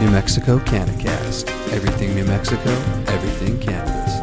New 0.00 0.10
Mexico 0.12 0.60
CannaCast. 0.60 1.50
Everything 1.72 2.14
New 2.14 2.22
Mexico, 2.22 2.70
everything 3.08 3.58
cannabis. 3.58 4.14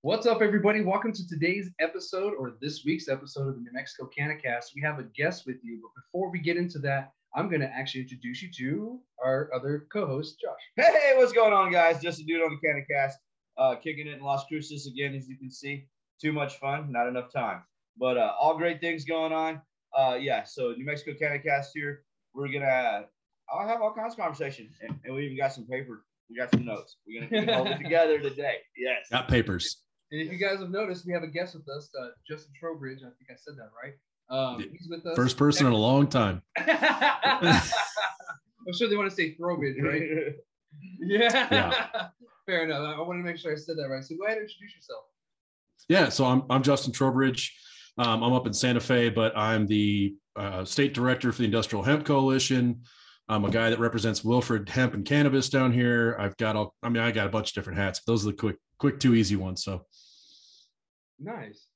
What's 0.00 0.26
up, 0.26 0.42
everybody? 0.42 0.80
Welcome 0.80 1.12
to 1.12 1.28
today's 1.28 1.70
episode 1.78 2.34
or 2.36 2.56
this 2.60 2.84
week's 2.84 3.08
episode 3.08 3.46
of 3.46 3.54
the 3.54 3.60
New 3.60 3.70
Mexico 3.72 4.10
CannaCast. 4.18 4.74
We 4.74 4.82
have 4.82 4.98
a 4.98 5.04
guest 5.04 5.46
with 5.46 5.58
you, 5.62 5.78
but 5.80 5.92
before 6.02 6.32
we 6.32 6.40
get 6.40 6.56
into 6.56 6.80
that, 6.80 7.12
I'm 7.36 7.48
going 7.48 7.60
to 7.60 7.68
actually 7.68 8.00
introduce 8.00 8.42
you 8.42 8.50
to 8.58 9.00
our 9.24 9.50
other 9.54 9.86
co-host, 9.92 10.40
Josh. 10.40 10.58
Hey, 10.74 11.12
what's 11.14 11.32
going 11.32 11.52
on, 11.52 11.70
guys? 11.70 12.02
Just 12.02 12.18
a 12.18 12.24
dude 12.24 12.42
on 12.42 12.58
the 12.60 12.68
CannaCast, 12.68 13.12
uh, 13.56 13.76
kicking 13.76 14.08
it 14.08 14.14
in 14.14 14.20
Las 14.20 14.46
Cruces 14.48 14.88
again, 14.88 15.14
as 15.14 15.28
you 15.28 15.36
can 15.36 15.48
see. 15.48 15.86
Too 16.20 16.32
much 16.32 16.58
fun, 16.58 16.90
not 16.90 17.06
enough 17.06 17.32
time. 17.32 17.62
But 17.96 18.18
uh, 18.18 18.32
all 18.40 18.58
great 18.58 18.80
things 18.80 19.04
going 19.04 19.32
on. 19.32 19.62
Uh, 19.96 20.16
yeah, 20.20 20.44
so 20.44 20.72
New 20.76 20.84
Mexico 20.84 21.12
CannaCast 21.20 21.68
here. 21.74 22.02
We're 22.34 22.48
gonna, 22.48 23.06
I'll 23.50 23.66
have 23.66 23.80
all 23.80 23.94
kinds 23.94 24.12
of 24.12 24.18
conversation, 24.18 24.68
and, 24.82 24.98
and 25.04 25.14
we 25.14 25.24
even 25.24 25.38
got 25.38 25.52
some 25.52 25.66
paper. 25.66 26.04
We 26.28 26.36
got 26.36 26.50
some 26.50 26.64
notes. 26.64 26.96
We're 27.06 27.26
gonna 27.28 27.54
hold 27.54 27.68
it 27.68 27.78
together 27.82 28.18
today. 28.20 28.56
Yes. 28.76 29.06
Got 29.10 29.28
papers. 29.28 29.82
And 30.12 30.20
if 30.20 30.30
you 30.30 30.38
guys 30.38 30.58
have 30.60 30.70
noticed, 30.70 31.06
we 31.06 31.12
have 31.12 31.22
a 31.22 31.28
guest 31.28 31.54
with 31.54 31.66
us, 31.68 31.88
uh, 32.00 32.08
Justin 32.28 32.52
Trowbridge. 32.60 32.98
I 32.98 33.10
think 33.18 33.30
I 33.30 33.34
said 33.36 33.54
that 33.56 33.70
right. 33.82 33.94
Um, 34.28 34.60
he's 34.60 34.88
with 34.88 35.06
us. 35.06 35.16
First 35.16 35.36
person 35.36 35.66
in 35.66 35.72
a 35.72 35.76
long 35.76 36.08
time. 36.08 36.42
I'm 36.58 37.52
sure 38.76 38.88
they 38.88 38.96
want 38.96 39.08
to 39.08 39.16
say 39.16 39.34
Throwbridge, 39.36 39.82
right? 39.82 40.02
Yeah. 41.00 41.48
Yeah. 41.50 42.08
Fair 42.44 42.64
enough. 42.64 42.80
I, 42.80 43.00
I 43.00 43.00
want 43.00 43.18
to 43.18 43.24
make 43.24 43.38
sure 43.38 43.50
I 43.50 43.56
said 43.56 43.76
that 43.78 43.88
right. 43.88 44.04
So 44.04 44.14
go 44.16 44.26
ahead 44.26 44.36
and 44.36 44.46
introduce 44.46 44.74
yourself. 44.74 45.04
Yeah, 45.88 46.10
so 46.10 46.26
I'm 46.26 46.42
I'm 46.50 46.62
Justin 46.62 46.92
Trowbridge. 46.92 47.56
Um, 47.98 48.22
I'm 48.22 48.32
up 48.32 48.46
in 48.46 48.52
Santa 48.52 48.80
Fe, 48.80 49.08
but 49.08 49.36
I'm 49.36 49.66
the 49.66 50.14
uh, 50.36 50.64
state 50.64 50.92
director 50.92 51.32
for 51.32 51.38
the 51.38 51.46
Industrial 51.46 51.82
Hemp 51.82 52.04
Coalition. 52.04 52.82
I'm 53.28 53.44
a 53.44 53.50
guy 53.50 53.70
that 53.70 53.80
represents 53.80 54.22
Wilfred 54.22 54.68
Hemp 54.68 54.94
and 54.94 55.04
Cannabis 55.04 55.48
down 55.48 55.72
here. 55.72 56.16
I've 56.20 56.36
got 56.36 56.54
all. 56.54 56.74
I 56.82 56.88
mean, 56.88 57.02
I 57.02 57.10
got 57.10 57.26
a 57.26 57.30
bunch 57.30 57.50
of 57.50 57.54
different 57.54 57.78
hats. 57.78 58.00
But 58.04 58.12
those 58.12 58.24
are 58.24 58.30
the 58.30 58.36
quick, 58.36 58.56
quick, 58.78 59.00
two 59.00 59.14
easy 59.14 59.36
ones. 59.36 59.64
So 59.64 59.84
Nice. 61.18 61.68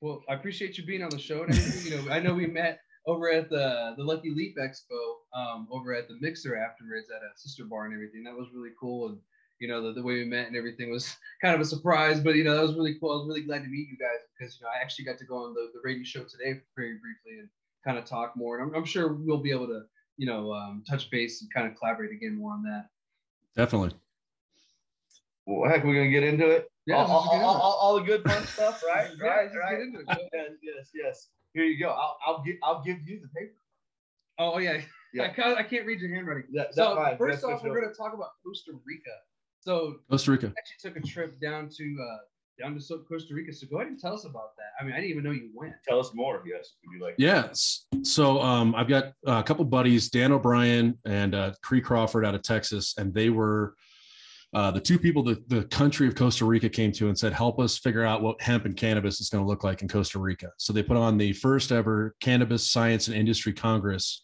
Well, 0.00 0.22
I 0.28 0.34
appreciate 0.34 0.78
you 0.78 0.84
being 0.84 1.02
on 1.02 1.10
the 1.10 1.18
show. 1.18 1.44
And 1.44 1.54
you 1.84 1.90
know, 1.90 2.10
I 2.10 2.20
know 2.20 2.34
we 2.34 2.46
met 2.46 2.80
over 3.06 3.30
at 3.30 3.48
the 3.50 3.94
the 3.96 4.04
Lucky 4.04 4.30
Leaf 4.30 4.54
Expo, 4.56 5.38
um, 5.38 5.68
over 5.70 5.94
at 5.94 6.08
the 6.08 6.16
Mixer 6.20 6.56
afterwards 6.56 7.08
at 7.10 7.22
a 7.22 7.38
sister 7.38 7.64
bar 7.64 7.84
and 7.84 7.94
everything. 7.94 8.24
That 8.24 8.34
was 8.34 8.48
really 8.54 8.72
cool. 8.80 9.08
And 9.08 9.18
you 9.58 9.68
know, 9.68 9.82
the, 9.82 9.92
the 9.92 10.02
way 10.02 10.14
we 10.14 10.24
met 10.24 10.46
and 10.48 10.56
everything 10.56 10.90
was 10.90 11.16
kind 11.42 11.54
of 11.54 11.60
a 11.60 11.64
surprise, 11.64 12.20
but 12.20 12.34
you 12.34 12.44
know, 12.44 12.54
that 12.54 12.62
was 12.62 12.74
really 12.74 12.96
cool. 12.98 13.12
I 13.12 13.16
was 13.16 13.26
really 13.28 13.42
glad 13.42 13.62
to 13.62 13.68
meet 13.68 13.88
you 13.88 13.96
guys 13.98 14.20
because 14.38 14.58
you 14.58 14.64
know 14.64 14.70
I 14.70 14.82
actually 14.82 15.04
got 15.06 15.18
to 15.18 15.24
go 15.24 15.44
on 15.44 15.54
the, 15.54 15.70
the 15.74 15.80
radio 15.84 16.04
show 16.04 16.24
today 16.24 16.60
very 16.76 16.98
briefly 16.98 17.38
and 17.40 17.48
kind 17.84 17.98
of 17.98 18.04
talk 18.04 18.36
more. 18.36 18.58
And 18.58 18.68
I'm, 18.70 18.76
I'm 18.76 18.84
sure 18.84 19.12
we'll 19.12 19.38
be 19.42 19.50
able 19.50 19.66
to 19.68 19.82
you 20.16 20.26
know 20.26 20.52
um, 20.52 20.82
touch 20.88 21.10
base 21.10 21.42
and 21.42 21.52
kind 21.52 21.66
of 21.66 21.76
collaborate 21.78 22.12
again 22.12 22.36
more 22.36 22.52
on 22.52 22.62
that. 22.64 22.86
definitely. 23.54 23.92
Well, 25.46 25.70
heck, 25.70 25.84
we're 25.84 25.94
gonna 25.94 26.10
get 26.10 26.24
into 26.24 26.48
it. 26.50 26.70
Yeah, 26.86 26.96
all, 26.96 27.06
all, 27.10 27.30
all, 27.30 27.44
all, 27.44 27.78
all 27.80 27.94
the 27.96 28.02
good 28.02 28.22
fun 28.24 28.44
stuff, 28.46 28.82
right? 28.86 29.10
Yeah, 29.18 29.26
right, 29.26 29.52
get 29.52 29.58
right. 29.58 29.80
into 29.80 30.00
it. 30.00 30.06
yes, 30.08 30.50
yes, 30.62 30.90
yes. 30.94 31.28
Here 31.52 31.64
you 31.64 31.78
go. 31.82 31.90
I'll, 31.90 32.18
I'll 32.26 32.42
give, 32.44 32.56
I'll 32.62 32.82
give 32.84 32.98
you 33.06 33.20
the 33.20 33.28
paper. 33.28 33.54
Oh 34.38 34.58
yeah, 34.58 34.80
Yeah. 35.14 35.24
I, 35.24 35.28
can't, 35.30 35.58
I 35.58 35.62
can't 35.62 35.86
read 35.86 36.00
your 36.00 36.14
handwriting. 36.14 36.44
That, 36.52 36.74
So 36.74 36.82
that's 36.84 36.96
fine. 36.96 37.16
first 37.18 37.40
That's 37.40 37.44
off, 37.44 37.62
we're 37.62 37.70
sure. 37.70 37.80
going 37.80 37.92
to 37.92 37.96
talk 37.96 38.12
about 38.12 38.30
Costa 38.44 38.72
Rica. 38.84 39.10
So 39.66 39.96
Costa 40.08 40.30
Rica. 40.30 40.52
actually 40.56 40.90
took 40.90 40.96
a 40.96 41.04
trip 41.04 41.40
down 41.40 41.68
to 41.76 41.96
uh, 42.00 42.16
down 42.62 42.78
to 42.78 42.98
Costa 43.08 43.34
Rica. 43.34 43.52
So 43.52 43.66
go 43.66 43.78
ahead 43.78 43.88
and 43.88 43.98
tell 43.98 44.14
us 44.14 44.24
about 44.24 44.54
that. 44.56 44.70
I 44.80 44.84
mean, 44.84 44.92
I 44.92 44.98
didn't 44.98 45.10
even 45.10 45.24
know 45.24 45.32
you 45.32 45.50
went. 45.54 45.72
Tell 45.86 45.98
us 45.98 46.12
more. 46.14 46.40
Yes, 46.46 46.74
would 46.84 46.96
you 46.96 47.04
like? 47.04 47.16
Yes. 47.18 47.86
So 48.02 48.40
um, 48.40 48.76
I've 48.76 48.86
got 48.86 49.12
a 49.26 49.42
couple 49.42 49.64
buddies, 49.64 50.08
Dan 50.08 50.30
O'Brien 50.30 50.96
and 51.04 51.34
uh, 51.34 51.52
Cree 51.62 51.80
Crawford 51.80 52.24
out 52.24 52.36
of 52.36 52.42
Texas, 52.42 52.94
and 52.96 53.12
they 53.12 53.28
were 53.28 53.74
uh, 54.54 54.70
the 54.70 54.80
two 54.80 55.00
people 55.00 55.24
that 55.24 55.48
the 55.48 55.64
country 55.64 56.06
of 56.06 56.14
Costa 56.14 56.44
Rica 56.44 56.68
came 56.68 56.92
to 56.92 57.08
and 57.08 57.18
said, 57.18 57.32
"Help 57.32 57.58
us 57.58 57.76
figure 57.76 58.04
out 58.04 58.22
what 58.22 58.40
hemp 58.40 58.66
and 58.66 58.76
cannabis 58.76 59.20
is 59.20 59.30
going 59.30 59.42
to 59.42 59.48
look 59.48 59.64
like 59.64 59.82
in 59.82 59.88
Costa 59.88 60.20
Rica." 60.20 60.52
So 60.58 60.72
they 60.72 60.84
put 60.84 60.96
on 60.96 61.18
the 61.18 61.32
first 61.32 61.72
ever 61.72 62.14
Cannabis 62.20 62.70
Science 62.70 63.08
and 63.08 63.16
Industry 63.16 63.52
Congress 63.52 64.22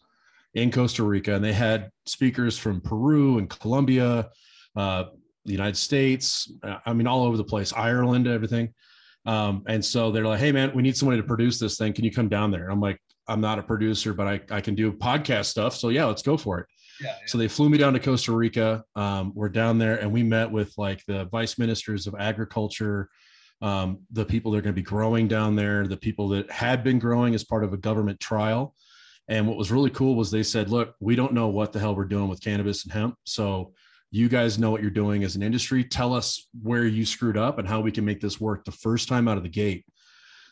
in 0.53 0.71
Costa 0.71 1.03
Rica, 1.03 1.35
and 1.35 1.43
they 1.43 1.51
had 1.51 1.89
speakers 2.05 2.57
from 2.57 2.79
Peru 2.79 3.39
and 3.39 3.49
Colombia, 3.49 4.29
uh, 4.77 5.03
the 5.45 5.51
United 5.51 5.77
States, 5.77 6.51
uh, 6.63 6.77
I 6.85 6.93
mean, 6.93 7.07
all 7.07 7.23
over 7.23 7.37
the 7.37 7.43
place, 7.43 7.73
Ireland, 7.73 8.27
everything. 8.27 8.73
Um, 9.25 9.63
and 9.67 9.83
so 9.83 10.11
they're 10.11 10.25
like, 10.25 10.39
hey, 10.39 10.51
man, 10.51 10.71
we 10.75 10.81
need 10.81 10.97
somebody 10.97 11.21
to 11.21 11.27
produce 11.27 11.59
this 11.59 11.77
thing. 11.77 11.93
Can 11.93 12.03
you 12.05 12.11
come 12.11 12.29
down 12.29 12.51
there? 12.51 12.69
I'm 12.69 12.81
like, 12.81 12.99
I'm 13.27 13.41
not 13.41 13.59
a 13.59 13.63
producer, 13.63 14.13
but 14.13 14.27
I, 14.27 14.41
I 14.51 14.61
can 14.61 14.75
do 14.75 14.91
podcast 14.91 15.45
stuff. 15.45 15.75
So 15.75 15.89
yeah, 15.89 16.05
let's 16.05 16.21
go 16.21 16.35
for 16.35 16.59
it. 16.59 16.67
Yeah. 17.01 17.15
So 17.27 17.37
they 17.37 17.47
flew 17.47 17.69
me 17.69 17.77
down 17.77 17.93
to 17.93 17.99
Costa 17.99 18.33
Rica. 18.33 18.83
Um, 18.95 19.31
we're 19.33 19.49
down 19.49 19.77
there 19.77 19.97
and 19.97 20.11
we 20.11 20.23
met 20.23 20.51
with 20.51 20.73
like 20.77 21.03
the 21.07 21.25
vice 21.25 21.57
ministers 21.57 22.05
of 22.05 22.15
agriculture, 22.19 23.09
um, 23.61 23.99
the 24.11 24.25
people 24.25 24.51
that 24.51 24.57
are 24.59 24.61
going 24.61 24.75
to 24.75 24.81
be 24.81 24.85
growing 24.85 25.27
down 25.27 25.55
there, 25.55 25.87
the 25.87 25.97
people 25.97 26.27
that 26.29 26.51
had 26.51 26.83
been 26.83 26.99
growing 26.99 27.33
as 27.33 27.43
part 27.43 27.63
of 27.63 27.73
a 27.73 27.77
government 27.77 28.19
trial. 28.19 28.75
And 29.29 29.47
what 29.47 29.57
was 29.57 29.71
really 29.71 29.89
cool 29.89 30.15
was 30.15 30.29
they 30.29 30.43
said, 30.43 30.69
look, 30.69 30.95
we 30.99 31.15
don't 31.15 31.33
know 31.33 31.47
what 31.47 31.71
the 31.71 31.79
hell 31.79 31.95
we're 31.95 32.03
doing 32.03 32.27
with 32.27 32.41
cannabis 32.41 32.83
and 32.83 32.91
hemp. 32.91 33.15
So 33.23 33.73
you 34.13 34.29
guys 34.29 34.59
know 34.59 34.69
what 34.69 34.83
you're 34.83 34.91
doing 34.91 35.23
as 35.23 35.35
an 35.35 35.41
industry. 35.41 35.83
Tell 35.83 36.13
us 36.13 36.47
where 36.61 36.85
you 36.85 37.03
screwed 37.03 37.35
up 37.35 37.57
and 37.57 37.67
how 37.67 37.81
we 37.81 37.91
can 37.91 38.05
make 38.05 38.21
this 38.21 38.39
work 38.39 38.63
the 38.63 38.71
first 38.71 39.07
time 39.07 39.27
out 39.27 39.37
of 39.37 39.43
the 39.43 39.49
gate. 39.49 39.87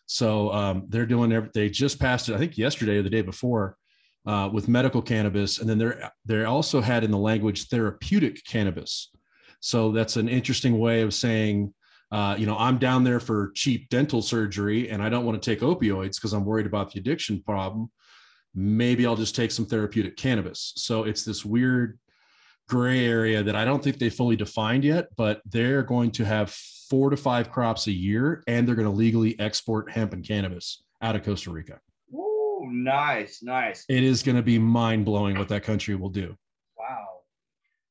So 0.07 0.51
um, 0.51 0.85
they're 0.89 1.05
doing 1.05 1.31
every, 1.31 1.51
they 1.53 1.69
just 1.69 1.99
passed 1.99 2.27
it, 2.27 2.33
I 2.33 2.39
think 2.39 2.57
yesterday 2.57 2.97
or 2.97 3.03
the 3.03 3.09
day 3.11 3.22
before, 3.22 3.77
uh, 4.25 4.49
with 4.51 4.67
medical 4.67 4.99
cannabis, 4.99 5.59
and 5.59 5.69
then 5.69 5.77
they're 5.77 6.11
they 6.25 6.44
also 6.44 6.81
had 6.81 7.03
in 7.03 7.11
the 7.11 7.19
language 7.19 7.67
therapeutic 7.67 8.44
cannabis. 8.45 9.11
So 9.59 9.91
that's 9.91 10.16
an 10.16 10.28
interesting 10.28 10.79
way 10.79 11.03
of 11.03 11.13
saying, 11.13 11.72
uh, 12.11 12.35
you 12.39 12.47
know, 12.47 12.57
I'm 12.57 12.79
down 12.79 13.03
there 13.03 13.19
for 13.19 13.51
cheap 13.53 13.89
dental 13.89 14.23
surgery, 14.23 14.89
and 14.89 15.03
I 15.03 15.09
don't 15.09 15.23
want 15.23 15.39
to 15.39 15.49
take 15.51 15.61
opioids 15.61 16.16
because 16.16 16.33
I'm 16.33 16.45
worried 16.45 16.66
about 16.66 16.91
the 16.91 16.99
addiction 16.99 17.43
problem. 17.43 17.91
Maybe 18.55 19.05
I'll 19.05 19.16
just 19.16 19.35
take 19.35 19.51
some 19.51 19.67
therapeutic 19.67 20.17
cannabis. 20.17 20.73
So 20.78 21.03
it's 21.03 21.23
this 21.23 21.45
weird 21.45 21.99
gray 22.72 23.06
area 23.06 23.44
that 23.44 23.54
I 23.54 23.66
don't 23.66 23.84
think 23.84 24.00
they 24.00 24.09
fully 24.09 24.38
defined 24.38 24.86
yet, 24.86 25.09
but 25.18 25.42
they're 25.46 25.84
going 25.84 26.09
to 26.12 26.24
have 26.24 26.50
four 26.90 27.09
to 27.09 27.18
five 27.18 27.52
crops 27.52 27.88
a 27.88 27.92
year, 27.92 28.44
and 28.48 28.66
they're 28.66 28.76
going 28.76 28.88
to 28.88 28.96
legally 28.96 29.38
export 29.42 29.92
hemp 29.92 30.14
and 30.14 30.26
cannabis 30.26 30.82
out 31.02 31.18
of 31.18 31.24
Costa 31.26 31.52
Rica. 31.52 31.82
Ooh, 32.16 32.70
nice, 32.72 33.44
nice. 33.44 33.84
It 33.90 34.04
is 34.04 34.24
going 34.24 34.38
to 34.38 34.42
be 34.42 34.58
mind 34.58 35.04
blowing 35.04 35.38
what 35.38 35.50
that 35.50 35.64
country 35.64 35.96
will 35.96 36.09
do. 36.09 36.34
Wow. 36.80 37.08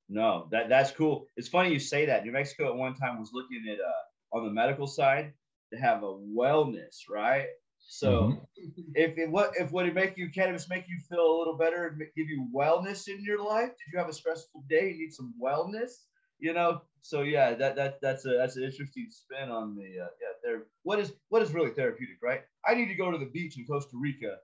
No, 0.08 0.48
that 0.50 0.70
that's 0.70 0.92
cool. 0.92 1.26
It's 1.36 1.48
funny 1.48 1.70
you 1.74 1.78
say 1.78 2.06
that. 2.06 2.24
New 2.24 2.32
Mexico 2.32 2.70
at 2.70 2.74
one 2.74 2.94
time 2.94 3.20
was 3.20 3.32
looking 3.34 3.62
at 3.70 3.78
uh 3.78 4.38
on 4.38 4.46
the 4.46 4.50
medical 4.50 4.86
side 4.86 5.34
to 5.74 5.78
have 5.78 6.04
a 6.04 6.14
wellness, 6.14 7.02
right? 7.08 7.48
So 7.92 8.40
if 8.94 9.18
it 9.18 9.28
what 9.28 9.50
if 9.58 9.72
would 9.72 9.84
it 9.84 9.94
make 9.94 10.16
you 10.16 10.30
cannabis 10.30 10.68
make 10.68 10.84
you 10.88 10.96
feel 11.08 11.26
a 11.26 11.38
little 11.38 11.56
better 11.56 11.88
and 11.88 11.98
give 12.16 12.28
you 12.28 12.48
wellness 12.54 13.08
in 13.08 13.20
your 13.24 13.42
life? 13.42 13.70
Did 13.70 13.92
you 13.92 13.98
have 13.98 14.08
a 14.08 14.12
stressful 14.12 14.62
day? 14.70 14.92
You 14.92 14.98
need 14.98 15.12
some 15.12 15.34
wellness, 15.42 16.04
you 16.38 16.52
know? 16.52 16.82
So 17.02 17.22
yeah, 17.22 17.52
that 17.54 17.74
that 17.74 18.00
that's 18.00 18.24
a 18.26 18.28
that's 18.38 18.54
an 18.54 18.62
interesting 18.62 19.08
spin 19.10 19.50
on 19.50 19.74
the 19.74 20.04
uh, 20.04 20.08
yeah. 20.20 20.34
There, 20.44 20.62
what 20.84 21.00
is 21.00 21.14
what 21.30 21.42
is 21.42 21.52
really 21.52 21.70
therapeutic, 21.70 22.18
right? 22.22 22.42
I 22.64 22.74
need 22.76 22.86
to 22.86 22.94
go 22.94 23.10
to 23.10 23.18
the 23.18 23.26
beach 23.26 23.58
in 23.58 23.66
Costa 23.66 23.96
Rica 24.00 24.36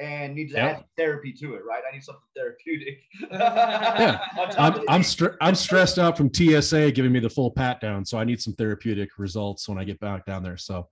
and 0.00 0.34
need 0.34 0.48
to 0.48 0.56
Yep. 0.56 0.76
add 0.78 0.84
therapy 0.96 1.32
to 1.34 1.54
it, 1.54 1.64
right? 1.64 1.84
I 1.88 1.94
need 1.94 2.02
something 2.02 2.22
therapeutic. 2.34 2.98
Yeah. 3.30 4.18
I'm 4.58 4.74
I'm, 4.88 5.02
stre- 5.02 5.36
I'm 5.40 5.54
stressed 5.54 6.00
out 6.00 6.16
from 6.16 6.34
TSA 6.34 6.90
giving 6.90 7.12
me 7.12 7.20
the 7.20 7.30
full 7.30 7.52
pat 7.52 7.80
down, 7.80 8.04
so 8.04 8.18
I 8.18 8.24
need 8.24 8.42
some 8.42 8.54
therapeutic 8.54 9.10
results 9.18 9.68
when 9.68 9.78
I 9.78 9.84
get 9.84 10.00
back 10.00 10.26
down 10.26 10.42
there. 10.42 10.56
So 10.56 10.72
There 10.72 10.80
you 10.80 10.82
go. 10.82 10.88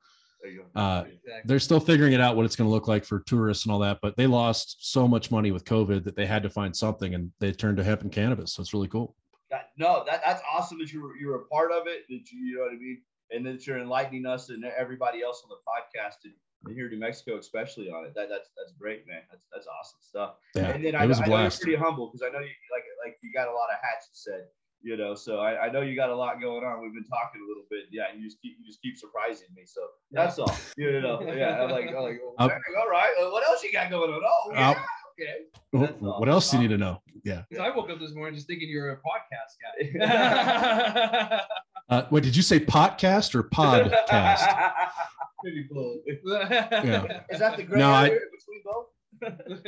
Uh, 0.75 1.05
Exactly. 1.06 1.32
they're 1.44 1.59
still 1.59 1.81
figuring 1.81 2.12
it 2.12 2.20
out 2.20 2.37
what 2.37 2.44
it's 2.44 2.56
going 2.56 2.69
to 2.69 2.73
look 2.73 2.88
like 2.88 3.05
for 3.05 3.20
tourists 3.20 3.64
and 3.64 3.73
all 3.73 3.79
that. 3.81 3.99
But 4.03 4.17
they 4.17 4.26
lost 4.26 4.93
so 4.93 5.06
much 5.06 5.31
money 5.31 5.50
with 5.50 5.64
COVID 5.64 6.05
that 6.05 6.17
they 6.17 6.26
had 6.26 6.43
to 6.43 6.50
find 6.50 6.76
something, 6.76 7.14
and 7.14 7.31
they 7.41 7.53
turned 7.53 7.76
to 7.79 7.85
hemp 7.85 8.03
and 8.03 8.12
cannabis. 8.12 8.55
So 8.55 8.62
it's 8.62 8.73
really 8.75 8.88
cool. 8.88 9.14
That, 9.50 9.70
no, 9.76 10.05
that, 10.06 10.23
that's 10.25 10.43
awesome 10.50 10.79
that 10.79 10.93
you 10.93 11.03
were, 11.03 11.17
you 11.17 11.29
were 11.29 11.37
a 11.37 11.47
part 11.47 11.73
of 11.73 11.87
it. 11.87 12.05
That 12.09 12.31
you, 12.31 12.38
you 12.38 12.56
know 12.56 12.62
what 12.62 12.73
I 12.73 12.76
mean, 12.76 13.03
and 13.32 13.47
that 13.47 13.67
you're 13.67 13.79
enlightening 13.79 14.26
us 14.26 14.49
and 14.49 14.64
everybody 14.64 15.23
else 15.23 15.43
on 15.44 15.50
the 15.50 15.56
podcast 15.67 16.25
and, 16.25 16.35
and 16.67 16.75
here 16.75 16.87
in 16.87 16.93
New 16.93 16.99
Mexico, 16.99 17.38
especially 17.38 17.91
on 17.91 18.05
it. 18.05 18.14
That 18.14 18.29
that's 18.29 18.50
that's 18.56 18.73
great, 18.79 19.06
man. 19.09 19.23
That's 19.31 19.47
that's 19.53 19.67
awesome 19.67 19.99
stuff. 20.00 20.35
Yeah, 20.55 20.70
and 20.70 20.85
then 20.85 20.94
I, 20.94 21.06
was 21.06 21.20
I 21.20 21.26
know 21.26 21.41
you're 21.41 21.50
pretty 21.50 21.76
humble 21.76 22.06
because 22.09 22.23
I 22.23 22.32
know 22.32 22.41
you 22.41 22.55
like 22.70 22.85
like 23.05 23.19
you 23.23 23.32
got 23.32 23.49
a 23.49 23.53
lot 23.53 23.69
of 23.73 23.79
hats. 23.82 24.09
You 24.11 24.32
said, 24.32 24.44
you 24.82 24.97
know, 24.97 25.15
so 25.15 25.38
I, 25.38 25.67
I 25.67 25.71
know 25.71 25.82
you 25.82 25.94
got 25.94 26.11
a 26.11 26.17
lot 26.17 26.41
going 26.41 26.65
on. 26.65 26.81
We've 26.82 26.94
been 26.94 27.05
talking 27.05 27.41
a 27.44 27.49
little 27.49 27.65
bit. 27.71 27.85
Yeah, 27.91 28.05
you 28.17 28.25
just 28.25 28.41
keep 28.41 28.56
you 28.59 28.67
just 28.67 28.81
keep 28.82 28.97
surprising 28.97 29.49
me. 29.55 29.62
So 29.67 29.81
that's 30.11 30.38
all. 30.38 30.55
You 30.77 31.00
know, 31.00 31.21
yeah. 31.23 31.62
I'm 31.62 31.71
like, 31.71 31.88
I'm 31.88 31.94
like 32.03 32.15
um, 32.21 32.21
well, 32.23 32.35
I'll- 32.38 32.50
all 32.82 32.88
right. 32.91 33.12
Uh, 33.21 33.31
what 33.31 33.47
else 33.49 33.62
you 33.62 33.73
got 33.73 33.91
going 33.91 34.11
on? 34.11 34.21
Oh, 34.25 34.50
yeah, 34.53 34.69
I'll- 34.71 34.77
okay. 35.21 35.94
Wh- 35.99 36.03
What 36.21 36.29
else 36.29 36.50
do 36.50 36.56
you 36.56 36.62
need 36.62 36.69
to 36.69 36.75
um, 36.75 36.81
know? 36.81 37.03
Yeah. 37.25 37.43
I 37.61 37.71
woke 37.77 37.91
up 37.91 38.00
this 38.00 38.15
morning 38.15 38.35
just 38.35 38.47
thinking 38.47 38.69
you're 38.71 38.91
a 38.93 38.97
podcast 38.97 39.56
guy. 40.00 41.41
Uh, 41.91 42.06
what 42.11 42.23
did 42.23 42.37
you 42.37 42.43
say? 42.43 42.61
Podcast 42.61 43.35
or 43.35 43.43
podcast? 43.43 44.47
Maybe 45.44 45.67
both. 45.69 45.97
Yeah. 46.06 47.23
Is 47.31 47.41
that 47.41 47.56
the 47.56 47.65
gray 47.65 47.81
No, 47.81 47.91
I- 47.91 48.06
area 48.11 48.21
between 48.31 48.62
both? 48.65 48.87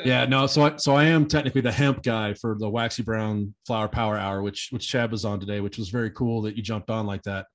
Yeah, 0.04 0.24
no. 0.24 0.46
So 0.46 0.62
I, 0.62 0.76
so 0.76 0.94
I 0.94 1.04
am 1.04 1.26
technically 1.26 1.60
the 1.60 1.72
hemp 1.72 2.02
guy 2.02 2.34
for 2.34 2.56
the 2.58 2.68
Waxy 2.68 3.02
Brown 3.02 3.54
Flower 3.66 3.88
Power 3.88 4.16
Hour, 4.16 4.42
which 4.42 4.68
which 4.70 4.88
Chad 4.88 5.10
was 5.10 5.24
on 5.24 5.40
today, 5.40 5.60
which 5.60 5.78
was 5.78 5.88
very 5.88 6.10
cool 6.10 6.42
that 6.42 6.56
you 6.56 6.62
jumped 6.62 6.90
on 6.90 7.06
like 7.06 7.22
that, 7.22 7.46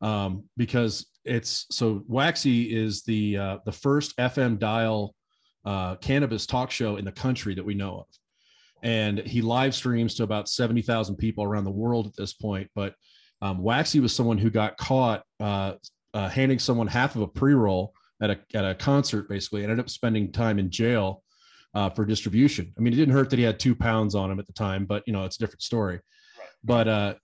um, 0.00 0.44
because 0.56 1.06
it's 1.24 1.66
so 1.70 2.02
Waxy 2.06 2.74
is 2.74 3.02
the 3.02 3.36
uh, 3.36 3.58
the 3.64 3.72
first 3.72 4.16
FM 4.16 4.58
dial 4.58 5.14
uh, 5.64 5.96
cannabis 5.96 6.46
talk 6.46 6.70
show 6.70 6.96
in 6.96 7.04
the 7.04 7.12
country 7.12 7.54
that 7.54 7.64
we 7.64 7.74
know 7.74 8.00
of, 8.00 8.06
and 8.82 9.18
he 9.18 9.42
live 9.42 9.74
streams 9.74 10.14
to 10.14 10.22
about 10.22 10.48
seventy 10.48 10.82
thousand 10.82 11.16
people 11.16 11.44
around 11.44 11.64
the 11.64 11.70
world 11.70 12.06
at 12.06 12.16
this 12.16 12.32
point. 12.32 12.70
But 12.74 12.94
um, 13.40 13.58
Waxy 13.58 14.00
was 14.00 14.14
someone 14.14 14.38
who 14.38 14.50
got 14.50 14.76
caught 14.76 15.24
uh, 15.40 15.74
uh, 16.14 16.28
handing 16.28 16.58
someone 16.58 16.86
half 16.86 17.16
of 17.16 17.22
a 17.22 17.28
pre 17.28 17.54
roll 17.54 17.94
at 18.20 18.30
a 18.30 18.38
at 18.54 18.64
a 18.64 18.74
concert, 18.74 19.28
basically, 19.28 19.62
ended 19.62 19.80
up 19.80 19.90
spending 19.90 20.30
time 20.32 20.58
in 20.58 20.70
jail 20.70 21.22
uh, 21.74 21.90
for 21.90 22.04
distribution. 22.04 22.72
I 22.76 22.80
mean, 22.80 22.92
it 22.92 22.96
didn't 22.96 23.14
hurt 23.14 23.30
that 23.30 23.38
he 23.38 23.44
had 23.44 23.58
two 23.58 23.74
pounds 23.74 24.14
on 24.14 24.30
him 24.30 24.38
at 24.38 24.46
the 24.46 24.52
time, 24.52 24.84
but 24.84 25.02
you 25.06 25.12
know, 25.12 25.24
it's 25.24 25.36
a 25.36 25.38
different 25.38 25.62
story. 25.62 25.94
Right. 25.96 26.48
But 26.64 26.88
uh, 26.88 27.14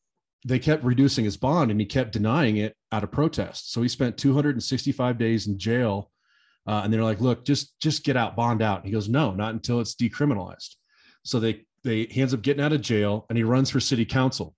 they 0.47 0.59
kept 0.59 0.85
reducing 0.85 1.25
his 1.25 1.37
bond, 1.37 1.71
and 1.71 1.81
he 1.81 1.87
kept 1.87 2.13
denying 2.13 2.59
it 2.59 2.77
out 2.93 3.05
of 3.05 3.11
protest. 3.11 3.73
So 3.73 3.83
he 3.83 3.89
spent 3.89 4.17
265 4.17 5.19
days 5.19 5.47
in 5.47 5.59
jail, 5.59 6.11
uh, 6.67 6.83
and 6.85 6.93
they're 6.93 7.05
like, 7.05 7.21
"Look, 7.21 7.45
just 7.45 7.79
just 7.81 8.05
get 8.05 8.17
out, 8.17 8.37
bond 8.37 8.63
out." 8.63 8.79
And 8.79 8.87
he 8.87 8.93
goes, 8.93 9.09
"No, 9.09 9.33
not 9.33 9.55
until 9.55 9.81
it's 9.81 9.95
decriminalized." 9.95 10.77
So 11.25 11.41
they 11.41 11.67
they 11.85 12.05
he 12.05 12.21
ends 12.21 12.35
up 12.35 12.43
getting 12.43 12.63
out 12.63 12.73
of 12.73 12.81
jail, 12.81 13.27
and 13.29 13.37
he 13.37 13.45
runs 13.45 13.71
for 13.71 13.81
city 13.81 14.05
council, 14.05 14.55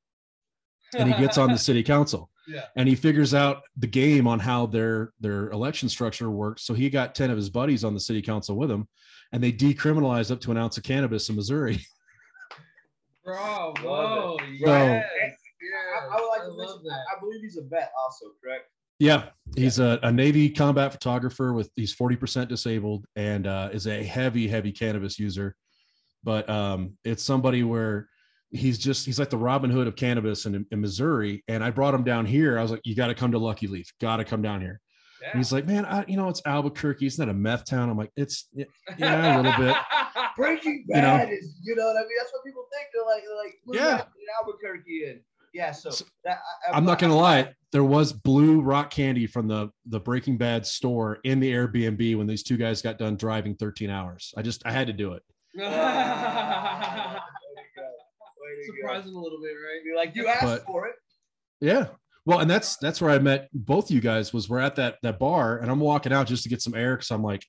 and 0.96 1.12
he 1.12 1.18
gets 1.20 1.38
on 1.38 1.50
the 1.50 1.58
city 1.68 1.82
council. 1.82 2.30
Yeah. 2.48 2.64
And 2.74 2.88
he 2.88 2.96
figures 2.96 3.32
out 3.32 3.62
the 3.76 3.86
game 3.86 4.26
on 4.26 4.38
how 4.40 4.66
their 4.66 5.12
their 5.20 5.50
election 5.50 5.88
structure 5.88 6.30
works. 6.30 6.62
So 6.62 6.74
he 6.74 6.90
got 6.90 7.14
10 7.14 7.30
of 7.30 7.36
his 7.36 7.48
buddies 7.48 7.84
on 7.84 7.94
the 7.94 8.00
city 8.00 8.22
council 8.22 8.56
with 8.56 8.70
him 8.70 8.88
and 9.32 9.42
they 9.42 9.52
decriminalized 9.52 10.30
up 10.30 10.40
to 10.40 10.50
an 10.50 10.56
ounce 10.56 10.76
of 10.76 10.82
cannabis 10.82 11.28
in 11.28 11.36
Missouri. 11.36 11.78
Bro, 13.24 13.74
whoa, 13.82 14.36
yes. 14.58 14.60
yeah. 14.66 15.02
I, 16.00 16.16
I, 16.16 16.20
would 16.20 16.28
like 16.28 16.40
I 16.40 16.44
to 16.46 16.56
mention, 16.56 16.82
that. 16.84 17.00
I 17.14 17.20
believe 17.20 17.42
he's 17.42 17.58
a 17.58 17.62
vet 17.62 17.92
also, 18.02 18.26
correct? 18.42 18.64
Yeah, 18.98 19.30
he's 19.56 19.78
a, 19.78 19.98
a, 20.02 20.12
Navy 20.12 20.50
combat 20.50 20.92
photographer 20.92 21.52
with 21.52 21.70
he's 21.74 21.94
40% 21.94 22.48
disabled 22.48 23.06
and 23.16 23.46
uh, 23.46 23.70
is 23.72 23.86
a 23.86 24.02
heavy, 24.02 24.48
heavy 24.48 24.72
cannabis 24.72 25.18
user. 25.18 25.54
But 26.22 26.48
um, 26.50 26.98
it's 27.04 27.22
somebody 27.22 27.62
where 27.62 28.08
he's 28.50 28.78
just 28.78 29.06
he's 29.06 29.18
like 29.18 29.30
the 29.30 29.38
Robin 29.38 29.70
Hood 29.70 29.86
of 29.86 29.96
cannabis 29.96 30.44
in, 30.44 30.66
in 30.70 30.80
Missouri. 30.80 31.42
And 31.48 31.64
I 31.64 31.70
brought 31.70 31.94
him 31.94 32.04
down 32.04 32.26
here. 32.26 32.58
I 32.58 32.62
was 32.62 32.70
like, 32.70 32.82
you 32.84 32.94
got 32.94 33.06
to 33.06 33.14
come 33.14 33.32
to 33.32 33.38
Lucky 33.38 33.68
Leaf, 33.68 33.90
got 34.00 34.16
to 34.16 34.24
come 34.24 34.42
down 34.42 34.60
here. 34.60 34.80
Yeah. 35.22 35.36
He's 35.36 35.52
like, 35.52 35.66
man, 35.66 35.84
I, 35.84 36.04
you 36.06 36.16
know, 36.16 36.28
it's 36.28 36.40
Albuquerque. 36.46 37.06
It's 37.06 37.18
not 37.18 37.28
a 37.28 37.34
meth 37.34 37.64
town. 37.64 37.90
I'm 37.90 37.98
like, 37.98 38.12
it's 38.16 38.48
yeah, 38.52 39.36
a 39.36 39.42
little 39.42 39.58
bit. 39.58 39.76
Breaking 40.36 40.84
Bad 40.88 40.96
you 40.96 41.02
know? 41.02 41.38
is, 41.38 41.58
you 41.62 41.76
know 41.76 41.86
what 41.86 41.96
I 41.96 42.00
mean? 42.00 42.16
That's 42.18 42.32
what 42.32 42.44
people 42.44 42.64
think. 42.72 42.88
They're 42.92 43.04
like, 43.04 43.22
they're 43.24 43.36
like, 43.36 43.54
yeah, 43.72 44.04
in 44.20 44.26
Albuquerque 44.40 45.10
and 45.10 45.20
yeah. 45.52 45.72
So, 45.72 45.90
so 45.90 46.04
that, 46.24 46.38
I, 46.72 46.76
am 46.76 46.84
not 46.84 46.98
gonna 46.98 47.16
lie. 47.16 47.52
There 47.72 47.84
was 47.84 48.12
blue 48.12 48.60
rock 48.60 48.90
candy 48.90 49.26
from 49.26 49.48
the 49.48 49.70
the 49.86 50.00
Breaking 50.00 50.36
Bad 50.36 50.66
store 50.66 51.18
in 51.24 51.40
the 51.40 51.52
Airbnb 51.52 52.16
when 52.16 52.26
these 52.26 52.42
two 52.42 52.56
guys 52.56 52.82
got 52.82 52.98
done 52.98 53.16
driving 53.16 53.54
13 53.56 53.90
hours. 53.90 54.32
I 54.36 54.42
just 54.42 54.66
I 54.66 54.72
had 54.72 54.86
to 54.86 54.92
do 54.92 55.12
it. 55.14 55.22
Surprising 58.66 59.14
a 59.14 59.18
little 59.18 59.40
bit, 59.40 59.52
right? 59.52 59.80
You're 59.84 59.96
like 59.96 60.14
you 60.14 60.26
asked 60.28 60.42
but, 60.42 60.64
for 60.66 60.86
it. 60.86 60.94
Yeah, 61.60 61.88
well, 62.26 62.40
and 62.40 62.50
that's 62.50 62.76
that's 62.76 63.00
where 63.00 63.10
I 63.10 63.18
met 63.18 63.48
both 63.52 63.90
you 63.90 64.00
guys. 64.00 64.32
Was 64.32 64.48
we're 64.48 64.60
at 64.60 64.76
that 64.76 64.96
that 65.02 65.18
bar, 65.18 65.58
and 65.58 65.70
I'm 65.70 65.80
walking 65.80 66.12
out 66.12 66.26
just 66.26 66.42
to 66.42 66.48
get 66.48 66.62
some 66.62 66.74
air 66.74 66.96
because 66.96 67.10
I'm 67.10 67.22
like, 67.22 67.44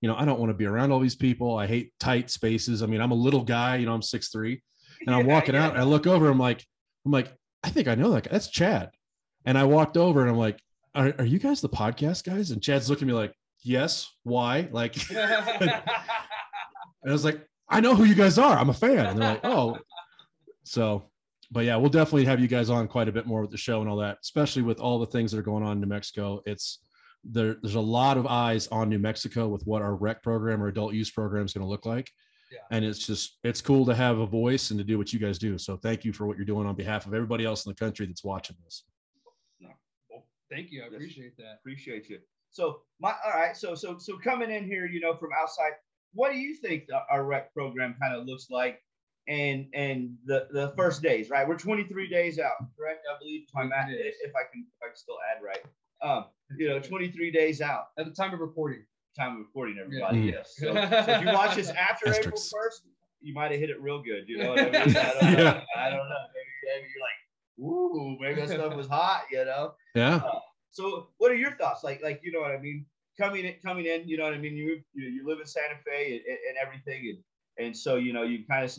you 0.00 0.08
know, 0.08 0.16
I 0.16 0.24
don't 0.24 0.38
want 0.38 0.50
to 0.50 0.54
be 0.54 0.66
around 0.66 0.92
all 0.92 1.00
these 1.00 1.16
people. 1.16 1.56
I 1.56 1.66
hate 1.66 1.92
tight 1.98 2.30
spaces. 2.30 2.82
I 2.82 2.86
mean, 2.86 3.00
I'm 3.00 3.12
a 3.12 3.16
little 3.16 3.42
guy, 3.42 3.76
you 3.76 3.86
know, 3.86 3.94
I'm 3.94 4.02
six 4.02 4.28
three, 4.28 4.62
and 5.06 5.14
I'm 5.14 5.26
walking 5.34 5.54
yeah. 5.54 5.66
out. 5.66 5.72
And 5.72 5.80
I 5.80 5.84
look 5.84 6.06
over. 6.06 6.28
I'm 6.28 6.38
like, 6.38 6.64
I'm 7.04 7.12
like, 7.12 7.32
I 7.62 7.70
think 7.70 7.88
I 7.88 7.94
know 7.94 8.12
that 8.12 8.24
guy. 8.24 8.32
That's 8.32 8.50
Chad. 8.50 8.90
And 9.46 9.56
I 9.56 9.64
walked 9.64 9.96
over, 9.96 10.20
and 10.20 10.30
I'm 10.30 10.36
like, 10.36 10.60
are, 10.94 11.14
are 11.18 11.24
you 11.24 11.38
guys 11.38 11.60
the 11.60 11.68
podcast 11.68 12.24
guys? 12.24 12.50
And 12.50 12.62
Chad's 12.62 12.90
looking 12.90 13.08
at 13.08 13.12
me 13.12 13.18
like, 13.18 13.34
yes. 13.62 14.08
Why? 14.22 14.68
Like, 14.70 14.96
and 15.10 15.70
I 17.06 17.12
was 17.12 17.24
like, 17.24 17.46
I 17.68 17.80
know 17.80 17.94
who 17.94 18.04
you 18.04 18.14
guys 18.14 18.38
are. 18.38 18.56
I'm 18.56 18.70
a 18.70 18.74
fan. 18.74 19.06
And 19.06 19.18
they're 19.18 19.30
like, 19.30 19.44
oh, 19.44 19.78
so 20.64 21.09
but 21.50 21.64
yeah, 21.64 21.76
we'll 21.76 21.90
definitely 21.90 22.24
have 22.24 22.40
you 22.40 22.48
guys 22.48 22.70
on 22.70 22.86
quite 22.86 23.08
a 23.08 23.12
bit 23.12 23.26
more 23.26 23.40
with 23.40 23.50
the 23.50 23.56
show 23.56 23.80
and 23.80 23.90
all 23.90 23.96
that, 23.96 24.18
especially 24.22 24.62
with 24.62 24.78
all 24.78 24.98
the 24.98 25.06
things 25.06 25.32
that 25.32 25.38
are 25.38 25.42
going 25.42 25.64
on 25.64 25.72
in 25.72 25.80
New 25.80 25.86
Mexico. 25.86 26.40
It's 26.46 26.78
there, 27.24 27.56
there's 27.62 27.74
a 27.74 27.80
lot 27.80 28.16
of 28.16 28.26
eyes 28.26 28.68
on 28.68 28.88
New 28.88 28.98
Mexico 28.98 29.48
with 29.48 29.62
what 29.64 29.82
our 29.82 29.94
rec 29.94 30.22
program 30.22 30.62
or 30.62 30.68
adult 30.68 30.94
use 30.94 31.10
program 31.10 31.44
is 31.44 31.52
going 31.52 31.64
to 31.64 31.68
look 31.68 31.86
like. 31.86 32.10
Yeah. 32.52 32.58
And 32.70 32.84
it's 32.84 33.06
just 33.06 33.38
it's 33.44 33.60
cool 33.60 33.84
to 33.86 33.94
have 33.94 34.18
a 34.18 34.26
voice 34.26 34.70
and 34.70 34.78
to 34.78 34.84
do 34.84 34.98
what 34.98 35.12
you 35.12 35.18
guys 35.18 35.38
do. 35.38 35.56
So 35.58 35.76
thank 35.76 36.04
you 36.04 36.12
for 36.12 36.26
what 36.26 36.36
you're 36.36 36.46
doing 36.46 36.66
on 36.66 36.74
behalf 36.74 37.06
of 37.06 37.14
everybody 37.14 37.44
else 37.44 37.64
in 37.64 37.70
the 37.70 37.76
country 37.76 38.06
that's 38.06 38.24
watching 38.24 38.56
this. 38.64 38.84
No. 39.60 39.70
Well, 40.08 40.26
thank 40.50 40.72
you. 40.72 40.82
I 40.82 40.86
appreciate 40.86 41.36
that. 41.36 41.58
Appreciate 41.60 42.08
you. 42.08 42.18
So 42.50 42.82
my 43.00 43.14
all 43.24 43.32
right. 43.32 43.56
So 43.56 43.74
so 43.74 43.98
so 43.98 44.18
coming 44.18 44.50
in 44.50 44.64
here, 44.64 44.86
you 44.86 45.00
know, 45.00 45.14
from 45.16 45.30
outside, 45.40 45.72
what 46.12 46.32
do 46.32 46.38
you 46.38 46.56
think 46.56 46.86
the, 46.88 47.00
our 47.08 47.24
rec 47.24 47.54
program 47.54 47.94
kind 48.00 48.14
of 48.14 48.26
looks 48.26 48.48
like? 48.50 48.80
And 49.30 49.66
and 49.74 50.16
the 50.26 50.48
the 50.50 50.72
first 50.76 51.02
days, 51.02 51.30
right? 51.30 51.46
We're 51.46 51.56
23 51.56 52.08
days 52.08 52.38
out, 52.38 52.56
correct? 52.76 53.06
I 53.08 53.16
believe 53.18 53.46
my 53.54 53.64
math, 53.64 53.88
if 53.88 54.32
I 54.34 54.42
can 54.52 54.66
if 54.66 54.82
I 54.82 54.88
can 54.88 54.96
still 54.96 55.18
add 55.32 55.42
right. 55.42 55.64
Um, 56.02 56.26
you 56.58 56.68
know, 56.68 56.80
23 56.80 57.30
days 57.30 57.60
out 57.60 57.88
at 57.98 58.06
the 58.06 58.10
time 58.10 58.34
of 58.34 58.40
recording. 58.40 58.84
Time 59.16 59.32
of 59.34 59.38
recording, 59.38 59.76
everybody. 59.80 60.20
Yeah. 60.20 60.32
Yes. 60.32 60.54
So, 60.56 60.72
so, 60.72 61.12
if 61.12 61.22
you 61.22 61.32
watch 61.32 61.56
this 61.56 61.70
after 61.70 62.12
April 62.12 62.38
1st, 62.38 62.80
you 63.20 63.34
might 63.34 63.50
have 63.50 63.60
hit 63.60 63.70
it 63.70 63.80
real 63.80 64.02
good. 64.02 64.24
You 64.26 64.38
know 64.38 64.50
what 64.50 64.60
I 64.60 64.64
mean? 64.70 64.74
I 64.74 64.80
don't 64.80 64.94
yeah. 64.94 65.36
know. 65.36 65.62
I 65.76 65.90
don't 65.90 66.08
know. 66.08 66.22
Maybe, 66.34 66.50
maybe 66.64 66.86
you're 66.94 67.02
like, 67.02 67.72
ooh, 67.72 68.16
maybe 68.20 68.40
that 68.40 68.48
stuff 68.48 68.74
was 68.74 68.86
hot. 68.86 69.24
You 69.30 69.44
know? 69.44 69.74
Yeah. 69.94 70.16
Uh, 70.16 70.38
so, 70.70 71.08
what 71.18 71.30
are 71.30 71.36
your 71.36 71.52
thoughts? 71.52 71.84
Like, 71.84 72.02
like 72.02 72.20
you 72.22 72.32
know 72.32 72.40
what 72.40 72.52
I 72.52 72.58
mean? 72.58 72.86
Coming 73.18 73.44
in, 73.44 73.54
coming 73.64 73.86
in. 73.86 74.08
You 74.08 74.16
know 74.16 74.24
what 74.24 74.34
I 74.34 74.38
mean? 74.38 74.54
You 74.54 74.80
you, 74.94 75.08
you 75.08 75.26
live 75.26 75.40
in 75.40 75.46
Santa 75.46 75.74
Fe 75.84 76.22
and, 76.26 76.38
and 76.48 76.56
everything, 76.60 77.14
and 77.58 77.66
and 77.66 77.76
so 77.76 77.96
you 77.96 78.12
know 78.12 78.22
you 78.22 78.46
kind 78.48 78.64
of 78.64 78.76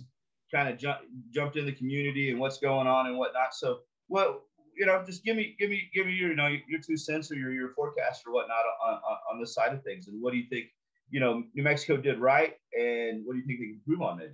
kind 0.54 0.70
of 0.70 0.78
jump, 0.78 1.00
jumped 1.32 1.58
in 1.58 1.66
the 1.66 1.72
community 1.72 2.32
and 2.32 2.40
what's 2.40 2.58
going 2.58 2.88
on 2.88 3.08
and 3.08 3.18
whatnot. 3.18 3.54
So, 3.54 3.80
what 4.08 4.42
you 4.76 4.86
know, 4.86 5.04
just 5.06 5.24
give 5.24 5.38
me, 5.38 5.56
give 5.60 5.70
me, 5.70 5.90
give 5.94 6.08
me 6.08 6.14
your, 6.14 6.30
you 6.30 6.36
know, 6.36 6.48
your 6.48 6.80
two 6.82 6.98
cents 6.98 7.32
or 7.32 7.36
your, 7.36 7.52
your 7.52 7.70
forecast 7.70 8.24
or 8.26 8.34
whatnot 8.34 8.64
on, 8.86 8.94
on, 8.94 9.40
on 9.40 9.46
side 9.46 9.74
of 9.74 9.84
things. 9.84 10.08
And 10.08 10.22
what 10.22 10.32
do 10.32 10.38
you 10.38 10.46
think, 10.50 10.68
you 11.10 11.20
know, 11.20 11.44
New 11.54 11.64
Mexico 11.64 11.98
did 11.98 12.20
right, 12.20 12.54
and 12.78 13.26
what 13.26 13.34
do 13.34 13.40
you 13.40 13.46
think 13.46 13.60
they 13.60 13.66
can 13.66 13.82
improve 13.86 14.02
on 14.02 14.18
maybe? 14.18 14.32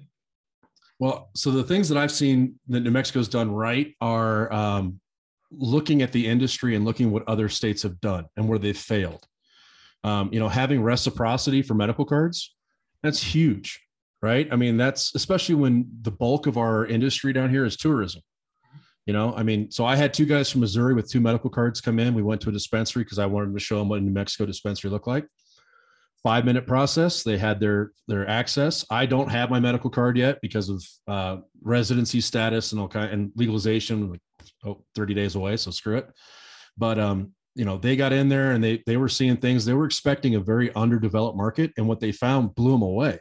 Well, 0.99 1.29
so 1.35 1.51
the 1.51 1.63
things 1.63 1.89
that 1.89 1.97
I've 1.97 2.11
seen 2.11 2.59
that 2.67 2.81
New 2.81 2.91
Mexico's 2.91 3.27
done 3.27 3.51
right 3.51 3.95
are 3.99 4.51
um, 4.53 4.99
looking 5.51 6.01
at 6.01 6.11
the 6.11 6.25
industry 6.25 6.75
and 6.75 6.85
looking 6.85 7.11
what 7.11 7.27
other 7.27 7.49
states 7.49 7.83
have 7.83 7.99
done 7.99 8.25
and 8.35 8.47
where 8.47 8.59
they've 8.59 8.77
failed. 8.77 9.25
Um, 10.03 10.29
you 10.31 10.39
know, 10.39 10.49
having 10.49 10.81
reciprocity 10.81 11.61
for 11.61 11.73
medical 11.73 12.05
cards, 12.05 12.55
that's 13.03 13.21
huge 13.21 13.81
right? 14.21 14.47
I 14.51 14.55
mean, 14.55 14.77
that's 14.77 15.13
especially 15.15 15.55
when 15.55 15.87
the 16.01 16.11
bulk 16.11 16.47
of 16.47 16.57
our 16.57 16.85
industry 16.85 17.33
down 17.33 17.49
here 17.49 17.65
is 17.65 17.77
tourism. 17.77 18.21
You 19.05 19.13
know, 19.13 19.33
I 19.35 19.43
mean, 19.43 19.71
so 19.71 19.85
I 19.85 19.95
had 19.95 20.13
two 20.13 20.25
guys 20.25 20.51
from 20.51 20.61
Missouri 20.61 20.93
with 20.93 21.09
two 21.09 21.21
medical 21.21 21.49
cards 21.49 21.79
come 21.79 21.97
in. 21.97 22.13
We 22.13 22.23
went 22.23 22.41
to 22.41 22.49
a 22.49 22.51
dispensary 22.51 23.03
because 23.03 23.19
I 23.19 23.25
wanted 23.25 23.53
to 23.53 23.59
show 23.59 23.79
them 23.79 23.87
what 23.87 23.99
a 23.99 24.01
New 24.01 24.11
Mexico 24.11 24.45
dispensary 24.45 24.91
looked 24.91 25.07
like. 25.07 25.25
Five 26.23 26.43
minute 26.43 26.67
process. 26.67 27.23
They 27.23 27.37
had 27.37 27.61
their 27.61 27.91
their 28.09 28.27
access. 28.27 28.85
I 28.89 29.05
don't 29.05 29.29
have 29.29 29.49
my 29.49 29.61
medical 29.61 29.89
card 29.89 30.17
yet 30.17 30.39
because 30.41 30.67
of 30.67 30.83
uh, 31.07 31.37
residency 31.61 32.19
status 32.19 32.73
and 32.73 32.81
all 32.81 32.89
kind 32.89 33.11
and 33.11 33.31
legalization. 33.35 34.11
Like 34.11 34.21
oh, 34.65 34.83
30 34.95 35.13
days 35.13 35.35
away, 35.35 35.55
so 35.55 35.71
screw 35.71 35.97
it. 35.97 36.09
But 36.77 36.99
um, 36.99 37.31
you 37.55 37.63
know, 37.63 37.77
they 37.77 37.95
got 37.95 38.11
in 38.11 38.27
there 38.27 38.51
and 38.51 38.63
they 38.63 38.83
they 38.85 38.97
were 38.97 39.07
seeing 39.07 39.37
things. 39.37 39.63
They 39.63 39.73
were 39.73 39.85
expecting 39.85 40.35
a 40.35 40.39
very 40.41 40.73
underdeveloped 40.75 41.37
market, 41.37 41.71
and 41.77 41.87
what 41.87 42.01
they 42.01 42.11
found 42.11 42.55
blew 42.55 42.71
them 42.71 42.81
away. 42.81 43.19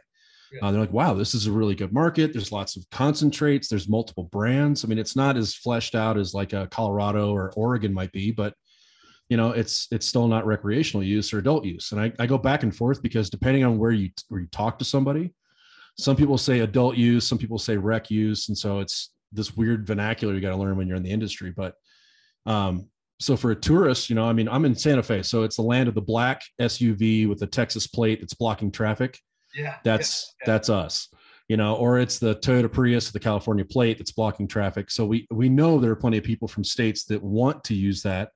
Uh, 0.61 0.71
they're 0.71 0.81
like, 0.81 0.93
wow, 0.93 1.13
this 1.13 1.33
is 1.33 1.47
a 1.47 1.51
really 1.51 1.75
good 1.75 1.93
market. 1.93 2.33
There's 2.33 2.51
lots 2.51 2.77
of 2.77 2.89
concentrates. 2.89 3.67
There's 3.67 3.89
multiple 3.89 4.25
brands. 4.25 4.83
I 4.83 4.87
mean, 4.87 4.97
it's 4.97 5.15
not 5.15 5.37
as 5.37 5.55
fleshed 5.55 5.95
out 5.95 6.17
as 6.17 6.33
like 6.33 6.53
a 6.53 6.67
Colorado 6.67 7.33
or 7.33 7.51
Oregon 7.55 7.93
might 7.93 8.11
be, 8.11 8.31
but 8.31 8.53
you 9.29 9.35
know, 9.35 9.51
it's 9.51 9.87
it's 9.91 10.05
still 10.05 10.27
not 10.27 10.45
recreational 10.45 11.03
use 11.03 11.33
or 11.33 11.39
adult 11.39 11.65
use. 11.65 11.91
And 11.91 11.99
I, 11.99 12.13
I 12.17 12.27
go 12.27 12.37
back 12.37 12.63
and 12.63 12.73
forth 12.73 13.01
because 13.01 13.29
depending 13.29 13.63
on 13.63 13.77
where 13.77 13.91
you 13.91 14.09
where 14.29 14.41
you 14.41 14.47
talk 14.47 14.79
to 14.79 14.85
somebody, 14.85 15.33
some 15.97 16.15
people 16.15 16.37
say 16.37 16.59
adult 16.59 16.95
use, 16.95 17.27
some 17.27 17.37
people 17.37 17.57
say 17.57 17.75
rec 17.75 18.09
use, 18.09 18.47
and 18.47 18.57
so 18.57 18.79
it's 18.79 19.11
this 19.33 19.57
weird 19.57 19.85
vernacular 19.85 20.33
you 20.33 20.39
got 20.39 20.51
to 20.51 20.55
learn 20.55 20.77
when 20.77 20.87
you're 20.87 20.95
in 20.95 21.03
the 21.03 21.11
industry. 21.11 21.51
But 21.51 21.73
um, 22.45 22.89
so 23.19 23.35
for 23.35 23.51
a 23.51 23.55
tourist, 23.55 24.09
you 24.09 24.15
know, 24.15 24.25
I 24.25 24.31
mean, 24.31 24.47
I'm 24.47 24.63
in 24.63 24.75
Santa 24.75 25.03
Fe, 25.03 25.23
so 25.23 25.43
it's 25.43 25.57
the 25.57 25.63
land 25.63 25.89
of 25.89 25.95
the 25.95 26.01
black 26.01 26.41
SUV 26.61 27.27
with 27.27 27.39
the 27.39 27.47
Texas 27.47 27.87
plate 27.87 28.21
that's 28.21 28.35
blocking 28.35 28.71
traffic 28.71 29.19
yeah 29.57 29.75
that's 29.83 30.35
yeah, 30.39 30.45
that's 30.45 30.69
us 30.69 31.09
you 31.47 31.57
know 31.57 31.75
or 31.75 31.99
it's 31.99 32.19
the 32.19 32.35
toyota 32.35 32.71
prius 32.71 33.11
the 33.11 33.19
california 33.19 33.65
plate 33.65 33.97
that's 33.97 34.11
blocking 34.11 34.47
traffic 34.47 34.89
so 34.89 35.05
we 35.05 35.27
we 35.31 35.49
know 35.49 35.79
there 35.79 35.91
are 35.91 35.95
plenty 35.95 36.17
of 36.17 36.23
people 36.23 36.47
from 36.47 36.63
states 36.63 37.03
that 37.05 37.21
want 37.21 37.63
to 37.63 37.73
use 37.73 38.01
that 38.01 38.29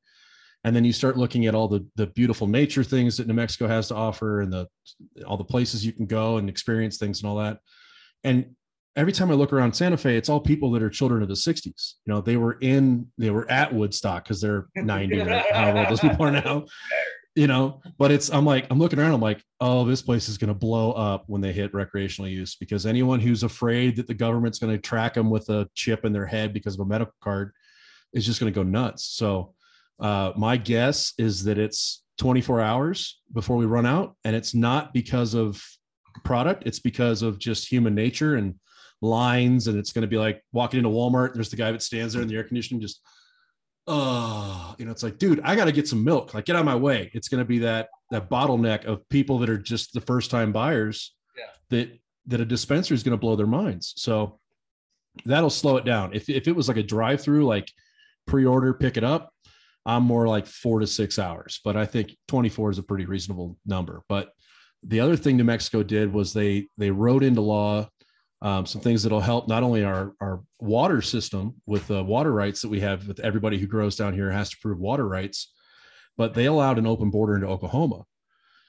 and 0.64 0.76
then 0.76 0.86
you 0.86 0.94
start 0.94 1.18
looking 1.18 1.48
at 1.48 1.56
all 1.56 1.68
the 1.68 1.86
the 1.96 2.08
beautiful 2.08 2.48
nature 2.48 2.84
things 2.84 3.18
that 3.18 3.28
New 3.28 3.34
Mexico 3.34 3.68
has 3.68 3.88
to 3.88 3.96
offer 3.96 4.42
and 4.42 4.54
the 4.54 4.68
all 5.26 5.38
the 5.38 5.44
places 5.44 5.86
you 5.86 5.92
can 5.92 6.06
go 6.06 6.38
and 6.38 6.50
experience 6.50 6.98
things 6.98 7.22
and 7.22 7.30
all 7.30 7.38
that. 7.38 7.60
And 8.24 8.56
every 8.96 9.12
time 9.12 9.32
I 9.32 9.34
look 9.34 9.54
around 9.54 9.74
Santa 9.74 9.98
Fe, 9.98 10.18
it's 10.18 10.30
all 10.30 10.40
people 10.40 10.72
that 10.72 10.84
are 10.84 10.90
children 10.90 11.24
of 11.24 11.30
the 11.30 11.34
60s. 11.34 11.94
You 12.06 12.14
know, 12.14 12.22
they 12.22 12.38
were 12.38 12.58
in, 12.62 13.08
they 13.18 13.32
were 13.32 13.50
at 13.50 13.74
Woodstock 13.74 14.24
because 14.24 14.42
they're 14.42 14.68
90, 14.76 15.20
right? 15.20 15.46
However 15.52 15.80
old 15.80 15.90
those 15.90 16.00
people 16.00 16.26
are 16.26 16.32
now. 16.32 16.66
You 17.36 17.48
know, 17.48 17.82
but 17.98 18.12
it's 18.12 18.30
I'm 18.30 18.46
like, 18.46 18.68
I'm 18.70 18.78
looking 18.78 19.00
around, 19.00 19.14
I'm 19.14 19.22
like, 19.22 19.42
oh, 19.62 19.86
this 19.86 20.02
place 20.02 20.28
is 20.28 20.38
gonna 20.38 20.54
blow 20.54 20.92
up 20.92 21.24
when 21.28 21.40
they 21.40 21.54
hit 21.54 21.74
recreational 21.74 22.30
use 22.30 22.56
because 22.56 22.86
anyone 22.86 23.22
who's 23.22 23.44
afraid 23.44 23.96
that 23.96 24.08
the 24.08 24.14
government's 24.14 24.60
gonna 24.60 24.78
track 24.78 25.14
them 25.14 25.30
with 25.30 25.48
a 25.50 25.70
chip 25.74 26.04
in 26.04 26.12
their 26.12 26.26
head 26.26 26.54
because 26.54 26.74
of 26.74 26.82
a 26.82 26.86
medical 26.86 27.16
card 27.22 27.54
is 28.14 28.26
just 28.26 28.40
gonna 28.40 28.52
go 28.52 28.64
nuts. 28.64 29.06
So 29.06 29.54
uh, 30.02 30.34
my 30.36 30.58
guess 30.58 31.14
is 31.18 31.44
that 31.46 31.58
it's 31.58 32.04
24 32.18 32.60
hours 32.60 33.22
before 33.34 33.56
we 33.56 33.66
run 33.66 33.86
out, 33.86 34.16
and 34.26 34.36
it's 34.36 34.54
not 34.54 34.94
because 34.94 35.34
of 35.34 35.64
product; 36.26 36.64
it's 36.66 36.80
because 36.80 37.22
of 37.22 37.40
just 37.40 37.72
human 37.72 37.96
nature 37.96 38.36
and 38.36 38.56
lines. 39.02 39.68
And 39.68 39.78
it's 39.78 39.92
going 39.92 40.04
to 40.04 40.08
be 40.08 40.18
like 40.18 40.44
walking 40.52 40.78
into 40.78 40.90
Walmart. 40.90 41.34
There's 41.34 41.50
the 41.50 41.56
guy 41.56 41.72
that 41.72 41.82
stands 41.82 42.14
there 42.14 42.22
in 42.22 42.28
the 42.28 42.36
air 42.36 42.44
conditioning, 42.44 42.82
just 42.82 43.02
oh, 43.88 44.51
you 44.82 44.86
know, 44.86 44.92
it's 44.92 45.04
like, 45.04 45.20
dude, 45.20 45.40
I 45.44 45.56
got 45.56 45.66
to 45.66 45.72
get 45.72 45.88
some 45.88 46.04
milk. 46.04 46.34
Like, 46.34 46.46
get 46.46 46.56
out 46.56 46.62
of 46.62 46.66
my 46.66 46.76
way. 46.76 47.12
It's 47.14 47.30
going 47.30 47.38
to 47.40 47.46
be 47.46 47.60
that 47.60 47.90
that 48.10 48.32
bottleneck 48.32 48.84
of 48.86 49.08
people 49.10 49.38
that 49.38 49.50
are 49.50 49.60
just 49.60 49.94
the 49.94 50.02
first 50.02 50.32
time 50.32 50.52
buyers 50.52 51.14
Yeah. 51.38 51.44
that 51.70 52.00
that 52.26 52.42
a 52.42 52.46
dispensary 52.46 52.96
is 52.96 53.04
going 53.04 53.16
to 53.16 53.22
blow 53.22 53.36
their 53.36 53.46
minds. 53.48 53.94
So 53.98 54.40
that'll 55.24 55.52
slow 55.52 55.78
it 55.78 55.86
down. 55.86 56.16
If 56.16 56.30
if 56.30 56.48
it 56.48 56.56
was 56.56 56.68
like 56.68 56.78
a 56.78 56.84
drive 56.84 57.22
through, 57.22 57.46
like 57.46 57.68
pre-order, 58.26 58.74
pick 58.74 58.98
it 58.98 59.04
up, 59.04 59.32
I'm 59.86 60.02
more 60.04 60.28
like 60.28 60.48
four 60.48 60.80
to 60.80 60.88
six 60.88 61.20
hours. 61.20 61.60
But 61.64 61.78
I 61.78 61.86
think 61.86 62.18
24 62.28 62.72
is 62.72 62.78
a 62.80 62.84
pretty 62.84 63.06
reasonable 63.06 63.58
number. 63.68 64.02
But 64.10 64.32
the 64.84 65.00
other 65.00 65.16
thing 65.16 65.38
New 65.38 65.44
Mexico 65.44 65.84
did 65.84 66.12
was 66.12 66.34
they 66.34 66.68
they 66.80 66.90
wrote 66.90 67.24
into 67.24 67.42
law 67.42 67.88
um, 68.42 68.66
some 68.66 68.82
things 68.82 69.04
that'll 69.04 69.20
help 69.20 69.48
not 69.48 69.64
only 69.64 69.84
our 69.84 70.14
our 70.20 70.42
water 70.60 71.02
system 71.02 71.56
with 71.66 71.88
the 71.88 72.04
water 72.04 72.32
rights 72.32 72.62
that 72.62 72.70
we 72.70 72.80
have 72.80 73.08
with 73.08 73.20
everybody 73.20 73.58
who 73.58 73.68
grows 73.68 73.96
down 73.96 74.14
here 74.14 74.32
has 74.32 74.50
to 74.50 74.58
prove 74.62 74.80
water 74.80 75.08
rights, 75.08 75.54
but 76.18 76.34
they 76.34 76.46
allowed 76.46 76.78
an 76.78 76.88
open 76.88 77.10
border 77.10 77.36
into 77.36 77.48
Oklahoma. 77.48 78.04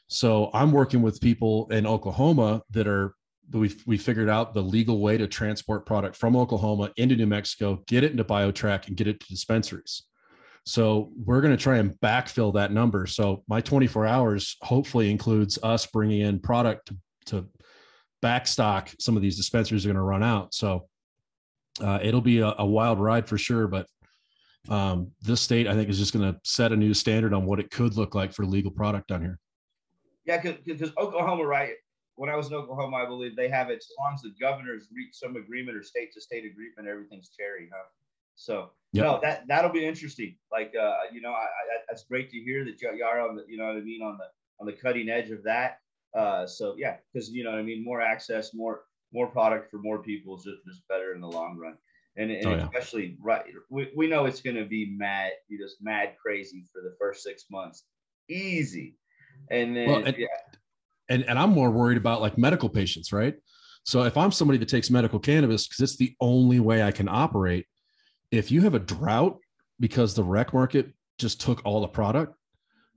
So 0.09 0.51
I'm 0.53 0.73
working 0.73 1.01
with 1.01 1.21
people 1.21 1.69
in 1.71 1.87
Oklahoma 1.87 2.63
that 2.71 2.87
are 2.87 3.15
we 3.51 3.75
we 3.87 3.97
figured 3.97 4.29
out 4.29 4.55
the 4.55 4.63
legal 4.63 5.01
way 5.01 5.17
to 5.17 5.27
transport 5.27 5.87
product 5.87 6.17
from 6.17 6.37
Oklahoma 6.37 6.91
into 6.97 7.17
New 7.17 7.27
Mexico, 7.27 7.83
get 7.87 8.05
it 8.05 8.13
into 8.13 8.25
BioTrack, 8.25 8.89
and 8.89 8.97
get 8.97 9.09
it 9.09 9.21
to 9.21 9.27
dispensaries. 9.29 10.05
So 10.65 11.11
we're 11.17 11.41
going 11.41 11.57
to 11.57 11.63
try 11.63 11.79
and 11.79 11.99
backfill 12.01 12.55
that 12.55 12.73
number. 12.73 13.07
So 13.07 13.43
my 13.49 13.61
24 13.61 14.07
hours 14.07 14.57
hopefully 14.63 15.11
includes 15.11 15.59
us 15.63 15.87
bringing 15.87 16.21
in 16.21 16.39
product 16.39 16.87
to, 16.87 16.97
to 17.27 17.49
backstock 18.23 18.95
some 19.01 19.17
of 19.17 19.23
these 19.23 19.37
dispensaries 19.37 19.85
are 19.85 19.89
going 19.89 19.97
to 19.97 20.03
run 20.03 20.23
out. 20.23 20.55
So 20.55 20.89
uh, 21.81 21.99
it'll 22.03 22.21
be 22.21 22.39
a, 22.39 22.55
a, 22.59 22.67
wild 22.67 23.01
ride 23.01 23.29
for 23.29 23.39
sure. 23.39 23.67
But 23.67 23.87
um, 24.69 25.11
this 25.21 25.41
state, 25.41 25.67
I 25.67 25.75
think, 25.75 25.89
is 25.89 25.99
just 25.99 26.13
going 26.13 26.33
to 26.33 26.39
set 26.45 26.73
a 26.73 26.77
new 26.77 26.95
standard 26.95 27.35
on 27.35 27.47
what 27.47 27.59
it 27.59 27.71
could 27.71 27.97
look 27.97 28.15
like 28.15 28.33
for 28.33 28.45
legal 28.45 28.71
product 28.71 29.09
down 29.09 29.23
here. 29.23 29.39
Yeah, 30.25 30.41
because 30.41 30.93
Oklahoma, 30.99 31.45
right? 31.45 31.73
When 32.15 32.31
I 32.31 32.37
was 32.37 32.49
in 32.49 32.55
Oklahoma, 32.55 32.99
I 32.99 33.07
believe 33.07 33.35
they 33.35 33.49
have 33.49 33.71
it 33.71 33.79
as 33.79 33.89
long 33.99 34.15
as 34.15 34.23
the 34.23 34.33
governors 34.41 34.89
reach 34.95 35.15
some 35.15 35.37
agreement 35.37 35.77
or 35.77 35.83
state 35.83 36.13
to 36.13 36.21
state 36.21 36.45
agreement, 36.45 36.87
everything's 36.87 37.31
cherry, 37.31 37.69
huh? 37.73 37.85
So 38.37 38.71
yep. 38.93 39.05
no, 39.05 39.21
that 39.23 39.45
that'll 39.49 39.73
be 39.73 39.85
interesting. 39.85 40.37
Like 40.51 40.75
uh, 40.81 40.95
you 41.13 41.21
know, 41.21 41.31
I, 41.31 41.45
I, 41.45 41.79
that's 41.89 42.05
great 42.05 42.31
to 42.31 42.39
hear 42.39 42.65
that 42.65 42.81
y'all 42.81 43.03
are 43.05 43.29
on 43.29 43.37
the 43.37 43.45
you 43.49 43.57
know 43.59 43.67
what 43.67 43.77
I 43.77 43.81
mean 43.81 44.03
on 44.03 44.19
the 44.19 44.27
on 44.61 44.67
the 44.67 44.73
cutting 44.73 45.09
edge 45.09 45.31
of 45.31 45.43
that. 45.45 45.79
Uh, 46.17 46.47
so 46.47 46.75
yeah, 46.77 46.97
because 47.13 47.31
you 47.31 47.45
know 47.45 47.51
what 47.51 47.59
I 47.59 47.63
mean, 47.63 47.85
more 47.85 48.01
access, 48.01 48.55
more 48.55 48.83
more 49.13 49.27
product 49.27 49.71
for 49.71 49.79
more 49.79 50.03
people 50.03 50.37
is 50.39 50.45
just, 50.45 50.65
just 50.67 50.89
better 50.89 51.15
in 51.15 51.21
the 51.21 51.29
long 51.29 51.59
run. 51.59 51.77
And, 52.17 52.31
and 52.31 52.47
oh, 52.47 52.51
yeah. 52.51 52.65
especially 52.65 53.17
right, 53.21 53.45
we, 53.71 53.91
we 53.97 54.07
know 54.07 54.27
it's 54.27 54.43
going 54.43 54.57
to 54.57 54.67
be 54.67 54.95
mad, 54.97 55.33
you 55.49 55.59
just 55.59 55.77
mad 55.81 56.15
crazy 56.21 56.65
for 56.73 56.83
the 56.83 56.95
first 56.99 57.23
six 57.23 57.45
months, 57.51 57.85
easy. 58.29 58.97
And 59.51 59.75
then 59.75 59.89
well, 59.89 60.05
and, 60.05 60.17
yeah, 60.19 60.27
and 61.09 61.25
and 61.25 61.39
I'm 61.39 61.51
more 61.51 61.71
worried 61.71 61.97
about 61.97 62.21
like 62.21 62.37
medical 62.37 62.69
patients, 62.69 63.13
right? 63.13 63.35
So 63.85 64.03
if 64.05 64.17
I'm 64.17 64.31
somebody 64.31 64.59
that 64.59 64.69
takes 64.69 64.91
medical 64.91 65.19
cannabis 65.19 65.67
because 65.67 65.81
it's 65.81 65.97
the 65.97 66.15
only 66.21 66.61
way 66.61 66.83
I 66.83 66.93
can 66.93 67.09
operate, 67.09 67.67
if 68.31 68.51
you 68.51 68.61
have 68.63 68.75
a 68.75 68.79
drought 68.79 69.39
because 69.81 70.15
the 70.15 70.23
rec 70.23 70.53
market 70.53 70.93
just 71.19 71.41
took 71.41 71.63
all 71.65 71.81
the 71.81 71.89
product, 71.89 72.35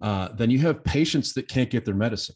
uh, 0.02 0.30
then 0.34 0.52
you 0.52 0.60
have 0.60 0.84
patients 0.84 1.34
that 1.34 1.48
can't 1.48 1.70
get 1.70 1.86
their 1.86 1.96
medicine, 1.96 2.36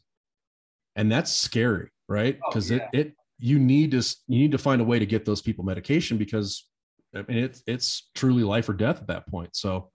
and 0.96 1.12
that's 1.12 1.32
scary, 1.32 1.90
right? 2.08 2.38
Because 2.48 2.72
oh, 2.72 2.76
yeah. 2.76 2.88
it 2.94 3.00
it 3.08 3.14
you 3.40 3.60
need 3.60 3.92
to 3.92 3.98
you 4.28 4.40
need 4.40 4.52
to 4.52 4.58
find 4.58 4.82
a 4.82 4.84
way 4.84 5.00
to 5.00 5.06
get 5.06 5.26
those 5.26 5.42
people 5.42 5.64
medication 5.64 6.18
because 6.18 6.68
I 7.16 7.24
mean 7.28 7.38
it's 7.38 7.64
it's 7.68 8.10
truly 8.16 8.44
life 8.44 8.68
or 8.70 8.74
death 8.74 9.02
at 9.02 9.08
that 9.08 9.28
point. 9.28 9.56
So 9.56 9.92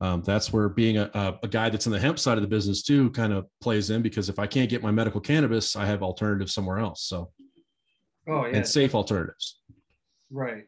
um, 0.00 0.22
that's 0.22 0.52
where 0.52 0.68
being 0.68 0.98
a, 0.98 1.10
a, 1.14 1.38
a 1.42 1.48
guy 1.48 1.70
that's 1.70 1.86
in 1.86 1.92
the 1.92 1.98
hemp 1.98 2.18
side 2.18 2.38
of 2.38 2.42
the 2.42 2.48
business 2.48 2.82
too 2.82 3.10
kind 3.10 3.32
of 3.32 3.46
plays 3.60 3.90
in 3.90 4.00
because 4.00 4.28
if 4.28 4.38
I 4.38 4.46
can't 4.46 4.70
get 4.70 4.82
my 4.82 4.92
medical 4.92 5.20
cannabis, 5.20 5.74
I 5.74 5.86
have 5.86 6.02
alternatives 6.02 6.54
somewhere 6.54 6.78
else. 6.78 7.02
So, 7.02 7.32
oh 8.28 8.46
yeah, 8.46 8.58
and 8.58 8.66
safe 8.66 8.94
alternatives. 8.94 9.60
Right. 10.30 10.64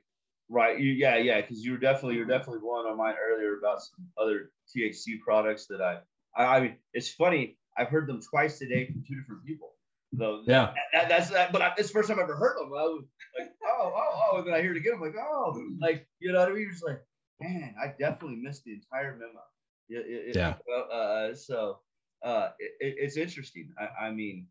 Right. 0.48 0.80
You, 0.80 0.90
yeah, 0.90 1.16
yeah. 1.16 1.40
Because 1.40 1.64
you 1.64 1.72
were 1.72 1.78
definitely 1.78 2.16
you're 2.16 2.24
definitely 2.24 2.58
blowing 2.58 2.90
on 2.90 2.96
mine 2.96 3.14
earlier 3.22 3.56
about 3.58 3.82
some 3.82 4.04
other 4.18 4.50
THC 4.74 5.20
products 5.20 5.66
that 5.66 5.80
I, 5.80 5.98
I, 6.36 6.56
I 6.56 6.60
mean, 6.60 6.76
it's 6.92 7.10
funny. 7.10 7.56
I've 7.80 7.88
heard 7.88 8.06
them 8.06 8.20
twice 8.20 8.58
today 8.58 8.86
from 8.86 9.02
two 9.08 9.18
different 9.18 9.44
people. 9.44 9.72
Though. 10.12 10.42
Yeah. 10.46 10.74
That, 10.92 11.08
that's 11.08 11.30
that. 11.30 11.52
But 11.52 11.62
I, 11.62 11.72
it's 11.78 11.88
the 11.88 11.94
first 11.94 12.08
time 12.08 12.18
I've 12.18 12.24
ever 12.24 12.36
heard 12.36 12.58
them. 12.58 12.68
I 12.68 12.82
was 12.82 13.04
like, 13.38 13.48
oh, 13.64 13.92
oh, 13.96 14.30
oh. 14.32 14.38
And 14.38 14.46
then 14.46 14.54
I 14.54 14.60
hear 14.60 14.72
it 14.72 14.76
again. 14.76 14.94
I'm 14.96 15.00
like, 15.00 15.14
oh, 15.18 15.62
like 15.80 16.06
you 16.18 16.32
know 16.32 16.40
what 16.40 16.48
I 16.48 16.52
mean? 16.52 16.62
You're 16.62 16.72
just 16.72 16.84
like, 16.84 17.00
man, 17.40 17.74
I 17.82 17.94
definitely 17.98 18.36
missed 18.36 18.64
the 18.64 18.74
entire 18.74 19.14
memo. 19.14 19.40
It, 19.88 20.04
it, 20.06 20.36
yeah. 20.36 20.54
Uh, 20.92 21.34
so 21.34 21.78
uh, 22.24 22.50
it, 22.58 22.96
it's 22.98 23.16
interesting. 23.16 23.70
I, 23.78 24.06
I 24.06 24.10
mean, 24.10 24.46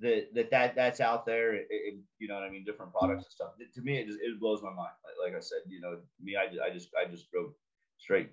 that 0.00 0.28
that 0.34 0.50
that 0.50 0.74
that's 0.74 1.00
out 1.00 1.24
there. 1.24 1.54
It, 1.54 1.96
you 2.18 2.28
know 2.28 2.34
what 2.34 2.44
I 2.44 2.50
mean? 2.50 2.64
Different 2.64 2.92
products 2.92 3.24
and 3.24 3.32
stuff. 3.32 3.50
To 3.74 3.82
me, 3.82 3.98
it 3.98 4.06
just 4.06 4.18
it 4.20 4.38
blows 4.40 4.62
my 4.62 4.70
mind. 4.70 4.92
Like, 5.04 5.32
like 5.32 5.38
I 5.38 5.40
said, 5.40 5.60
you 5.68 5.80
know, 5.80 5.98
me, 6.22 6.36
I, 6.36 6.66
I 6.66 6.70
just 6.70 6.90
I 7.00 7.08
just 7.08 7.30
grow 7.30 7.52
straight. 7.98 8.30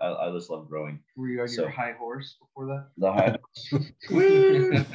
I, 0.00 0.12
I 0.12 0.32
just 0.32 0.50
love 0.50 0.68
growing. 0.68 1.00
Were 1.16 1.28
you 1.28 1.42
on 1.42 1.48
so, 1.48 1.62
your 1.62 1.70
high 1.70 1.92
horse 1.92 2.36
before 2.40 2.66
that? 2.66 2.88
The 2.98 3.12
high 3.12 3.36
horse. 4.76 4.86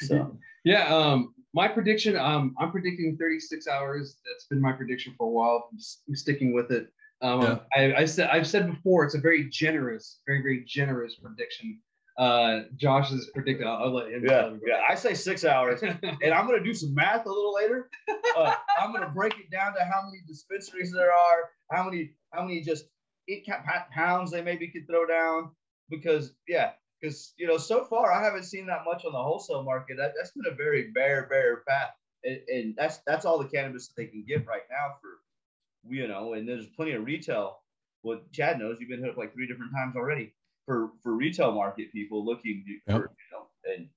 so 0.00 0.36
yeah, 0.64 0.94
um, 0.94 1.34
my 1.54 1.68
prediction. 1.68 2.16
Um, 2.16 2.54
I'm 2.58 2.70
predicting 2.70 3.16
36 3.18 3.66
hours. 3.68 4.18
That's 4.24 4.46
been 4.46 4.60
my 4.60 4.72
prediction 4.72 5.14
for 5.16 5.26
a 5.26 5.30
while. 5.30 5.68
I'm, 5.72 5.78
I'm 6.08 6.16
sticking 6.16 6.52
with 6.52 6.70
it. 6.70 6.88
Um, 7.22 7.42
yeah. 7.42 7.58
I, 7.74 7.94
I 7.94 8.04
said 8.04 8.28
I've 8.30 8.46
said 8.46 8.70
before. 8.70 9.04
It's 9.04 9.14
a 9.14 9.20
very 9.20 9.48
generous, 9.48 10.20
very 10.26 10.42
very 10.42 10.64
generous 10.66 11.16
prediction 11.16 11.80
uh, 12.18 12.60
Josh 12.76 13.12
is 13.12 13.30
predicting. 13.34 13.66
I'll, 13.66 13.84
I'll 13.84 13.92
let 13.92 14.10
him. 14.10 14.24
Yeah, 14.26 14.50
yeah. 14.66 14.80
I 14.88 14.94
say 14.94 15.14
six 15.14 15.44
hours, 15.44 15.82
and 15.82 15.98
I'm 16.02 16.46
gonna 16.46 16.62
do 16.62 16.74
some 16.74 16.94
math 16.94 17.26
a 17.26 17.28
little 17.28 17.54
later. 17.54 17.90
Uh, 18.36 18.54
I'm 18.78 18.92
gonna 18.92 19.10
break 19.10 19.34
it 19.38 19.50
down 19.50 19.74
to 19.74 19.84
how 19.84 20.02
many 20.04 20.22
dispensaries 20.26 20.92
there 20.92 21.12
are, 21.12 21.50
how 21.70 21.84
many, 21.84 22.12
how 22.32 22.42
many 22.42 22.62
just 22.62 22.86
eight 23.28 23.46
pounds 23.92 24.30
they 24.30 24.42
maybe 24.42 24.68
could 24.68 24.86
throw 24.86 25.06
down. 25.06 25.50
Because 25.88 26.32
yeah, 26.48 26.72
because 27.00 27.32
you 27.36 27.46
know, 27.46 27.58
so 27.58 27.84
far 27.84 28.12
I 28.12 28.22
haven't 28.22 28.44
seen 28.44 28.66
that 28.66 28.84
much 28.84 29.04
on 29.04 29.12
the 29.12 29.22
wholesale 29.22 29.62
market. 29.62 29.96
That 29.96 30.12
that's 30.16 30.32
been 30.32 30.52
a 30.52 30.56
very 30.56 30.90
bare, 30.90 31.26
bare 31.30 31.62
path, 31.68 31.90
and, 32.24 32.40
and 32.48 32.74
that's 32.76 32.98
that's 33.06 33.24
all 33.24 33.38
the 33.38 33.48
cannabis 33.48 33.88
that 33.88 33.94
they 33.96 34.06
can 34.06 34.24
get 34.26 34.46
right 34.46 34.62
now 34.70 34.94
for, 35.00 35.90
you 35.92 36.08
know. 36.08 36.34
And 36.34 36.48
there's 36.48 36.66
plenty 36.66 36.92
of 36.92 37.04
retail. 37.04 37.60
Well, 38.02 38.20
Chad 38.32 38.58
knows 38.58 38.78
you've 38.80 38.88
been 38.88 39.00
hit 39.00 39.10
up 39.10 39.16
like 39.16 39.32
three 39.34 39.46
different 39.46 39.72
times 39.72 39.96
already 39.96 40.32
for 40.64 40.90
for 41.02 41.12
retail 41.12 41.52
market 41.52 41.92
people 41.92 42.24
looking 42.24 42.64
for, 42.86 42.92
yep. 42.92 43.02
you 43.02 43.28
know, 43.32 43.74
and 43.74 43.88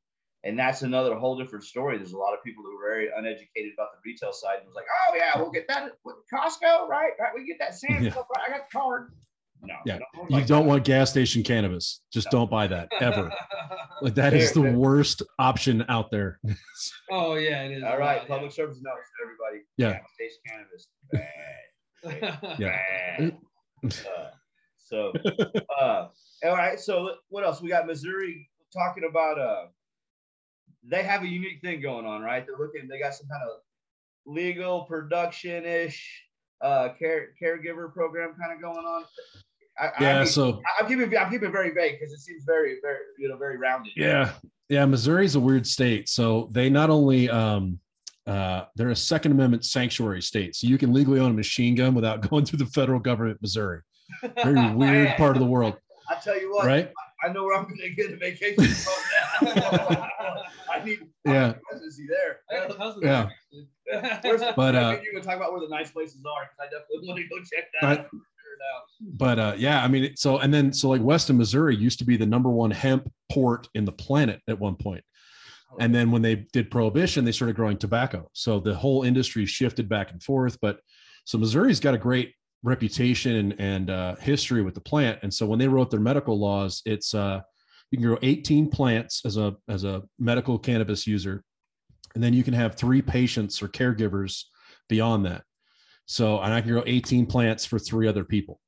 and 0.43 0.57
that's 0.57 0.81
another 0.83 1.15
whole 1.15 1.37
different 1.37 1.65
story. 1.65 1.97
There's 1.97 2.13
a 2.13 2.17
lot 2.17 2.33
of 2.33 2.43
people 2.43 2.63
who 2.63 2.77
are 2.77 2.89
very 2.89 3.09
uneducated 3.15 3.73
about 3.73 3.89
the 3.93 3.99
retail 4.05 4.31
side 4.31 4.57
and 4.59 4.67
was 4.67 4.75
like, 4.75 4.85
oh 5.09 5.15
yeah, 5.15 5.31
we'll 5.35 5.51
get 5.51 5.67
that 5.67 5.91
with 6.05 6.15
Costco, 6.33 6.87
right? 6.87 7.11
Right, 7.19 7.31
we 7.35 7.45
get 7.45 7.57
that 7.59 7.75
Sam's 7.75 8.05
yeah. 8.05 8.13
right? 8.15 8.45
I 8.47 8.49
got 8.49 8.69
the 8.69 8.77
card. 8.77 9.11
No, 9.61 9.73
yeah, 9.85 9.99
don't 10.15 10.31
you 10.31 10.45
don't 10.45 10.63
that. 10.63 10.69
want 10.69 10.85
gas 10.85 11.09
station 11.09 11.43
cannabis. 11.43 12.01
Just 12.13 12.27
no. 12.27 12.39
don't 12.39 12.51
buy 12.51 12.67
that 12.67 12.87
ever. 13.01 13.29
like 14.01 14.15
that 14.15 14.33
is 14.33 14.53
the 14.53 14.61
worst 14.61 15.21
option 15.37 15.83
out 15.89 16.09
there. 16.11 16.39
oh 17.11 17.35
yeah, 17.35 17.63
it 17.63 17.73
is. 17.73 17.83
All 17.83 17.97
right, 17.97 18.25
public 18.25 18.51
yeah. 18.51 18.55
service 18.55 18.79
announcement, 18.79 19.07
everybody. 19.21 19.65
Yeah, 19.75 19.99
gas 19.99 20.07
station 20.13 20.37
cannabis, 20.47 20.87
bad. 21.11 22.57
yeah. 22.57 22.77
Bad. 23.17 23.37
Uh, 23.83 24.29
so, 24.77 25.13
uh, 25.79 26.07
all 26.45 26.55
right. 26.55 26.79
So 26.79 27.15
what 27.29 27.43
else? 27.43 27.61
We 27.61 27.69
got 27.69 27.85
Missouri 27.85 28.49
talking 28.73 29.03
about. 29.09 29.39
Uh, 29.39 29.65
they 30.83 31.03
have 31.03 31.23
a 31.23 31.27
unique 31.27 31.61
thing 31.61 31.81
going 31.81 32.05
on, 32.05 32.21
right? 32.21 32.45
They're 32.45 32.57
looking. 32.57 32.87
They 32.87 32.99
got 32.99 33.13
some 33.13 33.27
kind 33.27 33.43
of 33.43 33.59
legal 34.25 34.83
production 34.83 35.65
ish 35.65 36.23
uh, 36.61 36.89
care 36.97 37.29
caregiver 37.41 37.91
program 37.93 38.35
kind 38.39 38.53
of 38.53 38.61
going 38.61 38.85
on. 38.85 39.03
I, 39.79 39.91
Yeah. 39.99 40.15
I 40.15 40.19
mean, 40.19 40.27
So 40.27 40.61
I'm 40.79 40.87
keeping 40.87 41.17
I'm 41.17 41.31
keeping 41.31 41.49
it 41.49 41.51
very 41.51 41.71
vague 41.71 41.99
because 41.99 42.13
it 42.13 42.19
seems 42.19 42.43
very 42.45 42.77
very 42.81 42.99
you 43.17 43.29
know 43.29 43.37
very 43.37 43.57
rounded. 43.57 43.93
Yeah, 43.95 44.33
yeah. 44.67 44.85
Missouri's 44.85 45.35
a 45.35 45.39
weird 45.39 45.65
state. 45.65 46.09
So 46.09 46.49
they 46.51 46.69
not 46.69 46.89
only 46.89 47.29
um, 47.29 47.79
uh, 48.27 48.65
they're 48.75 48.89
a 48.89 48.95
Second 48.95 49.31
Amendment 49.31 49.65
sanctuary 49.65 50.21
state, 50.21 50.55
so 50.55 50.67
you 50.67 50.77
can 50.77 50.93
legally 50.93 51.19
own 51.19 51.31
a 51.31 51.33
machine 51.33 51.75
gun 51.75 51.93
without 51.95 52.21
going 52.29 52.45
through 52.45 52.59
the 52.59 52.65
federal 52.67 52.99
government. 52.99 53.41
Missouri, 53.41 53.81
very 54.43 54.69
weird 54.75 55.15
part 55.17 55.35
of 55.35 55.41
the 55.41 55.47
world, 55.47 55.75
I 56.09 56.15
tell 56.15 56.39
you 56.39 56.51
what, 56.51 56.65
right? 56.65 56.91
I 57.23 57.29
know 57.31 57.43
where 57.43 57.57
I'm 57.57 57.63
going 57.65 57.77
to 57.77 57.89
get 57.91 58.11
a 58.11 58.15
vacation 58.17 58.63
from 58.63 58.93
now. 59.43 60.07
I 60.71 60.83
need 60.83 60.99
Yeah. 61.25 61.53
residency 61.71 62.07
there. 62.07 62.39
I 62.49 62.67
got 62.67 62.71
a 62.71 62.75
cousin 62.75 63.01
Yeah. 63.03 63.29
there, 64.21 64.37
But, 64.55 64.75
uh, 64.75 64.97
you 65.03 65.11
can 65.13 65.21
talk 65.21 65.35
about 65.37 65.51
where 65.51 65.61
the 65.61 65.67
nice 65.69 65.91
places 65.91 66.23
are 66.25 66.43
because 66.45 66.57
I 66.59 66.65
definitely 66.65 67.07
want 67.07 67.19
to 67.19 67.27
go 67.27 67.37
check 67.39 67.65
that 67.73 67.81
But- 67.81 67.99
out. 67.99 68.05
Out. 68.75 68.83
But 69.17 69.39
uh, 69.39 69.53
yeah, 69.57 69.81
I 69.81 69.87
mean, 69.87 70.17
so 70.17 70.39
and 70.39 70.53
then 70.53 70.73
so 70.73 70.89
like 70.89 71.01
Weston, 71.01 71.37
Missouri 71.37 71.77
used 71.77 71.97
to 71.99 72.05
be 72.05 72.17
the 72.17 72.25
number 72.25 72.49
one 72.49 72.71
hemp 72.71 73.09
port 73.31 73.69
in 73.73 73.85
the 73.85 73.91
planet 73.93 74.41
at 74.49 74.59
one 74.59 74.75
point. 74.75 75.01
And 75.79 75.95
then 75.95 76.11
when 76.11 76.21
they 76.21 76.35
did 76.51 76.69
prohibition, 76.69 77.23
they 77.23 77.31
started 77.31 77.55
growing 77.55 77.77
tobacco. 77.77 78.29
So 78.33 78.59
the 78.59 78.75
whole 78.75 79.03
industry 79.03 79.45
shifted 79.45 79.87
back 79.87 80.11
and 80.11 80.21
forth. 80.21 80.57
But 80.61 80.81
so 81.23 81.37
Missouri's 81.37 81.79
got 81.79 81.93
a 81.93 81.97
great 81.97 82.33
reputation 82.63 83.53
and, 83.53 83.89
uh, 83.89 84.15
history 84.17 84.61
with 84.61 84.73
the 84.73 84.81
plant. 84.81 85.19
And 85.23 85.33
so 85.33 85.45
when 85.45 85.59
they 85.59 85.67
wrote 85.67 85.89
their 85.91 85.99
medical 85.99 86.37
laws, 86.39 86.81
it's 86.85 87.13
uh, 87.13 87.41
you 87.91 87.97
can 87.97 88.07
grow 88.07 88.19
18 88.21 88.69
plants 88.69 89.25
as 89.25 89.37
a 89.37 89.55
as 89.67 89.83
a 89.83 90.03
medical 90.19 90.59
cannabis 90.59 91.07
user, 91.07 91.43
and 92.13 92.23
then 92.23 92.33
you 92.33 92.43
can 92.43 92.53
have 92.53 92.75
three 92.75 93.01
patients 93.01 93.61
or 93.61 93.67
caregivers 93.67 94.43
beyond 94.87 95.25
that. 95.25 95.43
So 96.05 96.39
and 96.39 96.53
I 96.53 96.61
can 96.61 96.71
grow 96.71 96.83
18 96.85 97.25
plants 97.25 97.65
for 97.65 97.79
three 97.79 98.07
other 98.07 98.23
people. 98.23 98.59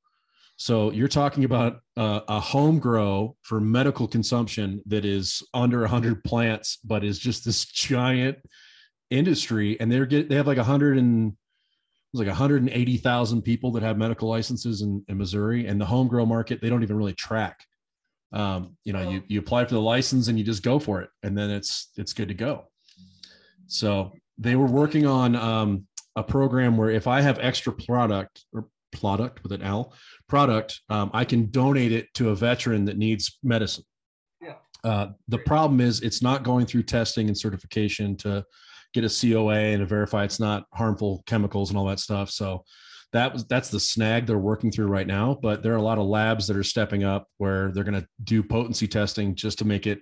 So 0.56 0.92
you're 0.92 1.08
talking 1.08 1.44
about 1.44 1.80
uh, 1.96 2.20
a 2.28 2.38
home 2.38 2.78
grow 2.78 3.36
for 3.42 3.60
medical 3.60 4.06
consumption 4.06 4.82
that 4.86 5.04
is 5.04 5.42
under 5.54 5.80
100 5.80 6.22
plants, 6.24 6.78
but 6.84 7.04
is 7.04 7.18
just 7.18 7.44
this 7.44 7.64
giant 7.64 8.38
industry. 9.10 9.78
And 9.80 9.90
they're 9.90 10.06
get 10.06 10.28
they 10.28 10.36
have 10.36 10.46
like 10.46 10.58
100 10.58 10.98
and 10.98 11.36
it 12.12 12.18
was 12.18 12.26
like 12.26 12.28
180,000 12.28 13.40
people 13.40 13.70
that 13.72 13.82
have 13.82 13.96
medical 13.96 14.28
licenses 14.28 14.82
in, 14.82 15.02
in 15.08 15.16
Missouri, 15.16 15.66
and 15.66 15.80
the 15.80 15.86
home 15.86 16.08
grow 16.08 16.26
market 16.26 16.60
they 16.60 16.68
don't 16.68 16.82
even 16.82 16.96
really 16.96 17.14
track. 17.14 17.64
Um, 18.34 18.76
you 18.84 18.92
know, 18.92 19.08
you 19.08 19.22
you 19.28 19.40
apply 19.40 19.64
for 19.64 19.74
the 19.74 19.80
license 19.80 20.28
and 20.28 20.38
you 20.38 20.44
just 20.44 20.62
go 20.62 20.78
for 20.78 21.00
it, 21.00 21.08
and 21.22 21.36
then 21.36 21.50
it's 21.50 21.90
it's 21.96 22.12
good 22.12 22.28
to 22.28 22.34
go. 22.34 22.64
So 23.66 24.12
they 24.36 24.56
were 24.56 24.66
working 24.66 25.06
on 25.06 25.36
um, 25.36 25.86
a 26.14 26.22
program 26.22 26.76
where 26.76 26.90
if 26.90 27.06
I 27.06 27.22
have 27.22 27.38
extra 27.38 27.72
product 27.72 28.44
or 28.52 28.66
product 28.92 29.42
with 29.42 29.52
an 29.52 29.62
L 29.62 29.94
product, 30.28 30.82
um, 30.90 31.10
I 31.14 31.24
can 31.24 31.50
donate 31.50 31.92
it 31.92 32.12
to 32.14 32.28
a 32.28 32.34
veteran 32.34 32.84
that 32.84 32.98
needs 32.98 33.38
medicine. 33.42 33.84
Yeah. 34.42 34.56
Uh, 34.84 35.06
the 35.28 35.38
problem 35.38 35.80
is 35.80 36.02
it's 36.02 36.20
not 36.20 36.42
going 36.42 36.66
through 36.66 36.82
testing 36.82 37.28
and 37.28 37.38
certification 37.38 38.16
to 38.18 38.44
get 38.92 39.04
a 39.04 39.08
COA 39.08 39.54
and 39.54 39.88
verify 39.88 40.24
it's 40.24 40.40
not 40.40 40.64
harmful 40.72 41.22
chemicals 41.26 41.70
and 41.70 41.78
all 41.78 41.86
that 41.86 42.00
stuff. 42.00 42.30
So 42.30 42.64
that 43.12 43.32
was 43.32 43.46
that's 43.46 43.68
the 43.68 43.80
snag 43.80 44.26
they're 44.26 44.38
working 44.38 44.70
through 44.70 44.86
right 44.86 45.06
now. 45.06 45.38
But 45.40 45.62
there 45.62 45.72
are 45.72 45.76
a 45.76 45.82
lot 45.82 45.98
of 45.98 46.06
labs 46.06 46.46
that 46.46 46.56
are 46.56 46.62
stepping 46.62 47.04
up 47.04 47.26
where 47.38 47.70
they're 47.72 47.84
going 47.84 48.00
to 48.00 48.08
do 48.24 48.42
potency 48.42 48.88
testing 48.88 49.34
just 49.34 49.58
to 49.58 49.64
make 49.64 49.86
it 49.86 50.00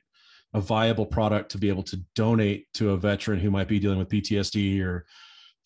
a 0.55 0.61
viable 0.61 1.07
product 1.07 1.51
to 1.53 1.59
be 1.59 1.69
able 1.69 1.83
to 1.85 2.01
donate 2.15 2.67
to 2.75 2.91
a 2.91 2.97
veteran 2.97 3.39
who 3.39 3.51
might 3.51 3.69
be 3.69 3.79
dealing 3.79 3.99
with 3.99 4.09
PTSD 4.09 4.83
or 4.83 5.07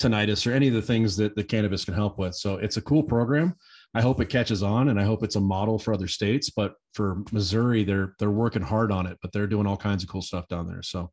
tinnitus 0.00 0.46
or 0.46 0.52
any 0.52 0.68
of 0.68 0.74
the 0.74 0.82
things 0.82 1.16
that 1.16 1.36
the 1.36 1.44
cannabis 1.44 1.84
can 1.84 1.94
help 1.94 2.18
with. 2.18 2.34
So 2.34 2.56
it's 2.56 2.76
a 2.76 2.82
cool 2.82 3.02
program. 3.02 3.54
I 3.94 4.00
hope 4.00 4.20
it 4.20 4.28
catches 4.28 4.62
on 4.62 4.88
and 4.88 5.00
I 5.00 5.04
hope 5.04 5.22
it's 5.22 5.36
a 5.36 5.40
model 5.40 5.78
for 5.78 5.94
other 5.94 6.08
states. 6.08 6.50
But 6.50 6.74
for 6.94 7.22
Missouri, 7.32 7.84
they're 7.84 8.14
they're 8.18 8.30
working 8.30 8.62
hard 8.62 8.90
on 8.90 9.06
it, 9.06 9.18
but 9.22 9.32
they're 9.32 9.46
doing 9.46 9.66
all 9.66 9.76
kinds 9.76 10.02
of 10.02 10.08
cool 10.08 10.22
stuff 10.22 10.48
down 10.48 10.66
there. 10.66 10.82
So 10.82 11.10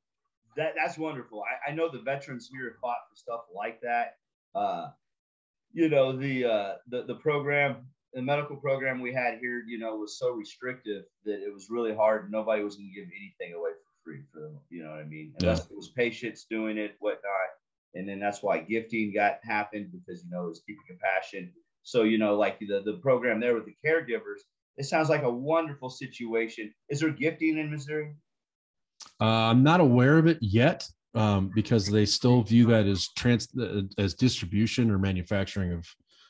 That 0.62 0.74
that's 0.76 0.98
wonderful. 0.98 1.42
I, 1.42 1.72
I 1.72 1.74
know 1.74 1.90
the 1.90 2.02
veterans 2.02 2.48
here 2.52 2.78
fought 2.80 2.98
for 3.10 3.16
stuff 3.16 3.42
like 3.56 3.82
that. 3.82 4.18
Uh, 4.54 4.90
you 5.74 5.90
know 5.90 6.16
the 6.16 6.46
uh, 6.46 6.74
the 6.88 7.04
the 7.04 7.16
program, 7.16 7.88
the 8.14 8.22
medical 8.22 8.56
program 8.56 9.00
we 9.00 9.12
had 9.12 9.40
here, 9.40 9.64
you 9.68 9.80
know, 9.80 9.96
was 9.96 10.20
so 10.20 10.30
restrictive 10.32 11.06
that 11.26 11.42
it 11.44 11.52
was 11.52 11.72
really 11.72 11.96
hard. 11.96 12.32
Nobody 12.32 12.64
was 12.64 12.76
going 12.76 12.92
to 12.94 12.96
give 12.96 13.10
anything 13.10 13.58
away 13.58 13.72
for 13.72 14.04
free 14.04 14.22
for 14.32 14.42
them. 14.42 14.60
You 14.70 14.84
know 14.84 14.92
what 14.92 15.00
I 15.00 15.06
mean? 15.06 15.34
Unless 15.42 15.72
it 15.72 15.76
was 15.76 15.90
patients 15.90 16.46
doing 16.48 16.78
it, 16.78 16.96
whatnot. 17.00 17.50
And 17.96 18.08
then 18.08 18.20
that's 18.20 18.44
why 18.44 18.60
gifting 18.60 19.14
got 19.16 19.40
happened 19.44 19.92
because 19.92 20.24
you 20.24 20.30
know 20.30 20.46
it 20.46 20.50
was 20.50 20.62
keeping 20.68 20.84
compassion. 20.88 21.52
So 21.82 22.04
you 22.04 22.20
know, 22.20 22.36
like 22.36 22.60
the 22.60 22.84
the 22.86 23.00
program 23.02 23.40
there 23.40 23.56
with 23.56 23.66
the 23.66 23.76
caregivers, 23.84 24.42
it 24.78 24.86
sounds 24.86 25.10
like 25.10 25.24
a 25.24 25.32
wonderful 25.32 25.90
situation. 25.90 26.72
Is 26.90 27.00
there 27.00 27.10
gifting 27.10 27.58
in 27.58 27.72
Missouri? 27.72 28.14
Uh, 29.20 29.26
I'm 29.26 29.64
not 29.64 29.80
aware 29.80 30.18
of 30.18 30.28
it 30.28 30.38
yet 30.42 30.88
um, 31.16 31.52
because 31.54 31.88
they 31.88 32.06
still 32.06 32.42
view 32.42 32.66
that 32.68 32.86
as 32.86 33.10
trans 33.16 33.48
uh, 33.60 33.82
as 33.98 34.14
distribution 34.14 34.90
or 34.90 34.98
manufacturing 34.98 35.74
of 35.74 35.86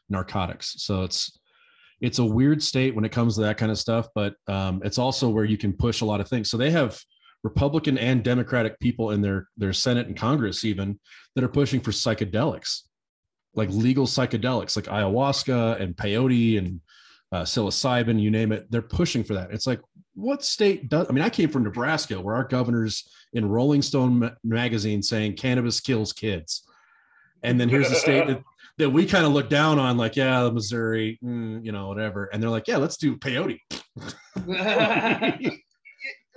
narcotics. 0.09 0.75
So 0.77 1.03
it's 1.03 1.39
it's 2.01 2.19
a 2.19 2.25
weird 2.25 2.61
state 2.63 2.95
when 2.95 3.05
it 3.05 3.11
comes 3.11 3.35
to 3.35 3.41
that 3.41 3.57
kind 3.57 3.71
of 3.71 3.77
stuff, 3.77 4.07
but 4.15 4.33
um, 4.47 4.81
it's 4.83 4.97
also 4.97 5.29
where 5.29 5.45
you 5.45 5.57
can 5.57 5.71
push 5.71 6.01
a 6.01 6.05
lot 6.05 6.19
of 6.19 6.27
things. 6.27 6.49
So 6.49 6.57
they 6.57 6.71
have 6.71 6.99
Republican 7.43 7.97
and 7.97 8.23
Democratic 8.23 8.79
people 8.79 9.11
in 9.11 9.21
their 9.21 9.47
their 9.57 9.73
Senate 9.73 10.07
and 10.07 10.17
Congress 10.17 10.63
even 10.63 10.99
that 11.35 11.43
are 11.43 11.49
pushing 11.49 11.79
for 11.79 11.91
psychedelics, 11.91 12.81
like 13.53 13.69
legal 13.69 14.05
psychedelics, 14.05 14.75
like 14.75 14.85
ayahuasca 14.85 15.79
and 15.79 15.95
peyote 15.95 16.57
and 16.57 16.81
uh, 17.31 17.43
psilocybin, 17.43 18.21
you 18.21 18.29
name 18.29 18.51
it. 18.51 18.69
They're 18.69 18.81
pushing 18.81 19.23
for 19.23 19.33
that. 19.35 19.51
It's 19.51 19.67
like 19.67 19.79
what 20.13 20.43
state 20.43 20.89
does? 20.89 21.07
I 21.09 21.13
mean, 21.13 21.23
I 21.23 21.29
came 21.29 21.49
from 21.49 21.63
Nebraska, 21.63 22.19
where 22.19 22.35
our 22.35 22.43
governor's 22.43 23.09
in 23.33 23.47
Rolling 23.47 23.81
Stone 23.81 24.35
magazine 24.43 25.01
saying 25.01 25.35
cannabis 25.35 25.79
kills 25.79 26.13
kids, 26.13 26.67
and 27.43 27.59
then 27.59 27.69
here's 27.69 27.89
the 27.89 27.95
state 27.95 28.27
that 28.27 28.43
that 28.77 28.89
we 28.89 29.05
kind 29.05 29.25
of 29.25 29.31
look 29.31 29.49
down 29.49 29.79
on, 29.79 29.97
like 29.97 30.15
yeah, 30.15 30.49
Missouri, 30.49 31.19
mm, 31.23 31.63
you 31.63 31.71
know, 31.71 31.87
whatever, 31.87 32.25
and 32.25 32.41
they're 32.41 32.49
like, 32.49 32.67
yeah, 32.67 32.77
let's 32.77 32.97
do 32.97 33.15
peyote. 33.17 33.59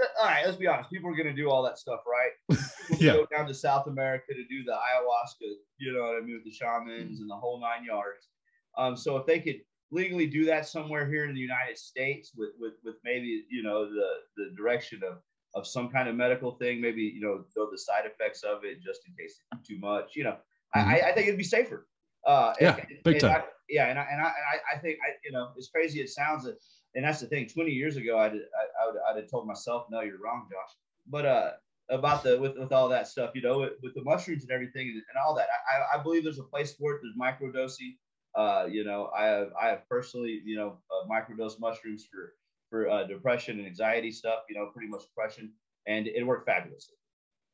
all 0.20 0.26
right, 0.26 0.44
let's 0.44 0.56
be 0.56 0.66
honest. 0.66 0.90
People 0.90 1.10
are 1.10 1.16
going 1.16 1.28
to 1.28 1.34
do 1.34 1.50
all 1.50 1.62
that 1.62 1.78
stuff, 1.78 2.00
right? 2.06 2.58
Yeah. 2.98 3.14
go 3.14 3.26
down 3.34 3.46
to 3.46 3.54
South 3.54 3.86
America 3.86 4.34
to 4.34 4.44
do 4.44 4.64
the 4.64 4.72
ayahuasca, 4.72 5.50
you 5.78 5.92
know 5.92 6.02
what 6.02 6.16
I 6.16 6.20
mean, 6.20 6.34
with 6.34 6.44
the 6.44 6.50
shamans 6.50 7.20
and 7.20 7.30
the 7.30 7.34
whole 7.34 7.60
nine 7.60 7.84
yards. 7.84 8.28
Um, 8.76 8.96
so 8.96 9.16
if 9.16 9.26
they 9.26 9.40
could 9.40 9.60
legally 9.94 10.26
do 10.26 10.44
that 10.44 10.66
somewhere 10.68 11.06
here 11.08 11.24
in 11.28 11.34
the 11.34 11.40
United 11.40 11.78
States 11.78 12.32
with 12.36 12.50
with 12.58 12.74
with 12.84 12.96
maybe 13.04 13.44
you 13.50 13.62
know 13.62 13.78
the 13.98 14.08
the 14.36 14.46
direction 14.56 15.00
of 15.08 15.14
of 15.54 15.66
some 15.66 15.88
kind 15.88 16.08
of 16.08 16.16
medical 16.16 16.50
thing, 16.60 16.80
maybe 16.80 17.02
you 17.02 17.20
know 17.20 17.44
know 17.56 17.70
the 17.70 17.78
side 17.78 18.04
effects 18.04 18.42
of 18.42 18.64
it 18.64 18.82
just 18.82 19.00
in 19.06 19.14
case 19.14 19.34
it's 19.52 19.68
too 19.68 19.78
much. 19.78 20.16
You 20.16 20.24
know, 20.24 20.36
I 20.74 20.80
I, 20.80 21.08
I 21.08 21.12
think 21.12 21.28
it'd 21.28 21.38
be 21.38 21.44
safer. 21.44 21.86
Uh, 22.26 22.52
Yeah, 22.60 22.76
and- 22.76 23.02
big 23.04 23.14
and 23.14 23.20
time. 23.20 23.42
I- 23.42 23.50
yeah, 23.70 23.86
and 23.88 23.98
I, 23.98 24.06
and 24.12 24.20
I 24.20 24.30
I, 24.74 24.78
think 24.82 24.98
I 25.06 25.12
you 25.24 25.32
know 25.32 25.44
as 25.56 25.68
crazy 25.74 26.02
as 26.02 26.10
it 26.10 26.12
sounds, 26.12 26.44
and 26.46 27.02
that's 27.04 27.20
the 27.20 27.26
thing. 27.26 27.46
Twenty 27.48 27.70
years 27.70 27.96
ago, 27.96 28.18
I'd 28.18 28.32
I, 28.32 28.64
I 28.80 28.86
would 28.86 28.96
I'd 29.08 29.16
have 29.22 29.30
told 29.30 29.46
myself, 29.46 29.86
no, 29.90 30.00
you're 30.02 30.20
wrong, 30.22 30.46
Josh. 30.50 30.72
But 31.06 31.24
uh, 31.24 31.50
about 31.88 32.22
the 32.24 32.38
with 32.38 32.58
with 32.58 32.72
all 32.72 32.88
that 32.90 33.08
stuff, 33.08 33.30
you 33.34 33.40
know, 33.42 33.60
with, 33.60 33.72
with 33.82 33.94
the 33.94 34.02
mushrooms 34.02 34.42
and 34.42 34.52
everything 34.52 34.88
and, 34.88 34.96
and 34.96 35.16
all 35.24 35.34
that, 35.36 35.48
I, 35.72 35.98
I 35.98 36.02
believe 36.02 36.24
there's 36.24 36.38
a 36.38 36.50
place 36.54 36.74
for 36.74 36.94
it. 36.94 37.00
There's 37.02 37.16
microdosing. 37.16 37.96
Uh, 38.36 38.66
you 38.70 38.84
know, 38.84 39.10
I 39.16 39.26
have 39.26 39.52
I 39.60 39.68
have 39.68 39.88
personally, 39.88 40.40
you 40.44 40.56
know, 40.56 40.78
uh, 40.90 41.06
microdose 41.08 41.60
mushrooms 41.60 42.06
for 42.10 42.34
for 42.70 42.88
uh, 42.88 43.04
depression 43.04 43.58
and 43.58 43.66
anxiety 43.66 44.10
stuff. 44.10 44.40
You 44.48 44.56
know, 44.56 44.70
pretty 44.74 44.88
much 44.88 45.02
depression, 45.02 45.52
and 45.86 46.06
it 46.06 46.26
worked 46.26 46.46
fabulously. 46.46 46.96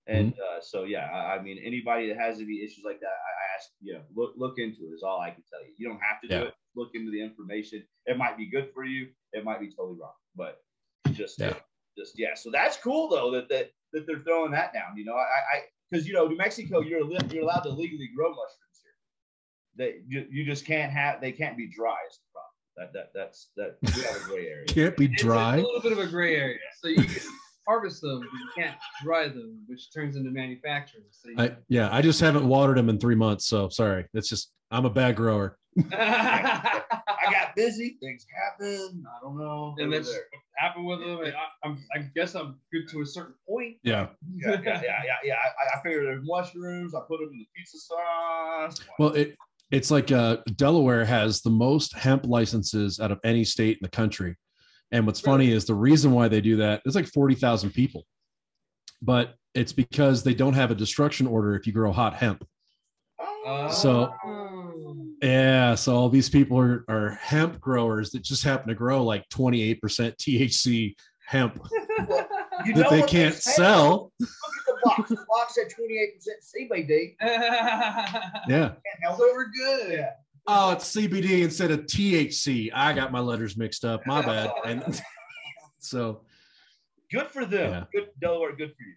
And 0.07 0.33
uh, 0.33 0.61
so, 0.61 0.85
yeah, 0.85 1.07
I, 1.13 1.37
I 1.37 1.43
mean, 1.43 1.59
anybody 1.65 2.09
that 2.09 2.17
has 2.19 2.41
any 2.41 2.63
issues 2.65 2.83
like 2.85 2.99
that, 3.01 3.07
I, 3.07 3.11
I 3.11 3.45
ask, 3.57 3.69
you 3.83 3.93
know, 3.95 4.01
look 4.17 4.33
look 4.37 4.59
into 4.59 4.81
it. 4.91 4.95
Is 4.95 5.03
all 5.03 5.21
I 5.21 5.31
can 5.31 5.45
tell 5.49 5.61
you. 5.61 5.73
You 5.77 5.89
don't 5.89 6.01
have 6.01 6.21
to 6.23 6.29
do 6.29 6.49
it. 6.49 6.55
Look 6.75 6.91
into 6.95 7.11
the 7.11 7.23
information. 7.23 7.85
It 8.07 8.17
might 8.17 8.37
be 8.37 8.47
good 8.51 8.71
for 8.75 8.85
you. 8.85 9.09
It 9.33 9.45
might 9.45 9.61
be 9.61 9.69
totally 9.71 9.99
wrong, 10.01 10.15
but 10.35 10.63
just 11.13 11.39
Yeah. 11.39 11.55
just 11.97 12.19
yeah. 12.19 12.35
So 12.35 12.51
that's 12.51 12.77
cool 12.79 13.09
though 13.09 13.31
that 13.33 13.49
that, 13.51 13.71
that 13.93 14.07
they're 14.07 14.21
throwing 14.21 14.53
that 14.53 14.73
down. 14.73 14.97
You 14.97 15.05
know, 15.05 15.15
I 15.15 15.39
I 15.57 15.57
because 15.91 16.07
you 16.09 16.15
know 16.15 16.27
New 16.27 16.37
Mexico, 16.37 16.81
you're 16.81 17.03
you're 17.31 17.43
allowed 17.43 17.65
to 17.69 17.71
legally 17.71 18.09
grow 18.17 18.31
mushrooms. 18.31 18.70
They 19.77 20.01
you, 20.09 20.27
you 20.31 20.45
just 20.45 20.67
can't 20.67 20.93
have 20.93 21.21
they 21.21 21.33
can't 21.33 21.57
be 21.57 21.67
dry. 21.69 21.97
Is 22.11 22.19
the 22.19 22.33
problem. 22.33 22.47
That 22.77 22.93
that 22.93 23.11
that's 23.15 23.51
that 23.57 23.77
we 23.83 24.03
have 24.03 24.17
a 24.17 24.25
gray 24.29 24.47
area. 24.49 24.67
Can't 24.67 24.97
be 24.97 25.07
It's 25.07 25.23
a- 25.23 25.27
dry. 25.27 25.57
a 25.57 25.61
little 25.61 25.81
bit 25.81 25.93
of 25.93 25.99
a 25.99 26.07
gray 26.07 26.37
area. 26.37 26.59
So 26.81 26.89
you 26.89 26.97
can 27.05 27.23
harvest 27.69 28.01
them, 28.01 28.21
but 28.21 28.27
you 28.33 28.49
can't 28.65 28.77
dry 29.03 29.29
them, 29.29 29.63
which 29.67 29.93
turns 29.93 30.17
into 30.17 30.31
manufacturing. 30.31 31.05
So 31.11 31.31
I 31.39 31.57
yeah, 31.69 31.89
I 31.93 32.03
just 32.03 32.21
haven't 32.21 32.47
watered 32.49 32.77
them 32.79 32.89
in 32.89 32.99
three 32.99 33.15
months, 33.15 33.47
so 33.47 33.69
sorry. 33.69 34.07
It's 34.15 34.29
just 34.29 34.51
I'm 34.71 34.85
a 34.87 34.91
bad 34.91 35.17
grower. 35.17 35.57
I 35.93 36.83
got 37.31 37.55
busy. 37.55 37.97
Things 38.01 38.27
happen. 38.35 39.05
I 39.07 39.21
don't 39.23 39.39
know. 39.39 39.75
and 39.79 39.93
They 39.93 39.99
that's 39.99 40.13
happened 40.57 40.87
with 40.87 41.01
them. 41.01 41.21
I, 41.21 41.67
I'm, 41.69 41.79
I 41.95 41.99
guess 42.15 42.35
I'm 42.35 42.57
good 42.73 42.89
to 42.91 43.03
a 43.03 43.07
certain 43.07 43.35
point. 43.49 43.77
Yeah. 43.83 44.09
yeah, 44.35 44.53
yeah, 44.53 44.59
yeah, 44.65 44.83
yeah, 44.83 45.15
yeah. 45.25 45.35
I, 45.35 45.79
I 45.79 45.83
figured 45.83 46.07
there's 46.07 46.25
mushrooms. 46.25 46.95
I 46.95 47.01
put 47.09 47.19
them 47.21 47.31
in 47.33 47.39
the 47.39 47.47
pizza 47.57 47.79
sauce. 47.79 48.81
Well, 48.99 49.11
it 49.13 49.37
it's 49.71 49.91
like 49.91 50.11
uh, 50.11 50.39
Delaware 50.57 51.05
has 51.05 51.41
the 51.43 51.51
most 51.51 51.95
hemp 51.97 52.27
licenses 52.27 52.99
out 53.01 53.13
of 53.13 53.21
any 53.25 53.45
state 53.45 53.77
in 53.79 53.83
the 53.83 53.89
country. 53.91 54.37
And 54.93 55.07
what's 55.07 55.21
funny 55.21 55.53
is 55.53 55.65
the 55.65 55.75
reason 55.75 56.11
why 56.11 56.27
they 56.29 56.41
do 56.41 56.57
that 56.57 56.83
is 56.85 56.95
like 56.97 57.07
40,000 57.07 57.71
people, 57.71 58.05
but 59.01 59.35
it's 59.55 59.73
because 59.73 60.23
they 60.25 60.35
don't 60.35 60.55
have 60.55 60.71
a 60.71 60.75
destruction 60.75 61.27
order 61.27 61.55
if 61.55 61.67
you 61.67 61.73
grow 61.73 61.93
hot 61.93 62.15
hemp. 62.15 62.45
So- 63.71 64.13
Yeah. 65.23 65.75
So 65.77 65.95
all 65.95 66.09
these 66.09 66.29
people 66.31 66.59
are, 66.59 66.85
are 66.89 67.11
hemp 67.21 67.61
growers 67.61 68.11
that 68.11 68.23
just 68.23 68.43
happen 68.43 68.69
to 68.69 68.75
grow 68.75 69.05
like 69.05 69.29
28% 69.29 69.81
THC 69.81 70.95
hemp 71.27 71.61
You 72.67 72.75
that 72.75 72.91
they 72.91 73.03
can't 73.03 73.35
say? 73.35 73.53
sell. 73.53 74.13
Look 74.21 74.29
at 74.31 74.67
the 74.67 74.77
box. 74.85 75.09
The 75.11 75.17
box 75.29 75.55
said 75.55 75.67
28% 75.69 76.71
CBD. 76.71 77.17
Yeah. 78.49 78.69
Can't 78.69 78.79
help 79.03 79.19
we're 79.19 79.51
good. 79.51 79.93
Yeah. 79.93 80.11
Oh, 80.47 80.73
it's 80.73 80.95
CBD 80.95 81.43
instead 81.43 81.71
of 81.71 81.81
THC. 81.81 82.71
I 82.75 82.93
got 82.93 83.13
my 83.13 83.21
letters 83.21 83.57
mixed 83.57 83.85
up. 83.85 84.07
My 84.07 84.23
bad. 84.23 84.51
And 84.65 85.01
so 85.79 86.23
Good 87.11 87.27
for 87.29 87.45
them. 87.45 87.71
Yeah. 87.73 87.85
Good 87.93 88.11
Delaware. 88.21 88.55
Good 88.55 88.71
for 88.77 88.83
you. 88.85 88.95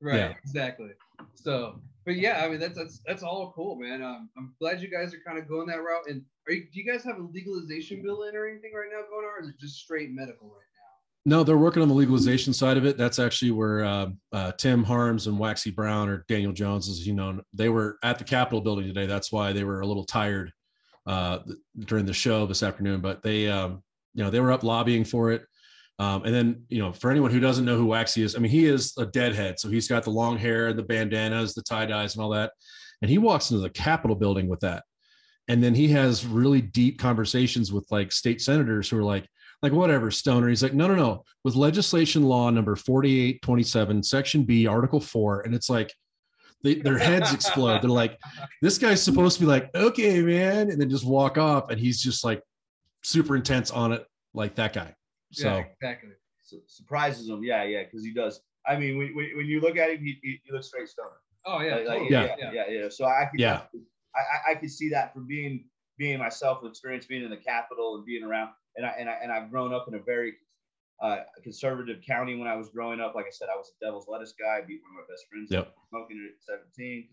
Right, 0.00 0.16
Yeah. 0.16 0.32
exactly. 0.44 0.90
So, 1.34 1.80
but 2.04 2.16
yeah, 2.16 2.42
I 2.44 2.48
mean 2.48 2.60
that's 2.60 2.76
that's 2.76 3.00
that's 3.06 3.22
all 3.22 3.52
cool, 3.56 3.76
man. 3.76 4.02
Um, 4.02 4.28
I'm 4.36 4.54
glad 4.60 4.80
you 4.80 4.88
guys 4.88 5.12
are 5.14 5.20
kind 5.26 5.38
of 5.38 5.48
going 5.48 5.66
that 5.68 5.82
route. 5.82 6.04
And 6.08 6.22
are 6.46 6.52
you, 6.52 6.66
do 6.72 6.80
you 6.80 6.90
guys 6.90 7.02
have 7.04 7.18
a 7.18 7.22
legalization 7.22 8.02
bill 8.02 8.22
in 8.24 8.36
or 8.36 8.46
anything 8.46 8.72
right 8.74 8.88
now 8.92 9.02
going 9.10 9.24
on, 9.26 9.32
or 9.38 9.42
is 9.42 9.48
it 9.48 9.58
just 9.58 9.76
straight 9.78 10.10
medical 10.10 10.48
right 10.48 10.67
no, 11.28 11.44
they're 11.44 11.58
working 11.58 11.82
on 11.82 11.88
the 11.88 11.94
legalization 11.94 12.54
side 12.54 12.78
of 12.78 12.86
it. 12.86 12.96
That's 12.96 13.18
actually 13.18 13.50
where 13.50 13.84
uh, 13.84 14.06
uh, 14.32 14.52
Tim 14.52 14.82
Harms 14.82 15.26
and 15.26 15.38
Waxy 15.38 15.70
Brown 15.70 16.08
or 16.08 16.24
Daniel 16.26 16.52
Jones, 16.52 16.88
as 16.88 17.06
you 17.06 17.12
know, 17.12 17.42
they 17.52 17.68
were 17.68 17.98
at 18.02 18.18
the 18.18 18.24
Capitol 18.24 18.62
building 18.62 18.86
today. 18.86 19.04
That's 19.04 19.30
why 19.30 19.52
they 19.52 19.62
were 19.62 19.80
a 19.80 19.86
little 19.86 20.04
tired 20.04 20.50
uh, 21.06 21.40
during 21.80 22.06
the 22.06 22.14
show 22.14 22.46
this 22.46 22.62
afternoon. 22.62 23.02
But 23.02 23.22
they, 23.22 23.46
um, 23.46 23.82
you 24.14 24.24
know, 24.24 24.30
they 24.30 24.40
were 24.40 24.50
up 24.50 24.62
lobbying 24.62 25.04
for 25.04 25.30
it. 25.30 25.42
Um, 25.98 26.24
and 26.24 26.34
then, 26.34 26.62
you 26.70 26.78
know, 26.78 26.94
for 26.94 27.10
anyone 27.10 27.30
who 27.30 27.40
doesn't 27.40 27.66
know 27.66 27.76
who 27.76 27.84
Waxy 27.84 28.22
is, 28.22 28.34
I 28.34 28.38
mean, 28.38 28.50
he 28.50 28.64
is 28.64 28.94
a 28.96 29.04
deadhead. 29.04 29.60
So 29.60 29.68
he's 29.68 29.86
got 29.86 30.04
the 30.04 30.10
long 30.10 30.38
hair, 30.38 30.72
the 30.72 30.82
bandanas, 30.82 31.52
the 31.52 31.62
tie 31.62 31.84
dyes, 31.84 32.14
and 32.14 32.24
all 32.24 32.30
that. 32.30 32.52
And 33.02 33.10
he 33.10 33.18
walks 33.18 33.50
into 33.50 33.60
the 33.60 33.70
Capitol 33.70 34.16
building 34.16 34.48
with 34.48 34.60
that. 34.60 34.82
And 35.48 35.62
then 35.62 35.74
he 35.74 35.88
has 35.88 36.24
really 36.24 36.62
deep 36.62 36.98
conversations 36.98 37.70
with 37.70 37.86
like 37.90 38.12
state 38.12 38.40
senators 38.40 38.88
who 38.88 38.96
are 38.96 39.02
like, 39.02 39.26
like 39.62 39.72
whatever, 39.72 40.10
Stoner. 40.10 40.48
He's 40.48 40.62
like, 40.62 40.74
no, 40.74 40.86
no, 40.86 40.94
no. 40.94 41.24
With 41.44 41.56
legislation 41.56 42.22
law 42.22 42.48
number 42.50 42.76
4827, 42.76 44.02
section 44.02 44.44
B, 44.44 44.66
article 44.66 45.00
four. 45.00 45.40
And 45.40 45.54
it's 45.54 45.68
like, 45.68 45.92
they, 46.62 46.74
their 46.74 46.98
heads 46.98 47.32
explode. 47.32 47.82
They're 47.82 47.90
like, 47.90 48.18
this 48.62 48.78
guy's 48.78 49.02
supposed 49.02 49.38
to 49.38 49.44
be 49.44 49.48
like, 49.48 49.70
okay, 49.74 50.20
man. 50.22 50.70
And 50.70 50.80
then 50.80 50.90
just 50.90 51.04
walk 51.04 51.38
off. 51.38 51.70
And 51.70 51.78
he's 51.80 52.00
just 52.02 52.24
like 52.24 52.42
super 53.02 53.36
intense 53.36 53.70
on 53.70 53.92
it, 53.92 54.04
like 54.34 54.54
that 54.56 54.72
guy. 54.72 54.94
So 55.32 55.48
yeah, 55.48 55.64
exactly. 55.80 56.10
Su- 56.42 56.62
surprises 56.66 57.28
him. 57.28 57.42
Yeah, 57.44 57.64
yeah, 57.64 57.84
because 57.84 58.04
he 58.04 58.12
does. 58.12 58.40
I 58.66 58.76
mean, 58.76 58.98
when, 58.98 59.14
when, 59.14 59.30
when 59.36 59.46
you 59.46 59.60
look 59.60 59.76
at 59.76 59.90
him, 59.90 60.04
he, 60.04 60.18
he, 60.22 60.40
he 60.44 60.52
looks 60.52 60.68
straight 60.68 60.88
stoner. 60.88 61.10
Oh 61.46 61.60
yeah, 61.60 61.76
Like- 61.76 61.86
like, 62.00 62.10
yeah, 62.10 62.34
yeah, 62.38 62.50
yeah, 62.52 62.64
yeah, 62.68 62.88
So 62.90 63.04
I 63.06 63.26
could, 63.30 63.40
Yeah. 63.40 63.62
I, 64.16 64.50
I, 64.50 64.52
I 64.52 64.54
could 64.56 64.70
see 64.70 64.88
that 64.90 65.12
from 65.14 65.26
being 65.26 65.64
being 65.96 66.18
myself, 66.18 66.62
with 66.62 66.70
experience 66.70 67.06
being 67.06 67.24
in 67.24 67.30
the 67.30 67.36
Capitol 67.36 67.96
and 67.96 68.06
being 68.06 68.22
around, 68.22 68.50
and 68.78 68.86
I 68.86 68.94
and 68.98 69.10
I 69.10 69.18
and 69.22 69.30
I've 69.30 69.50
grown 69.50 69.74
up 69.74 69.86
in 69.88 69.94
a 69.94 69.98
very 69.98 70.34
uh, 71.02 71.18
conservative 71.42 71.98
county 72.06 72.36
when 72.36 72.48
I 72.48 72.56
was 72.56 72.70
growing 72.70 73.00
up. 73.00 73.14
Like 73.14 73.26
I 73.26 73.30
said, 73.30 73.48
I 73.52 73.56
was 73.56 73.72
a 73.80 73.84
devil's 73.84 74.06
lettuce 74.08 74.32
guy. 74.38 74.58
I 74.58 74.66
beat 74.66 74.80
one 74.82 74.92
of 74.92 75.06
my 75.06 75.12
best 75.12 75.26
friends. 75.30 75.48
Yep. 75.50 75.74
Smoking 75.90 76.24
it 76.24 76.34
at 76.54 76.60
17. 76.76 77.08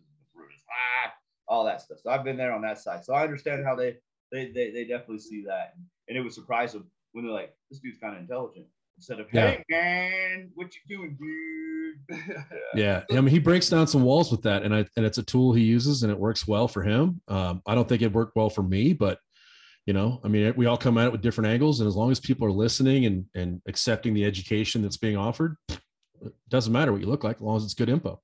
Ah, 0.69 1.13
all 1.47 1.65
that 1.65 1.82
stuff. 1.82 1.99
So 2.01 2.12
I've 2.12 2.23
been 2.23 2.38
there 2.38 2.54
on 2.54 2.62
that 2.62 2.80
side. 2.80 3.04
So 3.04 3.13
I 3.13 3.23
understand 3.23 3.65
how 3.65 3.75
they 3.75 3.97
they 4.32 4.51
they, 4.51 4.71
they 4.71 4.86
definitely 4.86 5.19
see 5.19 5.43
that, 5.47 5.73
and, 6.08 6.17
it 6.17 6.34
surprise 6.34 6.73
them 6.73 6.89
when 7.13 7.25
they're 7.25 7.34
like, 7.34 7.56
"This 7.69 7.80
dude's 7.80 7.97
kind 7.99 8.15
of 8.15 8.21
intelligent." 8.21 8.67
Instead 8.97 9.19
of, 9.19 9.28
Yeah. 9.34 9.51
"Hey 9.51 9.63
man, 9.69 10.51
what 10.56 10.71
you 10.73 10.97
doing, 10.97 11.17
dude?" 11.19 12.45
yeah, 12.75 13.04
I 13.12 13.15
mean, 13.15 13.28
he 13.28 13.39
breaks 13.39 13.69
down 13.69 13.88
some 13.88 14.04
walls 14.04 14.32
with 14.32 14.41
that, 14.43 14.63
and 14.63 14.73
I 14.73 14.86
and 14.97 15.06
it's 15.06 15.17
a 15.17 15.23
tool 15.23 15.54
he 15.54 15.63
uses, 15.63 16.04
and 16.04 16.12
it 16.12 16.17
works 16.17 16.47
well 16.47 16.67
for 16.67 16.84
him. 16.84 17.21
Um, 17.28 17.62
I 17.65 17.75
don't 17.75 17.88
think 17.88 18.01
it 18.01 18.12
worked 18.12 18.36
well 18.36 18.49
for 18.49 18.63
me, 18.63 18.93
but 18.93 19.19
you 19.86 19.93
know, 19.93 20.19
I 20.24 20.28
mean, 20.28 20.54
we 20.56 20.65
all 20.65 20.78
come 20.78 20.98
at 20.98 21.08
it 21.08 21.12
with 21.12 21.21
different 21.21 21.50
angles, 21.50 21.80
and 21.80 21.88
as 21.88 21.95
long 21.95 22.12
as 22.12 22.19
people 22.19 22.48
are 22.48 22.52
listening 22.52 23.06
and 23.06 23.26
and 23.36 23.62
accepting 23.67 24.13
the 24.13 24.26
education 24.26 24.82
that's 24.82 24.98
being 24.98 25.17
offered, 25.17 25.58
it 25.69 26.34
doesn't 26.50 26.74
matter 26.74 26.91
what 26.91 27.02
you 27.02 27.08
look 27.08 27.24
like, 27.24 27.38
as 27.38 27.41
long 27.41 27.58
as 27.58 27.63
it's 27.63 27.74
good 27.76 27.89
info. 27.89 28.21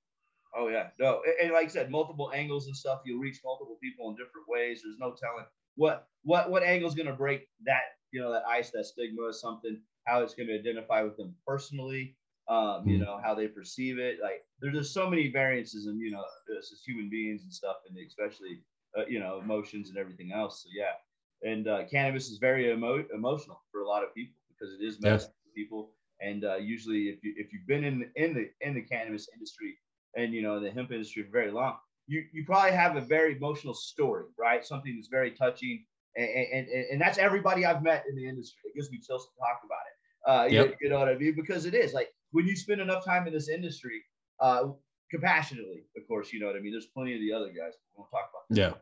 Oh 0.56 0.68
yeah, 0.68 0.90
no, 1.00 1.22
and, 1.42 1.52
like 1.52 1.66
I 1.66 1.70
said, 1.70 1.90
multiple 1.92 2.32
angles 2.34 2.68
and 2.68 2.76
stuff. 2.76 3.02
You'll 3.06 3.20
reach 3.20 3.40
multiple 3.44 3.78
people 3.82 4.10
in 4.10 4.16
different 4.16 4.48
ways. 4.48 4.82
There's 4.84 5.00
no 5.00 5.12
telling 5.12 5.46
what 5.76 6.08
what 6.24 6.50
what 6.50 6.64
angle 6.64 6.90
is 6.90 6.96
gonna 6.96 7.14
break 7.14 7.48
that 7.66 7.84
you 8.12 8.20
know 8.22 8.32
that 8.34 8.44
ice, 8.48 8.72
that 8.72 8.86
stigma, 8.86 9.22
or 9.22 9.34
something. 9.34 9.80
How 10.06 10.22
it's 10.22 10.34
gonna 10.34 10.54
identify 10.54 11.04
with 11.04 11.16
them 11.16 11.36
personally. 11.48 12.18
Um, 12.50 12.88
you 12.88 12.98
Mhm. 12.98 13.06
know 13.06 13.20
how 13.24 13.36
they 13.36 13.48
perceive 13.48 14.00
it. 14.00 14.20
Like 14.22 14.44
there's 14.60 14.76
just 14.76 14.94
so 14.94 15.10
many 15.10 15.30
variances, 15.32 15.86
and 15.86 16.00
you 16.02 16.12
know, 16.12 16.22
us 16.58 16.72
as 16.74 16.82
human 16.86 17.10
beings 17.10 17.44
and 17.44 17.54
stuff, 17.54 17.78
and 17.88 17.98
especially 18.06 18.64
uh, 18.98 19.06
you 19.08 19.20
know 19.20 19.40
emotions 19.40 19.90
and 19.90 19.98
everything 19.98 20.32
else. 20.34 20.64
So 20.64 20.70
yeah, 20.76 20.94
and 21.44 21.68
uh, 21.68 21.86
cannabis 21.90 22.30
is 22.30 22.38
very 22.38 22.72
emo- 22.72 23.06
emotional 23.14 23.62
for 23.72 23.82
a 23.82 23.88
lot 23.88 24.04
of 24.04 24.14
people 24.14 24.36
because 24.50 24.74
it 24.74 24.84
is 24.84 25.02
medicine 25.02 25.32
for 25.44 25.50
people. 25.56 25.92
And 26.22 26.46
uh, 26.46 26.58
usually, 26.58 27.10
if 27.10 27.24
you 27.24 27.34
if 27.38 27.52
you've 27.52 27.68
been 27.68 27.84
in 27.84 28.00
the, 28.00 28.24
in 28.24 28.34
the 28.34 28.50
in 28.62 28.76
the 28.76 28.82
cannabis 28.82 29.28
industry 29.34 29.76
and 30.16 30.34
you 30.34 30.42
know 30.42 30.60
the 30.60 30.70
hemp 30.70 30.92
industry 30.92 31.24
for 31.24 31.32
very 31.32 31.52
long, 31.52 31.78
you 32.08 32.24
you 32.32 32.46
probably 32.46 32.72
have 32.72 32.96
a 32.96 33.02
very 33.02 33.36
emotional 33.36 33.74
story, 33.74 34.26
right? 34.38 34.64
Something 34.66 34.96
that's 34.96 35.08
very 35.08 35.32
touching, 35.32 35.84
and 36.16 36.28
and, 36.28 36.68
and, 36.68 37.02
that's 37.02 37.18
everybody 37.18 37.66
I've 37.66 37.82
met 37.82 38.04
in 38.08 38.16
the 38.16 38.28
industry. 38.28 38.60
It 38.66 38.76
gives 38.76 38.92
me 38.92 39.00
chills 39.00 39.26
to 39.26 39.32
talk 39.40 39.62
about 39.66 39.80
it. 39.90 39.96
Uh, 40.30 40.46
you, 40.46 40.68
Yep. 40.68 40.78
you 40.82 40.90
know 40.90 41.00
what 41.00 41.10
I 41.10 41.16
mean? 41.16 41.34
Because 41.36 41.66
it 41.66 41.74
is 41.74 41.94
like 41.94 42.10
when 42.32 42.46
you 42.46 42.56
spend 42.56 42.82
enough 42.82 43.04
time 43.04 43.26
in 43.26 43.34
this 43.34 43.50
industry, 43.50 44.04
uh, 44.40 44.70
compassionately, 45.12 45.84
of 45.98 46.08
course, 46.08 46.34
you 46.34 46.40
know 46.40 46.48
what 46.48 46.56
I 46.56 46.60
mean. 46.60 46.72
There's 46.72 46.88
plenty 46.88 47.14
of 47.14 47.20
the 47.22 47.34
other 47.34 47.50
guys. 47.50 47.74
We 47.78 47.88
won't 47.98 48.10
talk 48.10 48.32
about. 48.32 48.46
Yeah, 48.50 48.74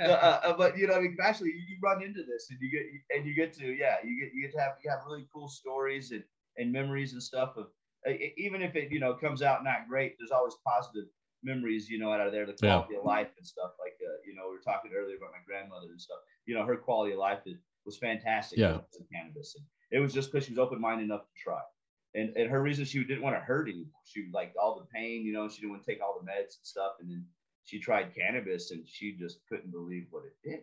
Uh, 0.00 0.04
uh, 0.04 0.40
uh, 0.44 0.56
but 0.56 0.78
you 0.78 0.86
know, 0.86 0.94
I 0.94 1.00
mean, 1.00 1.16
actually, 1.20 1.48
you, 1.48 1.62
you 1.68 1.76
run 1.82 2.02
into 2.02 2.22
this, 2.22 2.46
and 2.50 2.58
you 2.60 2.70
get 2.70 2.84
and 3.16 3.26
you 3.26 3.34
get 3.34 3.52
to 3.54 3.66
yeah, 3.72 3.96
you 4.04 4.20
get 4.20 4.34
you 4.34 4.42
get 4.42 4.52
to 4.54 4.60
have 4.60 4.72
you 4.84 4.90
have 4.90 5.00
really 5.06 5.26
cool 5.32 5.48
stories 5.48 6.12
and 6.12 6.22
and 6.58 6.72
memories 6.72 7.12
and 7.14 7.22
stuff 7.22 7.56
of 7.56 7.66
uh, 8.08 8.12
even 8.36 8.62
if 8.62 8.76
it 8.76 8.92
you 8.92 9.00
know 9.00 9.14
comes 9.14 9.42
out 9.42 9.64
not 9.64 9.88
great, 9.88 10.16
there's 10.18 10.30
always 10.30 10.54
positive 10.64 11.08
memories 11.42 11.88
you 11.90 11.98
know 11.98 12.12
out 12.12 12.26
of 12.26 12.32
there, 12.32 12.46
the 12.46 12.56
Yeah. 12.62 12.76
quality 12.78 12.96
of 12.96 13.04
life 13.04 13.28
and 13.36 13.46
stuff 13.46 13.72
like 13.80 13.96
uh, 14.06 14.16
you 14.26 14.34
know 14.34 14.48
we 14.48 14.56
were 14.56 14.62
talking 14.62 14.92
earlier 14.94 15.16
about 15.16 15.32
my 15.32 15.42
grandmother 15.46 15.88
and 15.90 16.00
stuff. 16.00 16.18
You 16.46 16.54
know, 16.54 16.64
her 16.64 16.76
quality 16.76 17.12
of 17.12 17.18
life 17.18 17.40
is, 17.46 17.58
was 17.84 17.98
fantastic. 17.98 18.58
Yeah. 18.58 18.78
cannabis, 19.12 19.56
and 19.56 19.64
it 19.90 20.00
was 20.00 20.12
just 20.12 20.30
because 20.30 20.46
she 20.46 20.52
was 20.52 20.58
open 20.58 20.80
minded 20.80 21.04
enough 21.04 21.22
to 21.26 21.34
try. 21.42 21.60
And, 22.16 22.34
and 22.36 22.50
her 22.50 22.62
reason 22.62 22.84
she 22.86 23.04
didn't 23.04 23.22
want 23.22 23.36
to 23.36 23.40
hurt 23.40 23.68
anymore. 23.68 24.00
She 24.04 24.26
like 24.32 24.52
all 24.60 24.74
the 24.80 24.86
pain, 24.86 25.24
you 25.26 25.32
know, 25.34 25.48
she 25.48 25.60
didn't 25.60 25.72
want 25.72 25.84
to 25.84 25.90
take 25.90 26.02
all 26.02 26.18
the 26.18 26.26
meds 26.26 26.56
and 26.58 26.64
stuff. 26.64 26.92
And 27.00 27.10
then 27.10 27.24
she 27.64 27.78
tried 27.78 28.14
cannabis 28.14 28.70
and 28.70 28.82
she 28.88 29.12
just 29.12 29.40
couldn't 29.48 29.70
believe 29.70 30.06
what 30.10 30.24
it 30.24 30.36
did. 30.48 30.60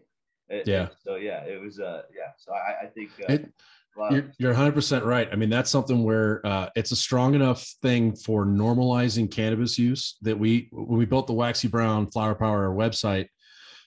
It- 0.50 0.68
Yeah. 0.68 0.89
so 1.06 1.16
yeah, 1.16 1.44
it 1.46 1.62
was 1.62 1.80
uh 1.80 2.02
yeah. 2.13 2.32
So 2.38 2.54
I, 2.54 2.86
I 2.86 2.88
think 2.88 3.12
uh, 3.30 3.34
It- 3.34 3.54
a 3.96 4.00
lot 4.00 4.13
of- 4.13 4.16
you're, 4.16 4.32
you're 4.39 4.54
100% 4.56 5.06
right. 5.06 5.30
I 5.32 5.36
mean, 5.36 5.52
that's 5.52 5.70
something 5.70 6.04
where 6.04 6.42
uh, 6.46 6.70
it's 6.76 6.92
a 6.92 6.96
strong 6.96 7.36
enough 7.36 7.63
thing 7.84 8.16
for 8.16 8.44
normalizing 8.46 9.30
cannabis 9.30 9.78
use 9.78 10.18
that 10.24 10.38
we, 10.39 10.70
when 10.72 10.98
we 10.98 11.06
built 11.06 11.28
the 11.28 11.34
Waxy 11.34 11.68
Brown 11.68 12.10
Flower 12.10 12.34
Power 12.34 12.70
website, 12.74 13.28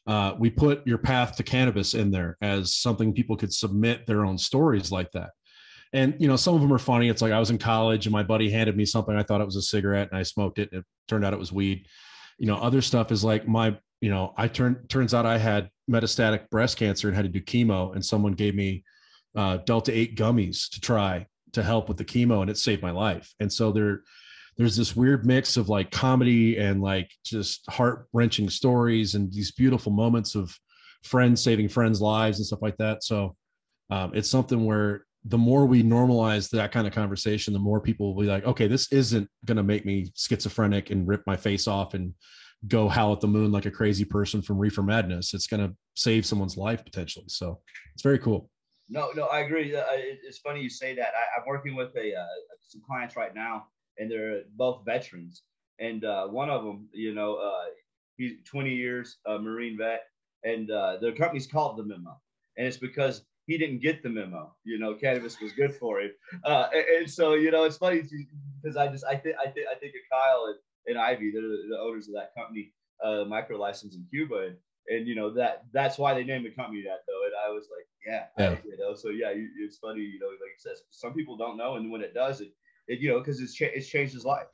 uh, 0.07 0.35
we 0.39 0.49
put 0.51 0.87
your 0.87 0.99
path 0.99 1.35
to 1.37 1.43
cannabis 1.43 1.95
in 1.95 2.13
there 2.13 2.39
as 2.41 2.75
something 2.75 3.13
people 3.13 3.37
could 3.37 3.53
submit 3.53 4.07
their 4.07 4.25
own 4.25 4.39
stories 4.39 4.93
like 4.93 5.11
that. 5.11 5.31
And, 5.93 6.15
you 6.19 6.29
know, 6.29 6.37
some 6.37 6.55
of 6.55 6.61
them 6.61 6.73
are 6.73 6.79
funny. 6.79 7.09
It's 7.09 7.23
like 7.23 7.33
I 7.33 7.39
was 7.39 7.51
in 7.51 7.59
college 7.59 8.07
and 8.07 8.13
my 8.13 8.23
buddy 8.23 8.51
handed 8.51 8.77
me 8.77 8.85
something. 8.85 9.17
I 9.17 9.23
thought 9.23 9.41
it 9.41 9.47
was 9.47 9.57
a 9.57 9.63
cigarette 9.63 10.09
and 10.11 10.19
I 10.19 10.23
smoked 10.23 10.59
it. 10.59 10.71
And 10.73 10.81
it 10.81 10.87
turned 11.09 11.25
out 11.25 11.33
it 11.33 11.39
was 11.39 11.53
weed. 11.53 11.87
You 12.39 12.47
know, 12.47 12.57
other 12.57 12.83
stuff 12.83 13.13
is 13.13 13.25
like 13.25 13.47
my, 13.47 13.77
you 14.01 14.11
know, 14.11 14.35
I 14.37 14.49
turned, 14.49 14.89
turns 14.89 15.15
out 15.15 15.27
I 15.27 15.39
had 15.39 15.71
metastatic 15.91 16.51
breast 16.51 16.77
cancer 16.77 17.09
and 17.09 17.17
had 17.17 17.25
to 17.25 17.29
do 17.29 17.41
chemo. 17.41 17.95
And 17.95 18.05
someone 18.05 18.33
gave 18.33 18.55
me 18.55 18.85
uh, 19.37 19.59
Delta 19.59 19.97
8 19.97 20.17
gummies 20.17 20.69
to 20.71 20.81
try 20.81 21.27
to 21.53 21.63
help 21.63 21.89
with 21.89 21.97
the 21.97 22.05
chemo 22.05 22.43
and 22.43 22.51
it 22.51 22.59
saved 22.59 22.83
my 22.83 22.91
life. 22.91 23.33
And 23.41 23.51
so 23.51 23.73
there, 23.73 24.03
there's 24.57 24.77
this 24.77 24.97
weird 24.97 25.27
mix 25.27 25.57
of 25.57 25.69
like 25.69 25.91
comedy 25.91 26.59
and 26.59 26.81
like 26.81 27.11
just 27.25 27.69
heart 27.71 28.07
wrenching 28.13 28.51
stories 28.51 29.15
and 29.15 29.33
these 29.33 29.53
beautiful 29.53 29.93
moments 29.93 30.35
of 30.35 30.55
friends 31.05 31.43
saving 31.43 31.69
friends' 31.69 32.01
lives 32.01 32.39
and 32.39 32.47
stuff 32.47 32.63
like 32.63 32.77
that. 32.79 33.05
So 33.05 33.37
um, 33.91 34.13
it's 34.15 34.31
something 34.31 34.65
where 34.65 35.05
the 35.29 35.39
more 35.39 35.67
we 35.67 35.83
normalize 35.83 36.51
that 36.51 36.73
kind 36.73 36.87
of 36.87 36.93
conversation, 36.93 37.53
the 37.53 37.59
more 37.59 37.81
people 37.81 38.15
will 38.15 38.23
be 38.23 38.29
like, 38.29 38.45
okay, 38.45 38.69
this 38.69 38.93
isn't 38.93 39.29
going 39.45 39.57
to 39.57 39.63
make 39.63 39.85
me 39.85 40.13
schizophrenic 40.17 40.91
and 40.91 41.09
rip 41.09 41.23
my 41.27 41.37
face 41.37 41.67
off 41.67 41.95
and 41.95 42.15
go 42.69 42.89
howl 42.89 43.13
at 43.13 43.21
the 43.21 43.27
moon 43.27 43.51
like 43.51 43.67
a 43.67 43.71
crazy 43.71 44.05
person 44.05 44.41
from 44.41 44.59
Reefer 44.59 44.83
Madness. 44.83 45.35
It's 45.35 45.47
going 45.47 45.67
to 45.69 45.75
save 45.95 46.25
someone's 46.25 46.57
life 46.57 46.85
potentially. 46.85 47.27
So 47.29 47.61
it's 47.95 48.03
very 48.03 48.19
cool. 48.19 48.51
No, 48.89 49.11
no, 49.17 49.25
I 49.25 49.41
agree. 49.41 49.75
It- 49.75 50.21
it's 50.23 50.39
funny 50.39 50.61
you 50.61 50.71
say 50.71 50.95
that. 50.95 51.09
I, 51.09 51.41
I'm 51.41 51.47
working 51.47 51.75
with 51.75 51.95
a 51.97 52.15
uh, 52.15 52.27
some 52.63 52.83
clients 52.87 53.17
right 53.17 53.35
now, 53.35 53.67
and 53.99 54.11
they're 54.11 54.43
both 54.55 54.85
veterans. 54.85 55.43
And 55.81 56.05
uh, 56.05 56.29
one 56.29 56.51
of 56.51 56.65
them, 56.65 56.89
you 56.93 57.15
know, 57.15 57.35
uh, 57.37 57.65
he's 58.17 58.35
20 58.45 58.73
years 58.75 59.19
Marine 59.27 59.77
vet, 59.77 60.05
and 60.45 60.71
uh, 60.71 60.99
the 61.01 61.13
company's 61.13 61.47
called 61.47 61.77
the 61.79 61.83
memo, 61.83 62.17
and 62.57 62.67
it's 62.67 62.77
because 62.77 63.25
he 63.47 63.57
didn't 63.57 63.81
get 63.81 64.03
the 64.03 64.09
memo. 64.09 64.55
You 64.65 64.79
know, 64.79 64.95
cannabis 64.95 65.41
was 65.41 65.53
good 65.53 65.75
for 65.75 66.01
him, 66.01 66.11
uh, 66.45 66.69
and, 66.73 66.85
and, 66.99 67.11
so 67.11 67.35
you 67.35 67.51
know 67.51 67.65
it's 67.65 67.77
funny 67.77 68.03
because 68.63 68.77
I 68.77 68.89
just 68.89 69.05
I 69.05 69.17
think 69.17 69.37
I 69.41 69.49
think 69.49 69.67
I 69.71 69.75
think 69.75 69.95
of 69.95 70.03
Kyle 70.11 70.47
and, 70.47 70.57
and 70.89 70.99
Ivy, 70.99 71.31
they're 71.33 71.43
the, 71.43 71.67
the 71.71 71.79
owners 71.79 72.09
of 72.09 72.15
that 72.15 72.35
company, 72.37 72.73
uh, 73.03 73.25
micro 73.25 73.57
license 73.59 73.95
in 73.95 74.07
Cuba, 74.11 74.49
and, 74.49 74.57
and 74.89 75.07
you 75.07 75.15
know 75.15 75.31
that 75.31 75.65
that's 75.73 75.99
why 75.99 76.15
they 76.15 76.25
named 76.25 76.45
the 76.45 76.51
company 76.51 76.83
that 76.83 77.05
though. 77.07 77.25
And 77.25 77.33
I 77.47 77.53
was 77.53 77.69
like, 77.77 77.87
yeah, 78.07 78.27
Yeah. 78.39 78.57
you 78.65 78.77
know, 78.79 78.95
so 78.95 79.11
yeah, 79.11 79.31
you, 79.31 79.49
it's 79.61 79.79
funny, 79.79 80.01
you 80.01 80.19
know, 80.19 80.27
like 80.29 80.55
it 80.57 80.61
says, 80.61 80.83
some 80.91 81.15
people 81.15 81.37
don't 81.37 81.57
know, 81.57 81.77
and 81.77 81.91
when 81.91 82.03
it 82.03 82.15
does, 82.15 82.41
it, 82.41 82.53
it 82.89 83.01
you 83.01 83.11
know, 83.11 83.19
because 83.21 83.41
it's 83.41 83.55
cha- 83.55 83.75
it's 83.75 83.89
changed 83.89 84.13
his 84.15 84.25
life, 84.25 84.49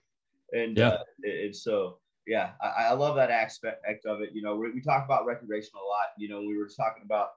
and 0.53 0.79
Yeah. 0.79 0.89
uh, 0.89 0.99
and 1.25 1.55
so 1.57 1.99
yeah, 2.27 2.51
I, 2.61 2.85
I 2.85 2.93
love 2.93 3.17
that 3.17 3.31
aspect 3.31 4.07
of 4.07 4.21
it. 4.21 4.31
You 4.33 4.43
know, 4.43 4.55
we, 4.57 4.71
we 4.71 4.81
talk 4.81 5.05
about 5.05 5.27
recreational 5.27 5.83
a 5.83 5.89
lot. 5.89 6.09
You 6.19 6.29
know, 6.29 6.41
we 6.41 6.57
were 6.57 6.69
talking 6.69 7.03
about 7.05 7.31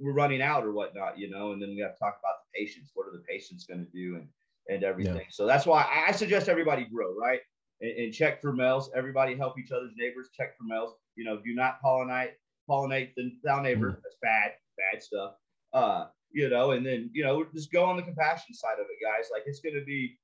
we're 0.00 0.12
running 0.12 0.42
out 0.42 0.64
or 0.64 0.72
whatnot. 0.72 1.18
You 1.18 1.30
know, 1.30 1.52
and 1.52 1.60
then 1.60 1.70
we 1.70 1.80
have 1.82 1.94
to 1.94 1.98
talk 1.98 2.18
about 2.20 2.36
the 2.44 2.64
patients. 2.64 2.90
What 2.94 3.06
are 3.06 3.12
the 3.12 3.24
patients 3.28 3.64
going 3.64 3.84
to 3.84 3.90
do 3.92 4.16
and 4.16 4.28
and 4.68 4.84
everything. 4.84 5.26
So 5.30 5.46
that's 5.46 5.66
why 5.66 5.86
I, 6.06 6.12
suggest 6.12 6.48
everybody 6.48 6.84
grow 6.84 7.14
right 7.16 7.40
and, 7.80 7.90
and 7.90 8.12
check 8.12 8.40
for 8.40 8.52
males. 8.52 8.90
Everybody 8.94 9.34
help 9.34 9.58
each 9.58 9.72
other's 9.72 9.92
neighbors. 9.96 10.28
Check 10.36 10.56
for 10.56 10.64
males. 10.64 10.94
You 11.16 11.24
know, 11.24 11.38
do 11.38 11.54
not 11.54 11.78
pollinate 11.82 12.32
pollinate 12.68 13.14
the 13.16 13.32
down 13.44 13.62
neighbor. 13.62 13.88
Mm-hmm. 13.88 14.00
That's 14.02 14.16
bad, 14.22 14.52
bad 14.76 15.02
stuff. 15.02 15.34
Uh, 15.72 16.06
you 16.30 16.48
know, 16.50 16.72
and 16.72 16.84
then 16.84 17.10
you 17.12 17.24
know, 17.24 17.44
just 17.54 17.72
go 17.72 17.84
on 17.84 17.96
the 17.96 18.02
compassion 18.02 18.54
side 18.54 18.78
of 18.78 18.86
it, 18.90 19.02
guys. 19.02 19.28
Like 19.32 19.42
it's 19.46 19.60
going 19.60 19.74
to 19.74 19.84
be 19.84 20.18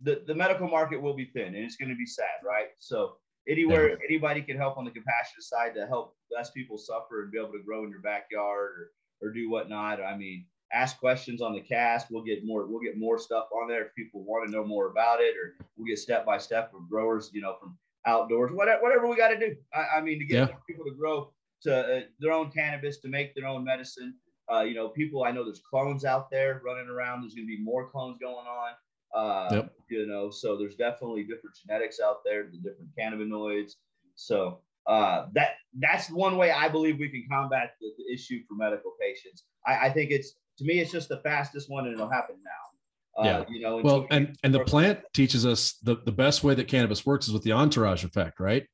the 0.00 0.22
the 0.26 0.34
medical 0.34 0.68
market 0.68 1.00
will 1.00 1.14
be 1.14 1.26
thin, 1.26 1.54
and 1.54 1.64
it's 1.64 1.76
going 1.76 1.90
to 1.90 1.96
be 1.96 2.06
sad, 2.06 2.42
right? 2.44 2.68
So 2.78 3.16
anywhere 3.48 3.98
anybody 4.08 4.42
can 4.42 4.56
help 4.56 4.76
on 4.76 4.84
the 4.84 4.90
compassionate 4.90 5.42
side 5.42 5.74
to 5.74 5.86
help 5.86 6.16
less 6.34 6.50
people 6.50 6.78
suffer 6.78 7.22
and 7.22 7.30
be 7.30 7.38
able 7.38 7.52
to 7.52 7.62
grow 7.64 7.84
in 7.84 7.90
your 7.90 8.00
backyard 8.00 8.72
or 8.72 8.90
or 9.24 9.30
do 9.32 9.50
whatnot. 9.50 10.00
I 10.02 10.16
mean, 10.16 10.46
ask 10.72 10.98
questions 10.98 11.40
on 11.40 11.52
the 11.54 11.60
cast. 11.60 12.10
We'll 12.10 12.22
get 12.24 12.44
more. 12.44 12.66
We'll 12.66 12.80
get 12.80 12.98
more 12.98 13.18
stuff 13.18 13.46
on 13.52 13.68
there 13.68 13.86
if 13.86 13.94
people 13.94 14.22
want 14.24 14.46
to 14.46 14.52
know 14.52 14.64
more 14.64 14.88
about 14.90 15.20
it, 15.20 15.34
or 15.36 15.54
we'll 15.76 15.86
get 15.86 15.98
step 15.98 16.26
by 16.26 16.38
step 16.38 16.70
with 16.72 16.88
growers. 16.88 17.30
You 17.32 17.40
know, 17.42 17.56
from 17.60 17.76
outdoors, 18.06 18.52
whatever, 18.52 18.82
whatever 18.82 19.08
we 19.08 19.16
got 19.16 19.28
to 19.28 19.38
do. 19.38 19.56
I, 19.72 19.98
I 19.98 20.00
mean, 20.02 20.18
to 20.18 20.24
get 20.26 20.48
Yeah. 20.50 20.56
people 20.68 20.84
to 20.84 20.94
grow 20.94 21.32
to 21.62 21.74
uh, 21.74 22.00
their 22.20 22.32
own 22.32 22.50
cannabis, 22.50 22.98
to 22.98 23.08
make 23.08 23.34
their 23.34 23.46
own 23.46 23.64
medicine. 23.64 24.14
Uh, 24.52 24.60
you 24.60 24.74
know, 24.74 24.88
people. 24.88 25.24
I 25.24 25.30
know 25.30 25.42
there's 25.44 25.62
clones 25.70 26.04
out 26.04 26.30
there 26.30 26.60
running 26.64 26.88
around. 26.88 27.22
There's 27.22 27.34
going 27.34 27.46
to 27.46 27.56
be 27.56 27.62
more 27.62 27.88
clones 27.88 28.18
going 28.20 28.46
on. 28.46 28.72
Uh, 29.14 29.48
Yep. 29.54 29.72
You 29.90 30.06
know, 30.06 30.28
so 30.30 30.56
there's 30.58 30.74
definitely 30.74 31.22
different 31.22 31.54
genetics 31.64 32.00
out 32.00 32.24
there, 32.24 32.50
the 32.50 32.58
different 32.58 32.90
cannabinoids. 32.98 33.74
So 34.16 34.60
uh, 34.86 35.26
that 35.32 35.52
that's 35.80 36.10
one 36.10 36.36
way 36.36 36.50
I 36.50 36.68
believe 36.68 36.98
we 36.98 37.08
can 37.08 37.24
combat 37.30 37.74
the, 37.80 37.88
the 37.98 38.12
issue 38.12 38.40
for 38.48 38.54
medical 38.54 38.92
patients. 39.00 39.44
I, 39.66 39.86
I 39.86 39.90
think 39.90 40.10
it's 40.10 40.34
to 40.58 40.64
me, 40.64 40.78
it's 40.78 40.92
just 40.92 41.08
the 41.08 41.18
fastest 41.18 41.68
one, 41.70 41.86
and 41.86 41.94
it'll 41.94 42.10
happen 42.10 42.36
now. 42.44 43.22
Uh, 43.22 43.24
Yeah. 43.24 43.44
You 43.48 43.60
know. 43.60 43.76
Well, 43.82 44.06
and 44.10 44.36
and 44.42 44.54
the 44.54 44.64
plant 44.64 45.00
teaches 45.12 45.46
us 45.46 45.74
the 45.82 45.96
the 46.04 46.12
best 46.12 46.44
way 46.44 46.54
that 46.54 46.68
cannabis 46.68 47.06
works 47.06 47.26
is 47.26 47.32
with 47.32 47.42
the 47.42 47.52
entourage 47.52 48.04
effect, 48.04 48.40
right? 48.40 48.66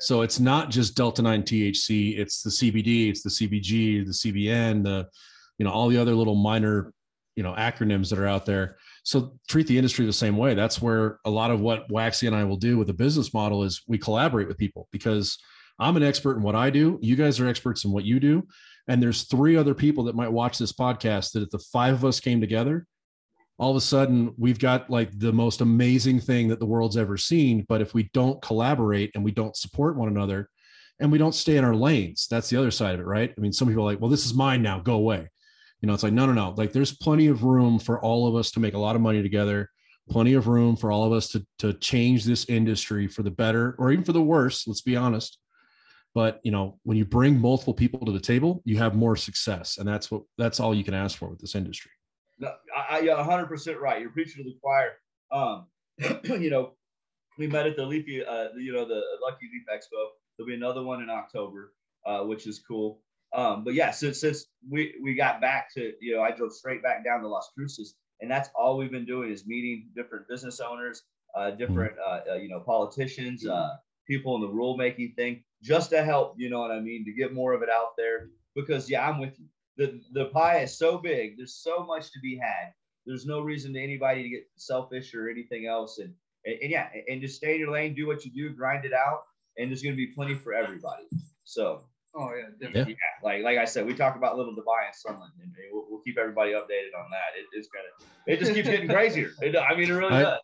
So 0.00 0.22
it's 0.22 0.40
not 0.40 0.70
just 0.70 0.96
delta 0.96 1.22
nine 1.22 1.42
THC; 1.42 2.18
it's 2.18 2.42
the 2.42 2.50
CBD, 2.50 3.08
it's 3.08 3.22
the 3.22 3.30
CBG, 3.30 4.04
the 4.04 4.12
CBN, 4.12 4.82
the 4.82 5.08
you 5.58 5.64
know 5.64 5.70
all 5.70 5.88
the 5.88 5.98
other 5.98 6.14
little 6.14 6.34
minor 6.34 6.92
you 7.36 7.42
know 7.42 7.54
acronyms 7.54 8.10
that 8.10 8.18
are 8.18 8.26
out 8.26 8.46
there. 8.46 8.76
So 9.04 9.38
treat 9.48 9.66
the 9.66 9.76
industry 9.76 10.06
the 10.06 10.12
same 10.12 10.36
way. 10.36 10.54
That's 10.54 10.80
where 10.80 11.20
a 11.24 11.30
lot 11.30 11.50
of 11.50 11.60
what 11.60 11.90
Waxy 11.90 12.26
and 12.26 12.34
I 12.34 12.44
will 12.44 12.56
do 12.56 12.78
with 12.78 12.86
the 12.86 12.94
business 12.94 13.34
model 13.34 13.62
is 13.62 13.82
we 13.86 13.98
collaborate 13.98 14.48
with 14.48 14.58
people 14.58 14.88
because 14.92 15.38
I'm 15.78 15.96
an 15.96 16.02
expert 16.02 16.36
in 16.36 16.42
what 16.42 16.54
I 16.54 16.70
do. 16.70 16.98
You 17.02 17.16
guys 17.16 17.40
are 17.40 17.48
experts 17.48 17.84
in 17.84 17.92
what 17.92 18.04
you 18.04 18.20
do. 18.20 18.46
And 18.86 19.02
there's 19.02 19.22
three 19.22 19.56
other 19.56 19.74
people 19.74 20.04
that 20.04 20.14
might 20.14 20.32
watch 20.32 20.58
this 20.58 20.72
podcast 20.72 21.32
that 21.32 21.42
if 21.42 21.50
the 21.50 21.58
five 21.58 21.94
of 21.94 22.04
us 22.04 22.20
came 22.20 22.40
together, 22.40 22.86
all 23.58 23.70
of 23.70 23.76
a 23.76 23.80
sudden 23.80 24.34
we've 24.36 24.58
got 24.58 24.90
like 24.90 25.16
the 25.18 25.32
most 25.32 25.60
amazing 25.60 26.20
thing 26.20 26.48
that 26.48 26.58
the 26.58 26.66
world's 26.66 26.96
ever 26.96 27.16
seen. 27.16 27.64
But 27.68 27.80
if 27.80 27.94
we 27.94 28.10
don't 28.12 28.42
collaborate 28.42 29.10
and 29.14 29.24
we 29.24 29.30
don't 29.30 29.56
support 29.56 29.96
one 29.96 30.08
another 30.08 30.50
and 31.00 31.10
we 31.10 31.18
don't 31.18 31.34
stay 31.34 31.56
in 31.56 31.64
our 31.64 31.74
lanes, 31.74 32.26
that's 32.30 32.50
the 32.50 32.56
other 32.56 32.70
side 32.70 32.94
of 32.94 33.00
it, 33.00 33.06
right? 33.06 33.32
I 33.36 33.40
mean, 33.40 33.52
some 33.52 33.68
people 33.68 33.82
are 33.84 33.92
like, 33.92 34.00
well, 34.00 34.10
this 34.10 34.26
is 34.26 34.34
mine 34.34 34.62
now, 34.62 34.80
go 34.80 34.94
away. 34.94 35.28
You 35.80 35.86
know, 35.86 35.94
it's 35.94 36.02
like, 36.02 36.12
no, 36.12 36.26
no, 36.26 36.32
no. 36.32 36.54
Like 36.56 36.72
there's 36.72 36.96
plenty 36.96 37.26
of 37.28 37.44
room 37.44 37.78
for 37.78 38.00
all 38.00 38.26
of 38.26 38.36
us 38.36 38.50
to 38.52 38.60
make 38.60 38.74
a 38.74 38.78
lot 38.78 38.96
of 38.96 39.02
money 39.02 39.22
together, 39.22 39.70
plenty 40.10 40.34
of 40.34 40.46
room 40.46 40.76
for 40.76 40.90
all 40.90 41.04
of 41.04 41.12
us 41.12 41.28
to, 41.28 41.46
to 41.58 41.72
change 41.74 42.24
this 42.24 42.48
industry 42.48 43.06
for 43.06 43.22
the 43.22 43.30
better 43.30 43.76
or 43.78 43.92
even 43.92 44.04
for 44.04 44.12
the 44.12 44.22
worse, 44.22 44.66
let's 44.66 44.82
be 44.82 44.96
honest. 44.96 45.38
But 46.14 46.40
you 46.44 46.52
know, 46.52 46.78
when 46.84 46.96
you 46.96 47.04
bring 47.04 47.40
multiple 47.40 47.74
people 47.74 48.06
to 48.06 48.12
the 48.12 48.20
table, 48.20 48.62
you 48.64 48.78
have 48.78 48.94
more 48.94 49.16
success. 49.16 49.78
And 49.78 49.88
that's 49.88 50.10
what 50.10 50.22
that's 50.38 50.60
all 50.60 50.74
you 50.74 50.84
can 50.84 50.94
ask 50.94 51.18
for 51.18 51.28
with 51.28 51.40
this 51.40 51.54
industry. 51.54 51.90
No, 52.38 52.52
I, 52.76 52.96
I, 52.96 53.00
you're 53.00 53.16
100 53.16 53.46
percent 53.46 53.80
right. 53.80 54.00
You're 54.00 54.10
preaching 54.10 54.44
to 54.44 54.50
the 54.50 54.56
choir. 54.62 54.92
Um, 55.32 55.66
you 56.40 56.50
know, 56.50 56.74
we 57.38 57.46
met 57.46 57.66
at 57.66 57.76
the 57.76 57.84
Leafy, 57.84 58.24
uh, 58.24 58.48
you 58.56 58.72
know, 58.72 58.84
the 58.84 59.02
Lucky 59.22 59.48
Leaf 59.52 59.64
Expo. 59.72 60.08
There'll 60.36 60.48
be 60.48 60.54
another 60.54 60.82
one 60.82 61.02
in 61.02 61.10
October, 61.10 61.72
uh, 62.06 62.20
which 62.20 62.46
is 62.46 62.62
cool. 62.66 63.00
Um, 63.34 63.64
but 63.64 63.74
yeah, 63.74 63.90
since 63.90 64.20
since 64.20 64.46
we 64.70 64.94
we 65.02 65.14
got 65.14 65.40
back 65.40 65.72
to, 65.74 65.92
you 66.00 66.14
know, 66.14 66.22
I 66.22 66.30
drove 66.30 66.52
straight 66.52 66.82
back 66.82 67.04
down 67.04 67.20
to 67.22 67.28
Las 67.28 67.50
Cruces, 67.56 67.96
and 68.20 68.30
that's 68.30 68.48
all 68.54 68.78
we've 68.78 68.92
been 68.92 69.04
doing 69.04 69.30
is 69.30 69.46
meeting 69.46 69.88
different 69.96 70.28
business 70.28 70.60
owners, 70.60 71.02
uh, 71.34 71.50
different, 71.50 71.94
uh, 71.98 72.20
uh, 72.30 72.34
you 72.34 72.48
know, 72.48 72.60
politicians, 72.60 73.46
uh, 73.46 73.70
people 74.06 74.34
in 74.36 74.42
the 74.42 74.48
rulemaking 74.48 75.14
thing, 75.16 75.42
just 75.62 75.90
to 75.90 76.04
help. 76.04 76.34
You 76.38 76.50
know 76.50 76.60
what 76.60 76.70
I 76.70 76.80
mean? 76.80 77.04
To 77.04 77.12
get 77.12 77.34
more 77.34 77.52
of 77.52 77.62
it 77.62 77.68
out 77.68 77.96
there. 77.96 78.30
Because 78.54 78.88
yeah, 78.88 79.08
I'm 79.08 79.18
with 79.18 79.38
you 79.38 79.46
the 79.76 80.00
the 80.12 80.26
pie 80.26 80.60
is 80.60 80.76
so 80.76 80.98
big. 80.98 81.36
There's 81.36 81.54
so 81.54 81.84
much 81.84 82.12
to 82.12 82.20
be 82.20 82.36
had. 82.36 82.72
There's 83.06 83.26
no 83.26 83.40
reason 83.40 83.72
to 83.74 83.82
anybody 83.82 84.22
to 84.22 84.28
get 84.28 84.48
selfish 84.56 85.14
or 85.14 85.28
anything 85.28 85.66
else. 85.66 85.98
And 85.98 86.12
and, 86.44 86.56
and 86.62 86.70
yeah, 86.70 86.88
and 87.08 87.20
just 87.20 87.36
stay 87.36 87.54
in 87.54 87.60
your 87.60 87.72
lane, 87.72 87.94
do 87.94 88.06
what 88.06 88.24
you 88.24 88.30
do, 88.30 88.54
grind 88.54 88.84
it 88.84 88.92
out, 88.92 89.22
and 89.58 89.70
there's 89.70 89.82
gonna 89.82 89.96
be 89.96 90.08
plenty 90.08 90.34
for 90.34 90.54
everybody. 90.54 91.04
So 91.44 91.84
Oh 92.16 92.30
yeah, 92.32 92.44
definitely. 92.60 92.92
yeah, 92.92 93.26
like 93.28 93.42
like 93.42 93.58
I 93.58 93.64
said, 93.64 93.86
we 93.86 93.94
talk 93.94 94.14
about 94.16 94.36
Little 94.36 94.52
Dubai 94.54 94.86
and 94.86 94.94
Sunland, 94.94 95.32
and 95.42 95.52
we'll, 95.72 95.84
we'll 95.90 96.00
keep 96.00 96.16
everybody 96.16 96.52
updated 96.52 96.94
on 96.96 97.10
that. 97.10 97.36
It, 97.36 97.46
it's 97.52 97.68
gonna 97.68 98.10
it 98.28 98.38
just 98.38 98.54
keeps 98.54 98.68
getting 98.68 98.88
crazier. 98.88 99.32
It, 99.42 99.56
I 99.56 99.74
mean, 99.76 99.90
it 99.90 99.94
really 99.94 100.14
I- 100.14 100.22
does. 100.22 100.38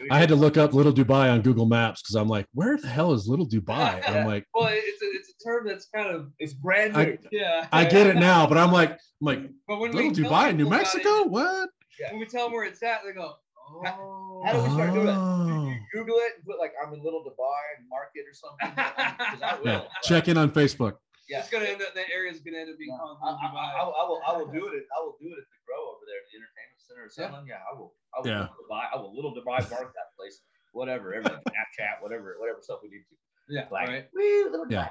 Like, 0.00 0.10
I 0.10 0.18
had 0.18 0.28
to 0.30 0.34
look 0.34 0.56
up 0.56 0.74
Little 0.74 0.92
Dubai 0.92 1.30
on 1.32 1.40
Google 1.42 1.66
Maps 1.66 2.02
because 2.02 2.16
I'm 2.16 2.26
like, 2.26 2.46
where 2.52 2.76
the 2.76 2.88
hell 2.88 3.12
is 3.12 3.28
Little 3.28 3.46
Dubai? 3.46 4.02
And 4.04 4.16
I'm 4.16 4.26
like, 4.34 4.44
Well, 4.52 4.66
it's 4.72 5.00
a, 5.00 5.06
it's 5.14 5.28
a 5.40 5.48
term 5.48 5.64
that's 5.68 5.86
kind 5.94 6.08
of 6.08 6.32
It's 6.40 6.52
brand 6.52 6.96
I- 6.96 7.04
new. 7.04 7.18
yeah. 7.30 7.68
I 7.70 7.84
get 7.84 8.08
it 8.08 8.16
now, 8.16 8.44
but 8.48 8.58
I'm 8.58 8.72
like, 8.72 8.90
I'm 8.90 8.98
like 9.20 9.50
But 9.68 9.78
when 9.78 9.92
Little 9.92 10.10
Dubai 10.10 10.50
in 10.50 10.56
New 10.56 10.68
Mexico? 10.68 11.20
it, 11.20 11.30
What? 11.30 11.70
when 12.10 12.18
we 12.18 12.26
tell 12.26 12.46
them 12.46 12.54
where 12.54 12.64
it's 12.64 12.82
at, 12.82 13.02
they 13.06 13.12
go, 13.12 13.34
"Oh." 13.70 14.42
How 14.44 14.52
do 14.52 14.62
we 14.64 14.70
start 14.70 14.92
doing 14.94 15.06
it? 15.06 15.14
Oh. 15.16 15.68
You 15.68 15.80
Google 16.00 16.16
it 16.16 16.32
and 16.38 16.44
put 16.44 16.58
like 16.58 16.72
I'm 16.84 16.92
in 16.92 17.00
Little 17.04 17.22
Dubai 17.22 17.88
market 17.88 18.24
or 18.28 18.34
something. 18.34 18.76
I. 19.44 19.58
Yeah, 19.64 19.82
check 20.02 20.26
in 20.26 20.36
on 20.36 20.50
Facebook. 20.50 20.94
Yeah. 21.28 21.40
It's 21.40 21.48
gonna 21.48 21.64
end 21.64 21.80
up. 21.80 21.94
That 21.94 22.08
area 22.12 22.30
is 22.30 22.40
gonna 22.44 22.58
end 22.60 22.68
up 22.70 22.76
being 22.78 22.92
No, 22.92 22.98
called 23.00 23.18
I, 23.24 23.32
Little 23.32 23.40
I, 23.40 23.48
I, 23.48 23.80
Dubai. 23.80 23.86
will- 23.86 23.96
I 23.96 24.02
will. 24.08 24.20
I 24.28 24.32
will 24.36 24.50
do 24.60 24.64
it. 24.76 24.84
I 24.92 24.98
will 25.00 25.16
do 25.20 25.28
it 25.32 25.38
at 25.40 25.48
the 25.48 25.58
grow 25.64 25.80
over 25.96 26.04
there, 26.04 26.20
at 26.20 26.26
the 26.28 26.36
entertainment 26.36 26.80
center 26.84 27.02
or 27.04 27.10
Yeah. 27.10 27.16
something. 27.32 27.46
Yeah, 27.48 27.64
I 27.64 27.72
will. 27.72 27.90
I 28.12 28.16
will. 28.20 28.28
Yeah. 28.28 28.48
Dubai, 28.60 28.84
I 28.92 28.96
will 29.00 29.12
little 29.16 29.32
Dubai 29.32 29.64
mark 29.72 29.88
that 29.96 30.10
place. 30.20 30.40
Whatever, 30.72 31.14
everything, 31.14 31.38
Snapchat, 31.48 32.02
whatever, 32.04 32.36
whatever 32.38 32.58
stuff 32.60 32.80
we 32.82 32.90
need 32.90 33.04
to. 33.08 33.14
Yeah, 33.48 33.68
Like, 33.70 33.88
right. 33.88 34.04
woo, 34.12 34.50
little 34.50 34.66
Yeah. 34.68 34.90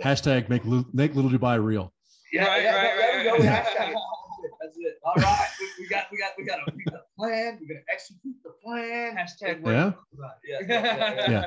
Dubai. 0.00 0.04
Hashtag 0.06 0.48
make 0.48 0.64
Little, 0.64 0.86
make 0.94 1.14
Little 1.14 1.30
Dubai 1.30 1.62
real. 1.62 1.92
Yeah, 2.32 2.46
Right, 2.46 2.62
yeah, 2.62 2.74
right, 2.76 2.96
there 2.96 3.18
we 3.18 3.24
go. 3.24 3.30
right, 3.32 3.40
right. 3.44 3.64
Hashtag. 3.66 3.94
That's 4.60 4.76
it. 4.78 4.98
All 5.04 5.14
right, 5.16 5.48
we, 5.60 5.66
we 5.84 5.88
got, 5.88 6.06
we 6.12 6.18
got, 6.18 6.30
we 6.38 6.44
got 6.44 6.58
a, 6.60 6.72
we 6.74 6.84
got 6.84 6.94
a 6.94 7.04
plan. 7.18 7.58
We're 7.60 7.68
gonna 7.68 7.84
execute 7.92 8.36
the 8.44 8.50
plan. 8.62 9.16
Hashtag 9.16 9.64
Yeah. 9.66 9.92
Yeah, 10.12 10.30
yeah, 10.44 10.60
yeah, 10.60 11.14
yeah, 11.14 11.30
Yeah. 11.30 11.44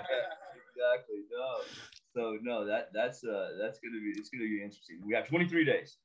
exactly. 0.68 1.24
No, 1.32 1.62
so 2.14 2.38
no, 2.42 2.66
that 2.66 2.90
that's 2.94 3.24
uh 3.24 3.50
that's 3.62 3.80
gonna 3.80 4.00
be 4.02 4.12
it's 4.18 4.30
gonna 4.30 4.46
be 4.46 4.62
interesting. 4.64 5.00
We 5.06 5.14
have 5.16 5.28
23 5.28 5.66
days. 5.66 5.98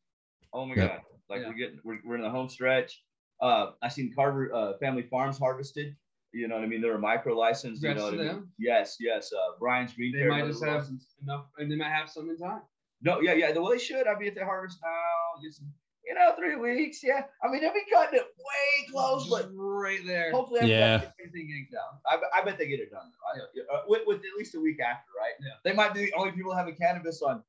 Oh 0.53 0.65
my 0.67 0.75
Yeah. 0.77 0.87
god, 0.89 1.01
like 1.29 1.41
Yeah. 1.43 1.49
we're 1.49 1.55
getting 1.55 1.81
we're, 1.85 1.99
we're 2.05 2.15
in 2.17 2.23
the 2.23 2.31
home 2.31 2.49
stretch. 2.49 3.03
Uh, 3.41 3.73
I 3.83 3.89
seen 3.89 4.13
Carver 4.15 4.53
uh, 4.55 4.79
Family 4.79 5.03
Farms 5.03 5.39
harvested. 5.39 5.95
You 6.33 6.49
know 6.49 6.55
what 6.57 6.65
I 6.65 6.67
mean? 6.67 6.81
They're 6.81 6.95
a 6.95 6.99
micro 6.99 7.37
license. 7.37 7.83
You 7.83 7.95
know 7.95 8.05
what 8.05 8.15
I 8.15 8.17
mean? 8.17 8.49
Yes, 8.59 8.97
yes. 9.01 9.33
Uh, 9.33 9.57
Brian's 9.59 9.93
Green 9.95 10.13
They 10.17 10.27
might 10.27 10.47
just 10.47 10.65
have 10.65 10.81
license. 10.83 11.15
enough, 11.23 11.47
and 11.59 11.71
they 11.71 11.77
might 11.77 11.91
have 11.93 12.09
some 12.11 12.29
in 12.31 12.37
time. 12.39 12.63
No, 13.03 13.21
yeah, 13.21 13.35
yeah. 13.35 13.53
The 13.53 13.63
way 13.63 13.77
they 13.77 13.83
should. 13.83 14.07
I 14.07 14.19
mean, 14.19 14.29
if 14.29 14.35
they 14.35 14.41
harvest 14.43 14.79
now, 14.83 15.43
get 15.43 15.53
some, 15.53 15.67
you 16.07 16.15
know, 16.15 16.33
three 16.39 16.57
weeks. 16.57 17.03
Yeah. 17.03 17.25
I 17.43 17.49
mean, 17.51 17.61
they'll 17.61 17.73
be 17.73 17.81
cutting 17.93 18.19
it 18.21 18.27
way 18.39 18.87
close, 18.93 19.29
but 19.29 19.51
right 19.55 20.01
there. 20.07 20.31
Hopefully, 20.33 20.61
everybody 20.61 20.79
Yeah. 20.79 21.11
everything 21.21 21.49
yanked 21.51 21.73
down. 21.73 22.01
I, 22.11 22.17
bet- 22.17 22.31
I 22.35 22.45
bet 22.45 22.59
they 22.59 22.69
get 22.69 22.81
it 22.81 22.91
done. 22.91 23.11
though. 23.11 23.43
I, 23.75 23.77
uh, 23.79 23.83
with, 23.89 24.03
with 24.07 24.19
at 24.19 24.39
least 24.39 24.55
a 24.55 24.61
week 24.61 24.79
after, 24.81 25.11
right? 25.19 25.33
Yeah. 25.41 25.53
They 25.65 25.73
might 25.75 25.95
be 25.95 26.07
the 26.07 26.13
only 26.15 26.33
people 26.33 26.55
having 26.55 26.77
cannabis 26.77 27.23
on 27.23 27.43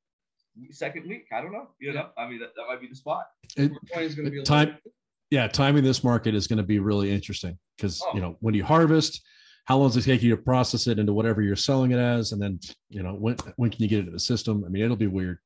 second 0.70 1.06
week. 1.08 1.26
I 1.32 1.40
don't 1.40 1.52
know. 1.52 1.68
You 1.78 1.92
Yeah. 1.92 2.00
know, 2.00 2.08
I 2.18 2.28
mean, 2.28 2.40
that, 2.40 2.50
that 2.56 2.64
might 2.68 2.80
be 2.80 2.88
the 2.88 2.96
spot. 2.96 3.26
It, 3.56 3.68
420 3.92 4.14
gonna 4.16 4.30
be 4.30 4.42
time, 4.42 4.68
little- 4.68 4.92
yeah, 5.30 5.46
timing 5.46 5.84
this 5.84 6.02
market 6.02 6.34
is 6.34 6.46
going 6.46 6.56
to 6.56 6.62
be 6.64 6.78
really 6.78 7.10
interesting 7.12 7.58
because 7.76 8.02
Oh. 8.04 8.14
you 8.14 8.20
know 8.20 8.36
when 8.40 8.54
you 8.54 8.64
harvest, 8.64 9.22
how 9.66 9.76
long 9.76 9.88
does 9.90 9.98
it 9.98 10.04
take 10.10 10.22
you 10.22 10.30
to 10.34 10.36
process 10.42 10.86
it 10.86 10.98
into 10.98 11.12
whatever 11.12 11.42
you're 11.42 11.54
selling 11.54 11.90
it 11.92 11.98
as, 11.98 12.32
and 12.32 12.40
then 12.42 12.58
you 12.88 13.02
know 13.02 13.12
when 13.14 13.36
when 13.56 13.70
can 13.70 13.82
you 13.82 13.88
get 13.88 14.00
it 14.00 14.06
in 14.06 14.12
the 14.14 14.18
system? 14.20 14.64
I 14.64 14.68
mean, 14.70 14.82
it'll 14.82 14.96
be 14.96 15.06
weird. 15.06 15.38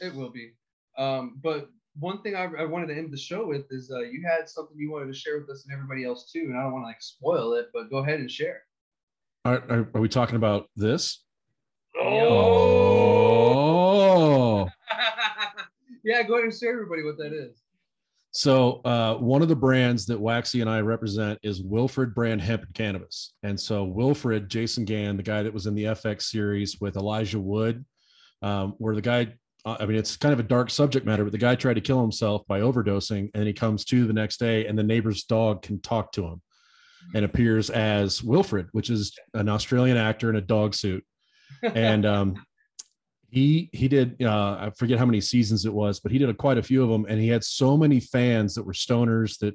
It 0.00 0.14
will 0.14 0.30
be. 0.30 0.52
Um, 0.96 1.38
but 1.42 1.68
one 1.98 2.22
thing 2.22 2.36
I, 2.36 2.48
I 2.58 2.64
wanted 2.64 2.88
to 2.88 2.96
end 2.96 3.12
the 3.12 3.18
show 3.18 3.46
with 3.46 3.66
is 3.70 3.90
uh, 3.90 4.00
you 4.00 4.22
had 4.24 4.48
something 4.48 4.78
you 4.78 4.90
wanted 4.90 5.12
to 5.12 5.18
share 5.18 5.38
with 5.38 5.50
us 5.50 5.64
and 5.64 5.74
everybody 5.74 6.04
else 6.04 6.30
too, 6.30 6.46
and 6.48 6.56
I 6.56 6.62
don't 6.62 6.72
want 6.72 6.84
to 6.84 6.88
like 6.88 7.02
spoil 7.02 7.54
it, 7.54 7.68
but 7.72 7.90
go 7.90 7.98
ahead 7.98 8.20
and 8.20 8.30
share. 8.30 8.62
Are, 9.44 9.62
are, 9.68 9.90
are 9.94 10.00
we 10.00 10.08
talking 10.08 10.36
about 10.36 10.68
this? 10.76 11.24
Oh. 12.00 13.08
Oh. 13.60 14.68
yeah, 16.04 16.22
go 16.22 16.34
ahead 16.34 16.44
and 16.44 16.54
share 16.54 16.72
everybody 16.72 17.02
what 17.02 17.16
that 17.18 17.32
is. 17.32 17.62
So 18.30 18.82
uh, 18.84 19.14
one 19.14 19.42
of 19.42 19.48
the 19.48 19.56
brands 19.56 20.06
that 20.06 20.20
Waxy 20.20 20.60
and 20.60 20.68
I 20.68 20.80
represent 20.80 21.38
is 21.42 21.62
Wilfred 21.62 22.14
Brand 22.14 22.40
Hemp 22.42 22.62
and 22.62 22.74
Cannabis. 22.74 23.32
And 23.42 23.58
so 23.58 23.84
Wilfred, 23.84 24.48
Jason 24.48 24.84
Gann, 24.84 25.16
the 25.16 25.22
guy 25.22 25.42
that 25.42 25.52
was 25.52 25.66
in 25.66 25.74
the 25.74 25.84
FX 25.84 26.22
series 26.22 26.78
with 26.80 26.96
Elijah 26.96 27.40
Wood, 27.40 27.84
um, 28.42 28.74
where 28.78 28.94
the 28.94 29.00
guy, 29.00 29.34
I 29.64 29.86
mean, 29.86 29.96
it's 29.96 30.16
kind 30.16 30.32
of 30.32 30.40
a 30.40 30.44
dark 30.44 30.70
subject 30.70 31.04
matter, 31.04 31.24
but 31.24 31.32
the 31.32 31.38
guy 31.38 31.54
tried 31.54 31.74
to 31.74 31.80
kill 31.80 32.00
himself 32.00 32.46
by 32.46 32.60
overdosing, 32.60 33.30
and 33.34 33.46
he 33.46 33.52
comes 33.52 33.84
to 33.86 34.06
the 34.06 34.12
next 34.12 34.38
day, 34.38 34.66
and 34.66 34.78
the 34.78 34.82
neighbor's 34.82 35.24
dog 35.24 35.62
can 35.62 35.80
talk 35.80 36.12
to 36.12 36.24
him, 36.24 36.40
and 37.14 37.24
appears 37.24 37.68
as 37.70 38.22
Wilfred, 38.22 38.68
which 38.72 38.88
is 38.88 39.16
an 39.34 39.48
Australian 39.48 39.96
actor 39.96 40.30
in 40.30 40.36
a 40.36 40.40
dog 40.40 40.74
suit, 40.74 41.04
and 41.62 42.06
um, 42.06 42.42
he 43.30 43.68
he 43.72 43.88
did 43.88 44.22
uh, 44.22 44.56
I 44.60 44.70
forget 44.76 44.98
how 44.98 45.06
many 45.06 45.20
seasons 45.20 45.66
it 45.66 45.74
was, 45.74 46.00
but 46.00 46.12
he 46.12 46.18
did 46.18 46.30
a, 46.30 46.34
quite 46.34 46.58
a 46.58 46.62
few 46.62 46.82
of 46.82 46.88
them, 46.88 47.06
and 47.08 47.20
he 47.20 47.28
had 47.28 47.44
so 47.44 47.76
many 47.76 48.00
fans 48.00 48.54
that 48.54 48.64
were 48.64 48.72
stoners 48.72 49.38
that 49.38 49.54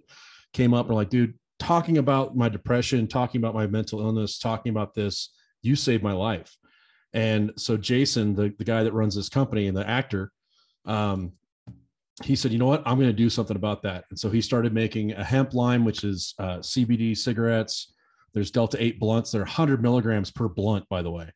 came 0.54 0.74
up 0.74 0.86
and 0.86 0.90
were 0.90 1.02
like, 1.02 1.10
dude, 1.10 1.34
talking 1.60 1.98
about 1.98 2.36
my 2.36 2.50
depression, 2.50 3.08
talking 3.08 3.40
about 3.40 3.56
my 3.56 3.68
mental 3.68 4.02
illness, 4.02 4.38
talking 4.38 4.70
about 4.70 4.94
this, 4.94 5.34
you 5.62 5.76
saved 5.76 6.04
my 6.04 6.14
life. 6.14 6.56
And 7.14 7.52
so 7.58 7.78
Jason, 7.78 8.36
the, 8.36 8.54
the 8.58 8.64
guy 8.64 8.84
that 8.84 8.94
runs 8.94 9.16
this 9.16 9.30
company 9.30 9.68
and 9.68 9.78
the 9.78 9.88
actor, 9.88 10.32
um, 10.86 11.34
he 12.24 12.36
said, 12.36 12.52
you 12.52 12.60
know 12.60 12.68
what, 12.68 12.84
I'm 12.86 12.98
going 12.98 13.10
to 13.10 13.14
do 13.14 13.30
something 13.30 13.56
about 13.56 13.82
that. 13.84 14.06
And 14.10 14.18
so 14.18 14.30
he 14.30 14.42
started 14.42 14.74
making 14.74 15.14
a 15.14 15.24
hemp 15.24 15.54
line, 15.54 15.84
which 15.84 16.04
is 16.04 16.34
uh, 16.40 16.58
CBD 16.58 17.18
cigarettes. 17.18 17.94
There's 18.34 18.52
Delta 18.52 18.82
8 18.82 19.00
blunts. 19.00 19.32
They're 19.32 19.42
100 19.42 19.82
milligrams 19.82 20.32
per 20.32 20.48
blunt, 20.48 20.88
by 20.90 21.02
the 21.02 21.12
way. 21.12 21.32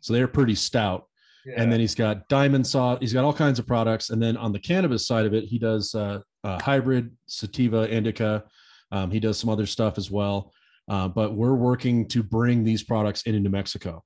So 0.00 0.12
they're 0.12 0.28
pretty 0.28 0.54
stout 0.54 1.06
and 1.54 1.70
then 1.70 1.80
he's 1.80 1.94
got 1.94 2.28
diamond 2.28 2.66
saw 2.66 2.96
he's 2.98 3.12
got 3.12 3.24
all 3.24 3.32
kinds 3.32 3.58
of 3.58 3.66
products 3.66 4.10
and 4.10 4.22
then 4.22 4.36
on 4.36 4.52
the 4.52 4.58
cannabis 4.58 5.06
side 5.06 5.26
of 5.26 5.34
it 5.34 5.44
he 5.44 5.58
does 5.58 5.94
uh, 5.94 6.20
uh, 6.44 6.60
hybrid 6.60 7.10
sativa 7.26 7.88
indica 7.90 8.44
um, 8.92 9.10
he 9.10 9.20
does 9.20 9.38
some 9.38 9.50
other 9.50 9.66
stuff 9.66 9.98
as 9.98 10.10
well 10.10 10.52
uh, 10.88 11.08
but 11.08 11.34
we're 11.34 11.54
working 11.54 12.06
to 12.08 12.22
bring 12.22 12.64
these 12.64 12.82
products 12.82 13.22
into 13.22 13.40
new 13.40 13.50
mexico 13.50 14.02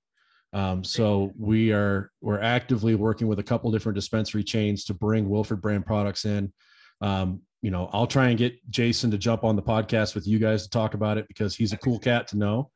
um, 0.52 0.82
so 0.82 1.32
we 1.38 1.72
are 1.72 2.10
we're 2.20 2.40
actively 2.40 2.94
working 2.94 3.26
with 3.26 3.38
a 3.38 3.42
couple 3.42 3.70
different 3.70 3.94
dispensary 3.96 4.44
chains 4.44 4.84
to 4.84 4.94
bring 4.94 5.28
Wilfred 5.28 5.60
brand 5.60 5.86
products 5.86 6.24
in. 6.24 6.52
Um, 7.00 7.42
you 7.62 7.70
know 7.70 7.90
i'll 7.92 8.06
try 8.06 8.28
and 8.28 8.38
get 8.38 8.54
jason 8.70 9.10
to 9.10 9.18
jump 9.18 9.44
on 9.44 9.54
the 9.54 9.62
podcast 9.62 10.14
with 10.14 10.26
you 10.26 10.38
guys 10.38 10.62
to 10.62 10.70
talk 10.70 10.94
about 10.94 11.18
it 11.18 11.28
because 11.28 11.54
he's 11.54 11.72
a 11.72 11.76
cool 11.78 11.98
cat 11.98 12.26
to 12.28 12.38
know. 12.38 12.70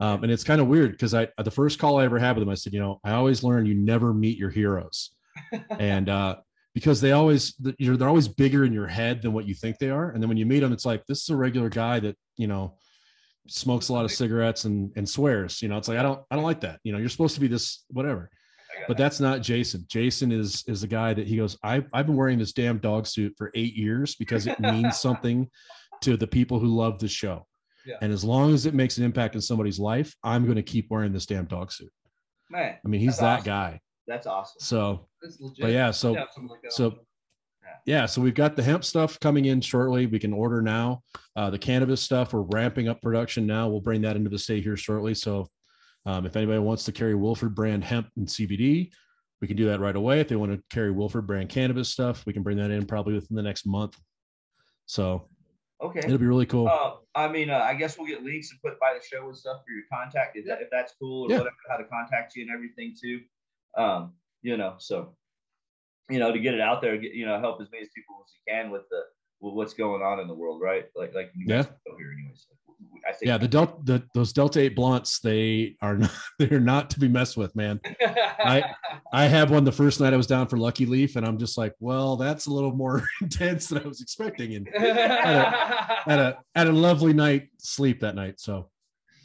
Um, 0.00 0.22
and 0.22 0.32
it's 0.32 0.44
kind 0.44 0.62
of 0.62 0.66
weird 0.66 0.92
because 0.92 1.12
I 1.12 1.28
the 1.36 1.50
first 1.50 1.78
call 1.78 1.98
I 1.98 2.04
ever 2.04 2.18
had 2.18 2.34
with 2.34 2.42
him, 2.42 2.48
I 2.48 2.54
said, 2.54 2.72
you 2.72 2.80
know, 2.80 3.00
I 3.04 3.12
always 3.12 3.44
learn 3.44 3.66
you 3.66 3.74
never 3.74 4.14
meet 4.14 4.38
your 4.38 4.48
heroes, 4.48 5.10
and 5.78 6.08
uh, 6.08 6.36
because 6.74 7.02
they 7.02 7.12
always 7.12 7.54
you 7.78 7.90
know 7.90 7.96
they're 7.98 8.08
always 8.08 8.26
bigger 8.26 8.64
in 8.64 8.72
your 8.72 8.86
head 8.86 9.20
than 9.20 9.34
what 9.34 9.46
you 9.46 9.54
think 9.54 9.78
they 9.78 9.90
are, 9.90 10.10
and 10.10 10.22
then 10.22 10.28
when 10.28 10.38
you 10.38 10.46
meet 10.46 10.60
them, 10.60 10.72
it's 10.72 10.86
like 10.86 11.04
this 11.06 11.22
is 11.22 11.28
a 11.28 11.36
regular 11.36 11.68
guy 11.68 12.00
that 12.00 12.16
you 12.38 12.46
know 12.46 12.78
smokes 13.50 13.88
a 13.88 13.92
lot 13.92 14.04
of 14.04 14.12
cigarettes 14.12 14.64
and 14.64 14.92
and 14.96 15.08
swears. 15.08 15.60
You 15.62 15.68
know, 15.68 15.76
it's 15.76 15.88
like 15.88 15.98
I 15.98 16.02
don't 16.02 16.20
I 16.30 16.36
don't 16.36 16.44
like 16.44 16.60
that. 16.60 16.80
You 16.84 16.92
know, 16.92 16.98
you're 16.98 17.08
supposed 17.08 17.34
to 17.34 17.40
be 17.40 17.48
this 17.48 17.84
whatever. 17.88 18.30
But 18.88 18.96
that's 18.96 19.20
not 19.20 19.42
Jason. 19.42 19.84
Jason 19.88 20.32
is 20.32 20.64
is 20.66 20.80
the 20.80 20.86
guy 20.86 21.12
that 21.12 21.26
he 21.26 21.36
goes. 21.36 21.56
I 21.62 21.84
I've 21.92 22.06
been 22.06 22.16
wearing 22.16 22.38
this 22.38 22.52
damn 22.52 22.78
dog 22.78 23.06
suit 23.06 23.34
for 23.36 23.50
eight 23.54 23.74
years 23.74 24.14
because 24.14 24.46
it 24.46 24.58
means 24.60 24.98
something 25.00 25.48
to 26.02 26.16
the 26.16 26.26
people 26.26 26.58
who 26.58 26.68
love 26.68 26.98
the 26.98 27.08
show. 27.08 27.46
Yeah. 27.86 27.96
And 28.02 28.12
as 28.12 28.24
long 28.24 28.54
as 28.54 28.66
it 28.66 28.74
makes 28.74 28.98
an 28.98 29.04
impact 29.04 29.34
in 29.34 29.40
somebody's 29.40 29.78
life, 29.78 30.14
I'm 30.22 30.44
going 30.44 30.56
to 30.56 30.62
keep 30.62 30.90
wearing 30.90 31.12
this 31.12 31.26
damn 31.26 31.46
dog 31.46 31.72
suit. 31.72 31.90
Man, 32.50 32.76
I 32.84 32.88
mean, 32.88 33.00
he's 33.00 33.18
that 33.18 33.40
awesome. 33.40 33.44
guy. 33.44 33.80
that's 34.06 34.26
awesome. 34.26 34.60
So, 34.60 35.08
but 35.60 35.70
yeah, 35.70 35.90
so 35.90 36.12
like 36.12 36.28
so 36.70 36.98
yeah, 37.86 38.06
so 38.06 38.20
we've 38.20 38.34
got 38.34 38.56
the 38.56 38.62
hemp 38.62 38.84
stuff 38.84 39.18
coming 39.20 39.46
in 39.46 39.60
shortly. 39.60 40.06
We 40.06 40.18
can 40.18 40.32
order 40.32 40.62
now. 40.62 41.02
Uh, 41.36 41.50
the 41.50 41.58
cannabis 41.58 42.00
stuff, 42.00 42.32
we're 42.32 42.42
ramping 42.42 42.88
up 42.88 43.00
production 43.02 43.46
now. 43.46 43.68
We'll 43.68 43.80
bring 43.80 44.02
that 44.02 44.16
into 44.16 44.30
the 44.30 44.38
state 44.38 44.62
here 44.62 44.76
shortly. 44.76 45.14
So, 45.14 45.48
um, 46.06 46.24
if 46.26 46.36
anybody 46.36 46.58
wants 46.58 46.84
to 46.84 46.92
carry 46.92 47.14
Wilfred 47.14 47.54
brand 47.54 47.84
hemp 47.84 48.08
and 48.16 48.26
CBD, 48.26 48.90
we 49.40 49.48
can 49.48 49.56
do 49.56 49.66
that 49.66 49.80
right 49.80 49.96
away. 49.96 50.20
If 50.20 50.28
they 50.28 50.36
want 50.36 50.52
to 50.52 50.62
carry 50.74 50.90
Wilfred 50.90 51.26
brand 51.26 51.48
cannabis 51.48 51.88
stuff, 51.88 52.24
we 52.26 52.32
can 52.32 52.42
bring 52.42 52.56
that 52.58 52.70
in 52.70 52.86
probably 52.86 53.14
within 53.14 53.36
the 53.36 53.42
next 53.42 53.66
month. 53.66 53.98
So 54.86 55.28
Okay. 55.82 56.00
it'll 56.00 56.18
be 56.18 56.26
really 56.26 56.46
cool. 56.46 56.68
Uh, 56.68 56.96
I 57.14 57.28
mean, 57.28 57.48
uh, 57.48 57.58
I 57.58 57.74
guess 57.74 57.96
we'll 57.96 58.06
get 58.06 58.22
links 58.22 58.50
and 58.50 58.60
put 58.60 58.78
by 58.78 58.92
the 58.94 59.04
show 59.04 59.26
and 59.26 59.36
stuff 59.36 59.62
for 59.66 59.72
your 59.72 59.84
contact 59.90 60.36
if, 60.36 60.46
that, 60.46 60.60
if 60.60 60.68
that's 60.70 60.94
cool 61.00 61.24
or 61.24 61.30
Yeah. 61.30 61.38
whatever, 61.38 61.56
how 61.70 61.76
to 61.78 61.84
contact 61.84 62.36
you 62.36 62.42
and 62.42 62.50
everything 62.50 62.94
too. 63.00 63.20
Um, 63.76 64.14
you 64.42 64.56
know, 64.56 64.74
so 64.78 65.16
you 66.10 66.18
know, 66.18 66.32
to 66.32 66.38
get 66.38 66.54
it 66.54 66.60
out 66.60 66.80
there, 66.82 66.96
get, 66.98 67.12
you 67.12 67.26
know, 67.26 67.38
help 67.40 67.60
as 67.60 67.68
many 67.72 67.84
people 67.94 68.24
as 68.26 68.32
you 68.34 68.52
can 68.52 68.70
with 68.70 68.82
the 68.90 69.00
with 69.42 69.54
what's 69.54 69.72
going 69.72 70.02
on 70.02 70.20
in 70.20 70.28
the 70.28 70.34
world, 70.34 70.60
right? 70.60 70.84
Like 70.96 71.14
like 71.14 71.30
New 71.34 71.46
Yeah. 71.48 71.56
Mexico 71.58 71.96
here, 71.98 72.12
anyways. 72.18 72.46
I 73.06 73.12
think 73.12 73.28
yeah, 73.28 73.36
the 73.38 73.48
delta, 73.48 73.74
the, 73.84 74.02
those 74.14 74.32
Delta 74.32 74.60
Eight 74.60 74.74
blunts, 74.74 75.20
they 75.20 75.76
are 75.82 75.98
not, 75.98 76.10
they're 76.38 76.60
not 76.60 76.88
to 76.90 77.00
be 77.00 77.08
messed 77.08 77.36
with, 77.36 77.54
man. 77.56 77.78
I- 78.02 78.74
I 79.12 79.24
had 79.26 79.50
one 79.50 79.64
the 79.64 79.72
first 79.72 80.00
night 80.00 80.14
I 80.14 80.16
was 80.16 80.26
down 80.26 80.46
for 80.46 80.56
Lucky 80.56 80.86
Leaf, 80.86 81.16
and 81.16 81.26
I'm 81.26 81.36
just 81.36 81.58
like, 81.58 81.74
well, 81.80 82.16
that's 82.16 82.46
a 82.46 82.50
little 82.52 82.72
more 82.72 83.02
intense 83.20 83.66
than 83.68 83.82
I 83.82 83.86
was 83.88 84.00
expecting, 84.00 84.54
and 84.54 84.68
had 84.74 86.18
a 86.18 86.38
had 86.54 86.68
a 86.68 86.72
lovely 86.72 87.12
night 87.12 87.48
sleep 87.58 88.00
that 88.00 88.14
night. 88.14 88.38
So 88.40 88.70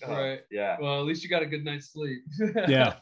uh, 0.05 0.11
Right. 0.11 0.39
yeah. 0.51 0.77
well, 0.81 0.99
at 0.99 1.05
least 1.05 1.23
you 1.23 1.29
got 1.29 1.43
a 1.43 1.45
good 1.45 1.63
night's 1.63 1.91
sleep. 1.93 2.23
yeah, 2.67 2.95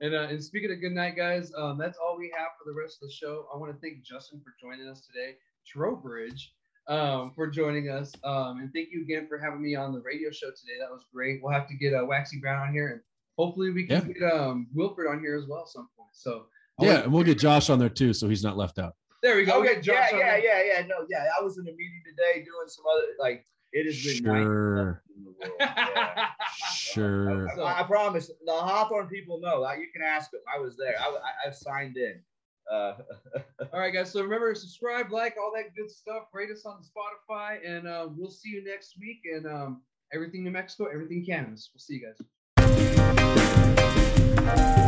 And, 0.00 0.14
uh, 0.14 0.28
and 0.30 0.42
speaking 0.42 0.70
of 0.70 0.80
good 0.80 0.92
night, 0.92 1.16
guys, 1.16 1.52
um, 1.56 1.76
that's 1.76 1.98
all 1.98 2.16
we 2.16 2.32
have 2.36 2.48
for 2.56 2.70
the 2.70 2.78
rest 2.78 2.98
of 3.02 3.08
the 3.08 3.12
show. 3.12 3.46
I 3.52 3.56
want 3.58 3.72
to 3.74 3.78
thank 3.80 4.04
Justin 4.04 4.40
for 4.44 4.54
joining 4.60 4.88
us 4.88 5.06
today, 5.06 5.34
Trowbridge 5.66 6.52
um, 6.88 7.32
for 7.34 7.48
joining 7.48 7.90
us, 7.90 8.12
um, 8.24 8.60
and 8.60 8.72
thank 8.72 8.88
you 8.92 9.02
again 9.02 9.26
for 9.28 9.38
having 9.38 9.60
me 9.60 9.74
on 9.74 9.92
the 9.92 10.00
radio 10.00 10.30
show 10.30 10.48
today. 10.50 10.78
That 10.80 10.90
was 10.90 11.04
great. 11.12 11.40
We'll 11.42 11.52
have 11.52 11.68
to 11.68 11.74
get 11.74 11.92
uh, 11.94 12.04
Waxy 12.06 12.38
Brown 12.38 12.66
on 12.68 12.72
here, 12.72 12.88
and 12.88 13.00
hopefully 13.36 13.72
we 13.72 13.86
can 13.86 14.12
get 14.12 14.32
um, 14.32 14.68
Wilfred 14.74 15.08
on 15.10 15.20
here 15.20 15.36
as 15.36 15.46
well 15.48 15.62
at 15.62 15.68
some 15.68 15.88
point. 15.98 16.10
So 16.12 16.46
I 16.80 16.84
yeah, 16.86 17.02
and 17.02 17.12
we'll 17.12 17.24
get 17.24 17.38
Josh 17.38 17.68
on 17.68 17.78
there 17.78 17.88
too, 17.90 18.12
so 18.14 18.28
he's 18.28 18.42
not 18.44 18.56
left 18.56 18.78
out. 18.78 18.94
there 19.22 19.36
we 19.36 19.44
go. 19.44 19.60
We'll 19.60 19.68
Okay, 19.68 19.82
get 19.82 19.86
yeah, 19.86 20.08
on 20.14 20.18
yeah, 20.20 20.30
there. 20.40 20.64
yeah, 20.66 20.74
yeah. 20.80 20.86
No, 20.86 21.04
yeah. 21.10 21.26
I 21.38 21.42
was 21.42 21.58
in 21.58 21.64
a 21.64 21.72
meeting 21.72 22.02
today 22.06 22.36
doing 22.44 22.68
some 22.68 22.84
other 22.90 23.06
like 23.18 23.44
it 23.72 23.84
has 23.84 24.02
been 24.02 24.24
Sure, 24.24 24.36
in 24.36 24.44
the 24.44 25.07
world. 25.40 25.52
Yeah. 25.60 26.28
sure. 26.74 27.48
I, 27.60 27.80
I 27.80 27.82
promise. 27.84 28.30
The 28.44 28.52
Hawthorne 28.52 29.08
people 29.08 29.40
know. 29.40 29.60
Like, 29.60 29.78
you 29.78 29.88
can 29.92 30.02
ask 30.02 30.30
them. 30.30 30.40
I 30.52 30.58
was 30.60 30.76
there. 30.76 30.94
I, 31.00 31.08
I, 31.08 31.48
I 31.48 31.50
signed 31.52 31.96
in. 31.96 32.20
Uh, 32.70 32.94
All 33.72 33.80
right, 33.80 33.92
guys. 33.92 34.12
So 34.12 34.22
remember, 34.22 34.52
to 34.52 34.58
subscribe, 34.58 35.10
like, 35.10 35.36
all 35.42 35.52
that 35.56 35.74
good 35.74 35.90
stuff. 35.90 36.24
Rate 36.32 36.50
us 36.50 36.66
on 36.66 36.82
Spotify, 36.82 37.58
and 37.66 37.88
uh, 37.88 38.08
we'll 38.10 38.30
see 38.30 38.50
you 38.50 38.62
next 38.64 38.96
week. 39.00 39.20
And 39.32 39.46
um, 39.46 39.82
everything 40.12 40.44
New 40.44 40.50
Mexico, 40.50 40.86
everything 40.92 41.24
cannabis. 41.24 41.70
We'll 41.72 41.80
see 41.80 41.94
you 41.94 42.12
guys. 44.46 44.84